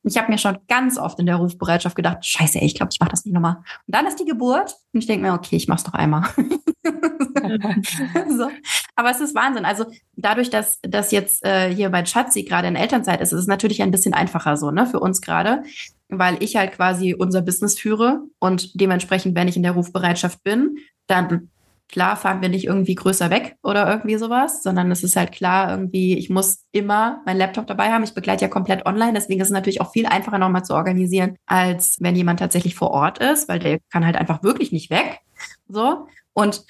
Ich 0.04 0.18
habe 0.18 0.32
mir 0.32 0.38
schon 0.38 0.60
ganz 0.68 1.00
oft 1.00 1.20
in 1.20 1.26
der 1.26 1.38
Rufbereitschaft 1.38 1.96
gedacht, 1.96 2.24
scheiße, 2.24 2.60
ey, 2.60 2.68
ich 2.68 2.76
glaube, 2.76 2.92
ich 2.94 3.00
mache 3.00 3.10
das 3.10 3.26
nicht 3.26 3.34
nochmal. 3.34 3.56
Und 3.56 3.96
dann 3.96 4.06
ist 4.06 4.20
die 4.20 4.26
Geburt 4.26 4.76
und 4.94 5.00
ich 5.00 5.08
denke 5.08 5.26
mir, 5.26 5.34
okay, 5.34 5.56
ich 5.56 5.68
mach's 5.68 5.84
doch 5.84 5.94
einmal. 5.94 6.30
so. 8.38 8.50
Aber 8.96 9.12
es 9.12 9.20
ist 9.20 9.36
Wahnsinn. 9.36 9.66
Also 9.66 9.86
dadurch, 10.16 10.50
dass, 10.50 10.80
dass 10.82 11.12
jetzt 11.12 11.44
äh, 11.44 11.74
hier 11.74 11.90
mein 11.90 12.06
Schatzi 12.06 12.44
gerade 12.44 12.68
in 12.68 12.76
Elternzeit 12.76 13.22
ist, 13.22 13.34
ist 13.34 13.40
es 13.42 13.48
natürlich 13.48 13.82
ein 13.82 13.92
bisschen 13.92 14.14
einfacher 14.14 14.58
so, 14.58 14.72
ne, 14.72 14.86
für 14.86 15.00
uns 15.00 15.22
gerade 15.22 15.64
weil 16.10 16.42
ich 16.42 16.56
halt 16.56 16.74
quasi 16.74 17.14
unser 17.14 17.42
Business 17.42 17.80
führe 17.80 18.22
und 18.40 18.80
dementsprechend, 18.80 19.36
wenn 19.36 19.48
ich 19.48 19.58
in 19.58 19.64
der 19.64 19.74
Rufbereitschaft 19.74 20.44
bin, 20.44 20.78
dann 21.08 21.50
klar 21.88 22.16
fahren 22.16 22.42
wir 22.42 22.50
nicht 22.50 22.66
irgendwie 22.66 22.96
größer 22.96 23.30
weg 23.30 23.58
oder 23.64 23.88
irgendwie 23.90 24.18
sowas, 24.18 24.64
sondern 24.64 24.92
es 24.92 25.04
ist 25.04 25.16
halt 25.16 25.32
klar 25.32 25.70
irgendwie, 25.72 26.18
ich 26.18 26.30
muss 26.30 26.66
immer 26.72 27.22
meinen 27.26 27.38
Laptop 27.38 27.68
dabei 27.68 27.92
haben. 27.92 28.04
Ich 28.04 28.14
begleite 28.14 28.46
ja 28.46 28.50
komplett 28.50 28.86
online, 28.86 29.14
deswegen 29.14 29.42
ist 29.42 29.48
es 29.48 29.54
natürlich 29.54 29.82
auch 29.82 29.92
viel 29.92 30.06
einfacher 30.06 30.40
nochmal 30.40 30.66
zu 30.66 30.74
organisieren, 30.74 31.36
als 31.46 31.98
wenn 32.00 32.16
jemand 32.16 32.40
tatsächlich 32.40 32.76
vor 32.76 32.92
Ort 32.92 33.20
ist, 33.20 33.48
weil 33.48 33.60
der 33.60 33.80
kann 33.92 34.06
halt 34.06 34.16
einfach 34.16 34.44
wirklich 34.44 34.72
nicht 34.72 34.90
weg. 34.90 35.20
So. 35.68 36.08
Und 36.34 36.66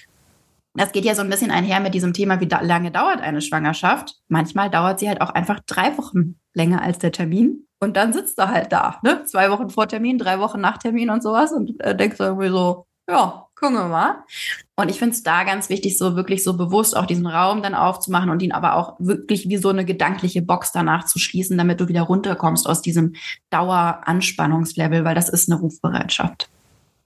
das 0.74 0.92
geht 0.92 1.06
ja 1.06 1.16
so 1.16 1.22
ein 1.22 1.30
bisschen 1.30 1.52
einher 1.52 1.80
mit 1.80 1.94
diesem 1.94 2.12
Thema, 2.12 2.42
wie 2.42 2.48
da 2.48 2.60
lange 2.62 2.92
dauert 2.92 3.22
eine 3.22 3.42
Schwangerschaft. 3.42 4.16
Manchmal 4.28 4.70
dauert 4.70 5.00
sie 5.00 5.08
halt 5.08 5.22
auch 5.22 5.30
einfach 5.30 5.62
drei 5.66 5.98
Wochen 5.98 6.36
länger 6.54 6.82
als 6.82 7.00
der 7.00 7.14
Termin. 7.14 7.65
Und 7.86 7.96
dann 7.96 8.14
sitzt 8.14 8.40
er 8.40 8.50
halt 8.50 8.72
da, 8.72 9.00
ne? 9.04 9.24
Zwei 9.26 9.52
Wochen 9.52 9.70
vor 9.70 9.88
Termin, 9.88 10.18
drei 10.18 10.40
Wochen 10.40 10.60
nach 10.60 10.80
Termin 10.80 11.12
und 11.12 11.22
sowas 11.22 11.52
und 11.52 11.80
äh, 11.82 11.96
denkst 11.96 12.20
irgendwie 12.20 12.50
so, 12.50 12.88
ja, 13.08 13.46
gucken 13.56 13.76
wir 13.76 13.88
mal. 13.88 14.24
Und 14.76 14.90
ich 14.90 14.98
finde 14.98 15.14
es 15.14 15.22
da 15.22 15.44
ganz 15.44 15.70
wichtig, 15.70 16.00
so 16.00 16.16
wirklich 16.16 16.44
so 16.44 16.58
bewusst 16.58 16.98
auch 16.98 17.06
diesen 17.06 17.28
Raum 17.28 17.62
dann 17.62 17.76
aufzumachen 17.76 18.32
und 18.32 18.42
ihn 18.42 18.52
aber 18.52 18.74
auch 18.74 18.96
wirklich 18.98 19.48
wie 19.48 19.58
so 19.58 19.70
eine 19.70 19.86
gedankliche 19.86 20.42
Box 20.42 20.72
danach 20.72 21.06
zu 21.06 21.20
schließen, 21.20 21.58
damit 21.60 21.80
du 21.80 21.88
wieder 21.88 22.02
runterkommst 22.02 22.68
aus 22.68 22.82
diesem 22.82 23.14
Daueranspannungslevel, 23.52 25.06
weil 25.06 25.16
das 25.16 25.30
ist 25.30 25.50
eine 25.50 25.62
Rufbereitschaft. 25.62 26.50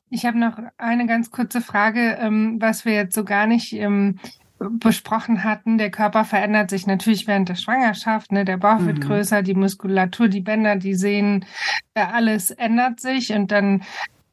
Ich 0.09 0.25
habe 0.25 0.39
noch 0.39 0.57
eine 0.77 1.05
ganz 1.05 1.29
kurze 1.29 1.59
Frage, 1.59 2.17
ähm, 2.19 2.57
was 2.59 2.85
wir 2.85 2.93
jetzt 2.93 3.13
so 3.13 3.25
gar 3.25 3.45
nicht 3.45 3.73
ähm, 3.73 4.17
besprochen 4.59 5.43
hatten, 5.43 5.77
der 5.77 5.89
Körper 5.89 6.25
verändert 6.25 6.69
sich 6.69 6.85
natürlich 6.85 7.27
während 7.27 7.49
der 7.49 7.55
Schwangerschaft. 7.55 8.31
Ne? 8.31 8.45
Der 8.45 8.57
Bauch 8.57 8.79
mhm. 8.79 8.87
wird 8.87 9.01
größer, 9.01 9.41
die 9.41 9.55
Muskulatur, 9.55 10.27
die 10.27 10.41
Bänder, 10.41 10.75
die 10.75 10.95
Sehnen, 10.95 11.45
äh, 11.93 12.01
alles 12.01 12.51
ändert 12.51 12.99
sich 12.99 13.31
und 13.31 13.51
dann 13.51 13.83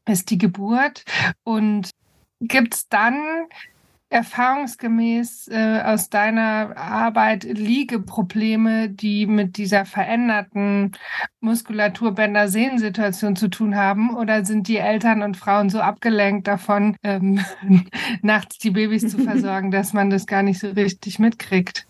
ist 0.07 0.31
die 0.31 0.39
Geburt. 0.39 1.05
Und 1.45 1.91
gibt's 2.41 2.89
dann 2.89 3.47
erfahrungsgemäß 4.09 5.49
äh, 5.49 5.83
aus 5.85 6.09
deiner 6.09 6.77
Arbeit 6.77 7.45
Liegeprobleme, 7.45 8.89
die 8.89 9.27
mit 9.27 9.57
dieser 9.57 9.85
veränderten 9.85 10.93
Muskulaturbänder-Sehensituation 11.41 13.35
zu 13.37 13.49
tun 13.49 13.75
haben? 13.77 14.17
Oder 14.17 14.45
sind 14.45 14.69
die 14.69 14.77
Eltern 14.77 15.23
und 15.23 15.37
Frauen 15.37 15.71
so 15.71 15.81
abgelenkt 15.81 16.47
davon, 16.47 16.97
ähm, 17.03 17.41
nachts 18.23 18.59
die 18.59 18.71
Babys 18.71 19.09
zu 19.09 19.19
versorgen, 19.25 19.71
dass 19.71 19.93
man 19.93 20.11
das 20.11 20.27
gar 20.27 20.43
nicht 20.43 20.61
so 20.61 20.69
richtig 20.69 21.19
mitkriegt? 21.19 21.87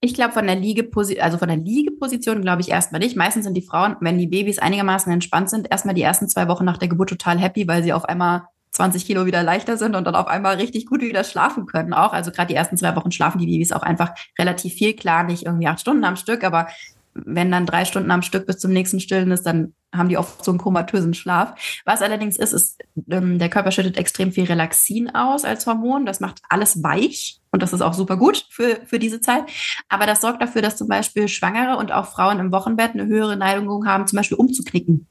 Ich 0.00 0.14
glaube, 0.14 0.32
von 0.32 0.46
der 0.46 0.54
Liegeposition, 0.54 1.24
also 1.24 1.38
von 1.38 1.48
der 1.48 1.56
Liegeposition 1.56 2.42
glaube 2.42 2.60
ich 2.60 2.70
erstmal 2.70 3.00
nicht. 3.00 3.16
Meistens 3.16 3.44
sind 3.44 3.54
die 3.54 3.62
Frauen, 3.62 3.96
wenn 4.00 4.16
die 4.16 4.28
Babys 4.28 4.60
einigermaßen 4.60 5.12
entspannt 5.12 5.50
sind, 5.50 5.68
erstmal 5.70 5.94
die 5.94 6.02
ersten 6.02 6.28
zwei 6.28 6.46
Wochen 6.46 6.64
nach 6.64 6.76
der 6.76 6.88
Geburt 6.88 7.08
total 7.08 7.38
happy, 7.38 7.66
weil 7.66 7.82
sie 7.82 7.92
auf 7.92 8.04
einmal 8.04 8.42
20 8.70 9.06
Kilo 9.06 9.26
wieder 9.26 9.42
leichter 9.42 9.76
sind 9.76 9.96
und 9.96 10.04
dann 10.04 10.14
auf 10.14 10.26
einmal 10.26 10.56
richtig 10.56 10.86
gut 10.86 11.00
wieder 11.00 11.24
schlafen 11.24 11.66
können 11.66 11.92
auch. 11.92 12.12
Also 12.12 12.30
gerade 12.30 12.48
die 12.48 12.54
ersten 12.54 12.76
zwei 12.76 12.94
Wochen 12.96 13.12
schlafen 13.12 13.38
die 13.38 13.46
Babys 13.46 13.72
auch 13.72 13.82
einfach 13.82 14.12
relativ 14.38 14.74
viel. 14.74 14.94
Klar, 14.94 15.24
nicht 15.24 15.44
irgendwie 15.44 15.68
acht 15.68 15.80
Stunden 15.80 16.04
am 16.04 16.16
Stück, 16.16 16.44
aber 16.44 16.68
wenn 17.14 17.50
dann 17.50 17.66
drei 17.66 17.84
Stunden 17.84 18.10
am 18.10 18.22
Stück 18.22 18.46
bis 18.46 18.58
zum 18.58 18.72
nächsten 18.72 19.00
Stillen 19.00 19.30
ist, 19.30 19.44
dann 19.44 19.74
haben 19.92 20.08
die 20.08 20.18
oft 20.18 20.44
so 20.44 20.50
einen 20.50 20.58
komatösen 20.58 21.14
Schlaf. 21.14 21.54
Was 21.84 22.02
allerdings 22.02 22.36
ist, 22.36 22.52
ist, 22.52 22.78
ähm, 23.10 23.38
der 23.38 23.48
Körper 23.48 23.70
schüttet 23.70 23.96
extrem 23.96 24.32
viel 24.32 24.44
Relaxin 24.44 25.14
aus 25.14 25.44
als 25.44 25.66
Hormon. 25.66 26.04
Das 26.04 26.20
macht 26.20 26.40
alles 26.48 26.82
weich 26.82 27.40
und 27.50 27.62
das 27.62 27.72
ist 27.72 27.80
auch 27.80 27.94
super 27.94 28.16
gut 28.16 28.46
für, 28.50 28.78
für 28.86 28.98
diese 28.98 29.20
Zeit. 29.20 29.44
Aber 29.88 30.06
das 30.06 30.20
sorgt 30.20 30.42
dafür, 30.42 30.62
dass 30.62 30.76
zum 30.76 30.88
Beispiel 30.88 31.28
Schwangere 31.28 31.76
und 31.76 31.92
auch 31.92 32.06
Frauen 32.06 32.38
im 32.38 32.52
Wochenbett 32.52 32.92
eine 32.92 33.06
höhere 33.06 33.36
Neigung 33.36 33.86
haben, 33.86 34.06
zum 34.06 34.18
Beispiel 34.18 34.36
umzuknicken. 34.36 35.06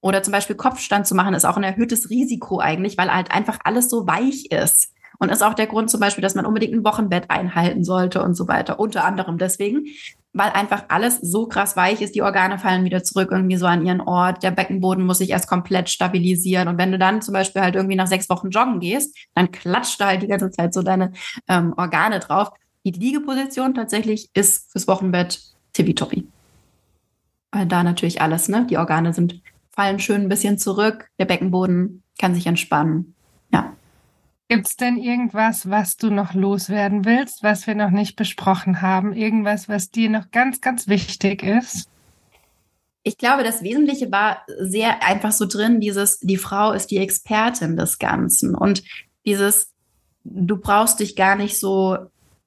Oder 0.00 0.22
zum 0.22 0.32
Beispiel 0.32 0.56
Kopfstand 0.56 1.06
zu 1.06 1.14
machen, 1.14 1.34
ist 1.34 1.44
auch 1.44 1.56
ein 1.56 1.62
erhöhtes 1.62 2.10
Risiko 2.10 2.58
eigentlich, 2.58 2.96
weil 2.96 3.12
halt 3.12 3.30
einfach 3.30 3.58
alles 3.64 3.90
so 3.90 4.06
weich 4.06 4.46
ist. 4.50 4.92
Und 5.18 5.30
ist 5.30 5.42
auch 5.42 5.52
der 5.52 5.66
Grund 5.66 5.90
zum 5.90 6.00
Beispiel, 6.00 6.22
dass 6.22 6.34
man 6.34 6.46
unbedingt 6.46 6.72
ein 6.72 6.84
Wochenbett 6.84 7.28
einhalten 7.28 7.84
sollte 7.84 8.22
und 8.22 8.34
so 8.34 8.48
weiter. 8.48 8.80
Unter 8.80 9.04
anderem 9.04 9.36
deswegen, 9.36 9.84
weil 10.32 10.50
einfach 10.50 10.84
alles 10.88 11.20
so 11.20 11.46
krass 11.46 11.76
weich 11.76 12.00
ist. 12.00 12.14
Die 12.14 12.22
Organe 12.22 12.58
fallen 12.58 12.84
wieder 12.84 13.02
zurück 13.02 13.28
irgendwie 13.30 13.56
so 13.56 13.66
an 13.66 13.84
ihren 13.84 14.00
Ort. 14.00 14.42
Der 14.42 14.50
Beckenboden 14.50 15.04
muss 15.04 15.18
sich 15.18 15.30
erst 15.30 15.48
komplett 15.48 15.90
stabilisieren. 15.90 16.68
Und 16.68 16.78
wenn 16.78 16.92
du 16.92 16.98
dann 16.98 17.20
zum 17.20 17.34
Beispiel 17.34 17.60
halt 17.60 17.74
irgendwie 17.74 17.96
nach 17.96 18.06
sechs 18.06 18.30
Wochen 18.30 18.48
joggen 18.48 18.80
gehst, 18.80 19.14
dann 19.34 19.50
klatscht 19.50 20.00
da 20.00 20.06
halt 20.06 20.22
die 20.22 20.28
ganze 20.28 20.50
Zeit 20.50 20.72
so 20.72 20.82
deine 20.82 21.12
ähm, 21.48 21.74
Organe 21.76 22.20
drauf. 22.20 22.50
Die 22.84 22.92
Liegeposition 22.92 23.74
tatsächlich 23.74 24.30
ist 24.32 24.72
fürs 24.72 24.88
Wochenbett 24.88 25.40
tippitoppi. 25.74 26.26
Weil 27.52 27.66
da 27.66 27.82
natürlich 27.82 28.22
alles, 28.22 28.48
ne? 28.48 28.66
Die 28.70 28.78
Organe 28.78 29.12
sind 29.12 29.42
fallen 29.70 29.98
schön 29.98 30.22
ein 30.22 30.28
bisschen 30.28 30.58
zurück. 30.58 31.08
Der 31.18 31.24
Beckenboden 31.24 32.02
kann 32.18 32.34
sich 32.34 32.46
entspannen. 32.46 33.14
Ja. 33.52 33.74
Gibt 34.48 34.66
es 34.66 34.76
denn 34.76 34.96
irgendwas, 34.96 35.70
was 35.70 35.96
du 35.96 36.10
noch 36.10 36.34
loswerden 36.34 37.04
willst, 37.04 37.42
was 37.42 37.66
wir 37.66 37.74
noch 37.74 37.90
nicht 37.90 38.16
besprochen 38.16 38.82
haben? 38.82 39.12
Irgendwas, 39.12 39.68
was 39.68 39.90
dir 39.90 40.10
noch 40.10 40.30
ganz, 40.30 40.60
ganz 40.60 40.88
wichtig 40.88 41.42
ist? 41.42 41.88
Ich 43.02 43.16
glaube, 43.16 43.44
das 43.44 43.62
Wesentliche 43.62 44.12
war 44.12 44.42
sehr 44.58 45.02
einfach 45.02 45.32
so 45.32 45.46
drin, 45.46 45.80
dieses, 45.80 46.18
die 46.20 46.36
Frau 46.36 46.72
ist 46.72 46.88
die 46.88 46.98
Expertin 46.98 47.76
des 47.76 47.98
Ganzen 47.98 48.54
und 48.54 48.82
dieses, 49.24 49.72
du 50.24 50.58
brauchst 50.58 51.00
dich 51.00 51.16
gar 51.16 51.36
nicht 51.36 51.58
so 51.58 51.96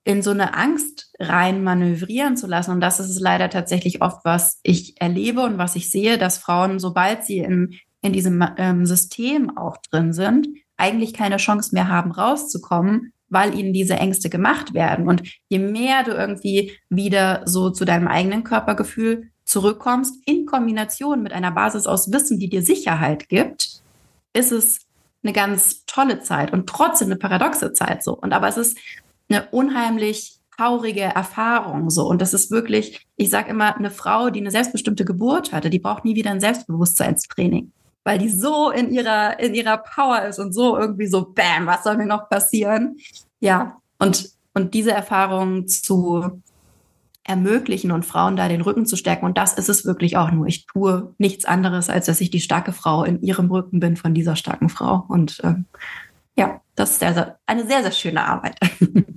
in 0.04 0.22
so 0.22 0.32
eine 0.32 0.54
Angst 0.54 1.12
rein 1.20 1.63
manövrieren 1.63 2.36
zu 2.36 2.48
lassen. 2.48 2.72
Und 2.72 2.82
das 2.82 3.00
ist 3.00 3.20
leider 3.20 3.50
tatsächlich 3.50 4.02
oft, 4.02 4.26
was 4.26 4.60
ich 4.63 5.00
erlebe 5.00 5.42
und 5.42 5.58
was 5.58 5.76
ich 5.76 5.89
sehe, 5.89 6.18
dass 6.18 6.38
Frauen, 6.38 6.80
sobald 6.80 7.24
sie 7.24 7.39
in, 7.39 7.76
in 8.02 8.12
diesem 8.12 8.46
ähm, 8.58 8.86
System 8.86 9.58
auch 9.58 9.78
drin 9.78 10.12
sind, 10.12 10.48
eigentlich 10.76 11.13
keine 11.13 11.38
Chance 11.38 11.74
mehr 11.74 11.88
haben, 11.88 12.12
rauszukommen, 12.12 13.13
weil 13.30 13.58
ihnen 13.58 13.74
diese 13.74 13.96
Ängste 13.96 14.30
gemacht 14.30 14.74
werden. 14.74 15.08
Und 15.08 15.24
je 15.48 15.60
mehr 15.60 16.04
du 16.04 16.12
irgendwie 16.12 16.74
wieder 16.89 17.44
so 17.46 17.70
zu 17.70 17.86
deinem 17.86 18.08
eigenen 18.08 18.44
Körpergefühl 18.44 19.30
zurückkommst, 19.46 20.16
in 20.26 20.46
Kombination 20.46 21.24
mit 21.24 21.32
einer 21.32 21.52
Basis 21.52 21.88
aus 21.88 22.12
Wissen, 22.12 22.39
die 22.39 22.50
dir 22.50 22.62
Sicherheit 22.62 23.30
gibt, 23.30 23.82
ist 24.34 24.52
es 24.52 24.80
eine 25.24 25.34
ganz 25.34 25.86
tolle 25.86 26.20
Zeit 26.20 26.52
und 26.52 26.68
trotzdem 26.68 27.08
eine 27.08 27.16
paradoxe 27.16 27.72
Zeit 27.74 28.04
so. 28.04 28.13
Und 28.13 28.34
aber 28.34 28.50
es 28.50 28.58
ist 28.58 28.78
eine 29.29 29.47
unheimlich 29.51 30.39
traurige 30.55 31.01
Erfahrung 31.01 31.89
so 31.89 32.07
und 32.07 32.21
das 32.21 32.33
ist 32.33 32.51
wirklich, 32.51 33.07
ich 33.15 33.29
sage 33.29 33.49
immer, 33.49 33.75
eine 33.75 33.89
Frau, 33.89 34.29
die 34.29 34.39
eine 34.39 34.51
selbstbestimmte 34.51 35.05
Geburt 35.05 35.51
hatte, 35.51 35.69
die 35.69 35.79
braucht 35.79 36.05
nie 36.05 36.15
wieder 36.15 36.31
ein 36.31 36.39
Selbstbewusstseinstraining, 36.39 37.71
weil 38.03 38.19
die 38.19 38.29
so 38.29 38.69
in 38.69 38.91
ihrer 38.91 39.39
in 39.39 39.55
ihrer 39.55 39.77
Power 39.77 40.23
ist 40.23 40.39
und 40.39 40.53
so 40.53 40.77
irgendwie 40.77 41.07
so 41.07 41.25
bam, 41.33 41.65
was 41.65 41.83
soll 41.83 41.97
mir 41.97 42.05
noch 42.05 42.29
passieren? 42.29 42.97
Ja, 43.39 43.77
und 43.97 44.29
und 44.53 44.73
diese 44.75 44.91
Erfahrung 44.91 45.67
zu 45.67 46.41
ermöglichen 47.23 47.91
und 47.91 48.05
Frauen 48.05 48.36
da 48.36 48.47
den 48.47 48.62
Rücken 48.62 48.86
zu 48.86 48.97
stärken. 48.97 49.25
Und 49.25 49.38
das 49.38 49.53
ist 49.53 49.69
es 49.69 49.86
wirklich 49.86 50.17
auch 50.17 50.31
nur. 50.31 50.47
Ich 50.47 50.65
tue 50.65 51.13
nichts 51.17 51.45
anderes, 51.45 51.89
als 51.89 52.05
dass 52.05 52.21
ich 52.21 52.31
die 52.31 52.41
starke 52.41 52.73
Frau 52.73 53.03
in 53.03 53.21
ihrem 53.21 53.49
Rücken 53.49 53.79
bin 53.79 53.95
von 53.95 54.13
dieser 54.13 54.36
starken 54.36 54.69
Frau. 54.69 55.05
Und 55.07 55.39
ähm, 55.43 55.65
ja, 56.36 56.62
das 56.75 56.91
ist 56.91 56.99
sehr, 56.99 57.13
sehr, 57.13 57.39
eine 57.45 57.65
sehr, 57.65 57.81
sehr 57.81 57.91
schöne 57.91 58.25
Arbeit. 58.25 58.59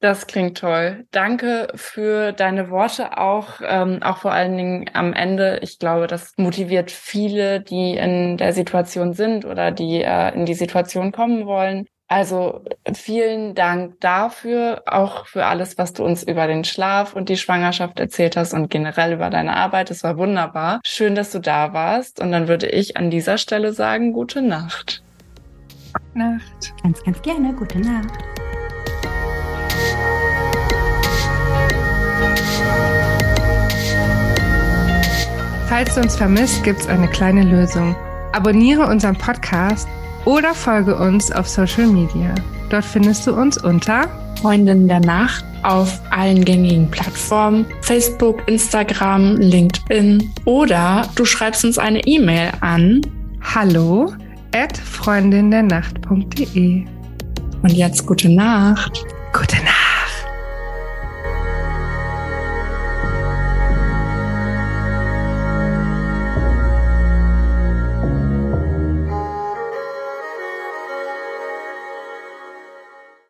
Das 0.00 0.28
klingt 0.28 0.58
toll. 0.58 1.06
Danke 1.10 1.68
für 1.74 2.30
deine 2.32 2.70
Worte 2.70 3.18
auch, 3.18 3.60
ähm, 3.66 4.00
auch 4.02 4.18
vor 4.18 4.32
allen 4.32 4.56
Dingen 4.56 4.90
am 4.92 5.12
Ende. 5.12 5.58
Ich 5.62 5.80
glaube, 5.80 6.06
das 6.06 6.34
motiviert 6.36 6.92
viele, 6.92 7.60
die 7.60 7.96
in 7.96 8.36
der 8.36 8.52
Situation 8.52 9.12
sind 9.12 9.44
oder 9.44 9.72
die 9.72 10.02
äh, 10.02 10.32
in 10.34 10.46
die 10.46 10.54
Situation 10.54 11.10
kommen 11.10 11.46
wollen. 11.46 11.86
Also 12.10 12.64
vielen 12.94 13.54
Dank 13.54 14.00
dafür, 14.00 14.82
auch 14.86 15.26
für 15.26 15.44
alles, 15.44 15.76
was 15.76 15.92
du 15.92 16.04
uns 16.04 16.22
über 16.22 16.46
den 16.46 16.64
Schlaf 16.64 17.14
und 17.14 17.28
die 17.28 17.36
Schwangerschaft 17.36 18.00
erzählt 18.00 18.34
hast 18.34 18.54
und 18.54 18.70
generell 18.70 19.12
über 19.12 19.28
deine 19.28 19.54
Arbeit. 19.56 19.90
Es 19.90 20.04
war 20.04 20.16
wunderbar. 20.16 20.80
Schön, 20.86 21.14
dass 21.14 21.32
du 21.32 21.38
da 21.38 21.74
warst. 21.74 22.18
Und 22.20 22.32
dann 22.32 22.48
würde 22.48 22.66
ich 22.68 22.96
an 22.96 23.10
dieser 23.10 23.36
Stelle 23.36 23.74
sagen, 23.74 24.14
gute 24.14 24.40
Nacht. 24.40 25.02
Nacht. 26.14 26.72
Ganz, 26.82 27.02
ganz 27.04 27.20
gerne. 27.20 27.52
Gute 27.52 27.78
Nacht. 27.80 28.12
Falls 35.68 35.94
du 35.94 36.00
uns 36.00 36.16
vermisst, 36.16 36.64
gibt's 36.64 36.86
eine 36.86 37.08
kleine 37.08 37.42
Lösung. 37.42 37.94
Abonniere 38.32 38.86
unseren 38.86 39.16
Podcast 39.16 39.86
oder 40.24 40.54
folge 40.54 40.96
uns 40.96 41.30
auf 41.30 41.46
Social 41.46 41.86
Media. 41.86 42.34
Dort 42.70 42.86
findest 42.86 43.26
du 43.26 43.34
uns 43.34 43.62
unter 43.62 44.08
Freundin 44.40 44.88
der 44.88 45.00
Nacht 45.00 45.44
auf 45.64 46.00
allen 46.10 46.42
gängigen 46.42 46.90
Plattformen, 46.90 47.66
Facebook, 47.82 48.48
Instagram, 48.48 49.36
LinkedIn 49.36 50.32
oder 50.46 51.06
du 51.16 51.26
schreibst 51.26 51.66
uns 51.66 51.76
eine 51.76 52.00
E-Mail 52.06 52.50
an 52.60 53.02
hallo 53.42 54.14
at 54.54 54.78
freundindernacht.de. 54.78 56.86
Und 57.60 57.72
jetzt 57.72 58.06
gute 58.06 58.30
Nacht. 58.30 59.04